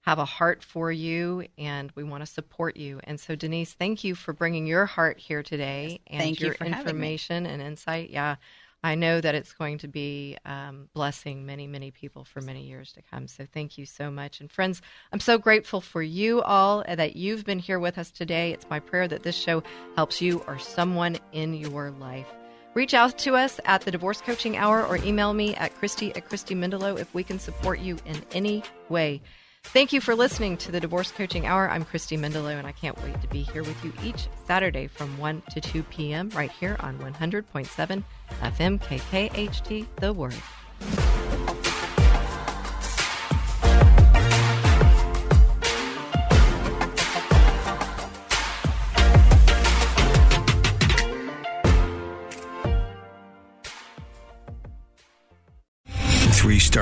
have 0.02 0.18
a 0.18 0.26
heart 0.26 0.62
for 0.62 0.92
you, 0.92 1.46
and 1.56 1.90
we 1.94 2.04
want 2.04 2.22
to 2.22 2.26
support 2.26 2.76
you. 2.76 3.00
And 3.04 3.18
so, 3.18 3.34
Denise, 3.34 3.72
thank 3.72 4.04
you 4.04 4.14
for 4.14 4.34
bringing 4.34 4.66
your 4.66 4.84
heart 4.84 5.18
here 5.18 5.42
today 5.42 6.00
and 6.08 6.20
thank 6.20 6.40
you 6.40 6.48
your 6.48 6.54
for 6.56 6.64
information 6.64 7.46
and 7.46 7.62
insight. 7.62 8.10
Yeah, 8.10 8.36
I 8.82 8.94
know 8.94 9.20
that 9.20 9.34
it's 9.34 9.52
going 9.52 9.78
to 9.78 9.88
be 9.88 10.38
um, 10.46 10.88
blessing 10.94 11.44
many, 11.44 11.66
many 11.66 11.90
people 11.90 12.24
for 12.24 12.40
many 12.40 12.62
years 12.62 12.92
to 12.92 13.02
come. 13.02 13.26
So 13.26 13.46
thank 13.52 13.76
you 13.76 13.84
so 13.84 14.10
much. 14.10 14.40
And 14.40 14.50
friends, 14.50 14.80
I'm 15.12 15.20
so 15.20 15.36
grateful 15.36 15.80
for 15.80 16.02
you 16.02 16.40
all 16.42 16.82
that 16.88 17.14
you've 17.14 17.44
been 17.44 17.58
here 17.58 17.78
with 17.78 17.98
us 17.98 18.10
today. 18.10 18.52
It's 18.52 18.70
my 18.70 18.80
prayer 18.80 19.06
that 19.08 19.22
this 19.22 19.36
show 19.36 19.62
helps 19.96 20.22
you 20.22 20.42
or 20.46 20.58
someone 20.58 21.18
in 21.32 21.52
your 21.52 21.90
life. 21.90 22.28
Reach 22.72 22.94
out 22.94 23.18
to 23.18 23.34
us 23.34 23.60
at 23.64 23.82
the 23.82 23.90
Divorce 23.90 24.20
Coaching 24.20 24.56
Hour 24.56 24.86
or 24.86 24.96
email 24.98 25.34
me 25.34 25.54
at 25.56 25.74
Christy 25.74 26.14
at 26.14 26.28
Christy 26.28 26.54
Mendelow 26.54 26.98
if 26.98 27.12
we 27.12 27.24
can 27.24 27.38
support 27.38 27.80
you 27.80 27.98
in 28.06 28.22
any 28.32 28.62
way. 28.88 29.20
Thank 29.64 29.92
you 29.92 30.00
for 30.00 30.14
listening 30.14 30.56
to 30.58 30.72
the 30.72 30.80
Divorce 30.80 31.10
Coaching 31.10 31.46
Hour. 31.46 31.68
I'm 31.68 31.84
Christy 31.84 32.16
Mendelow, 32.16 32.56
and 32.56 32.66
I 32.66 32.72
can't 32.72 33.00
wait 33.02 33.20
to 33.20 33.28
be 33.28 33.42
here 33.42 33.62
with 33.62 33.84
you 33.84 33.92
each 34.02 34.28
Saturday 34.46 34.86
from 34.86 35.18
1 35.18 35.42
to 35.50 35.60
2 35.60 35.82
p.m. 35.84 36.30
right 36.30 36.50
here 36.50 36.76
on 36.80 36.98
100.7 36.98 38.02
FM 38.42 38.80
KKHT 38.80 39.86
The 39.96 40.12
Word. 40.12 40.34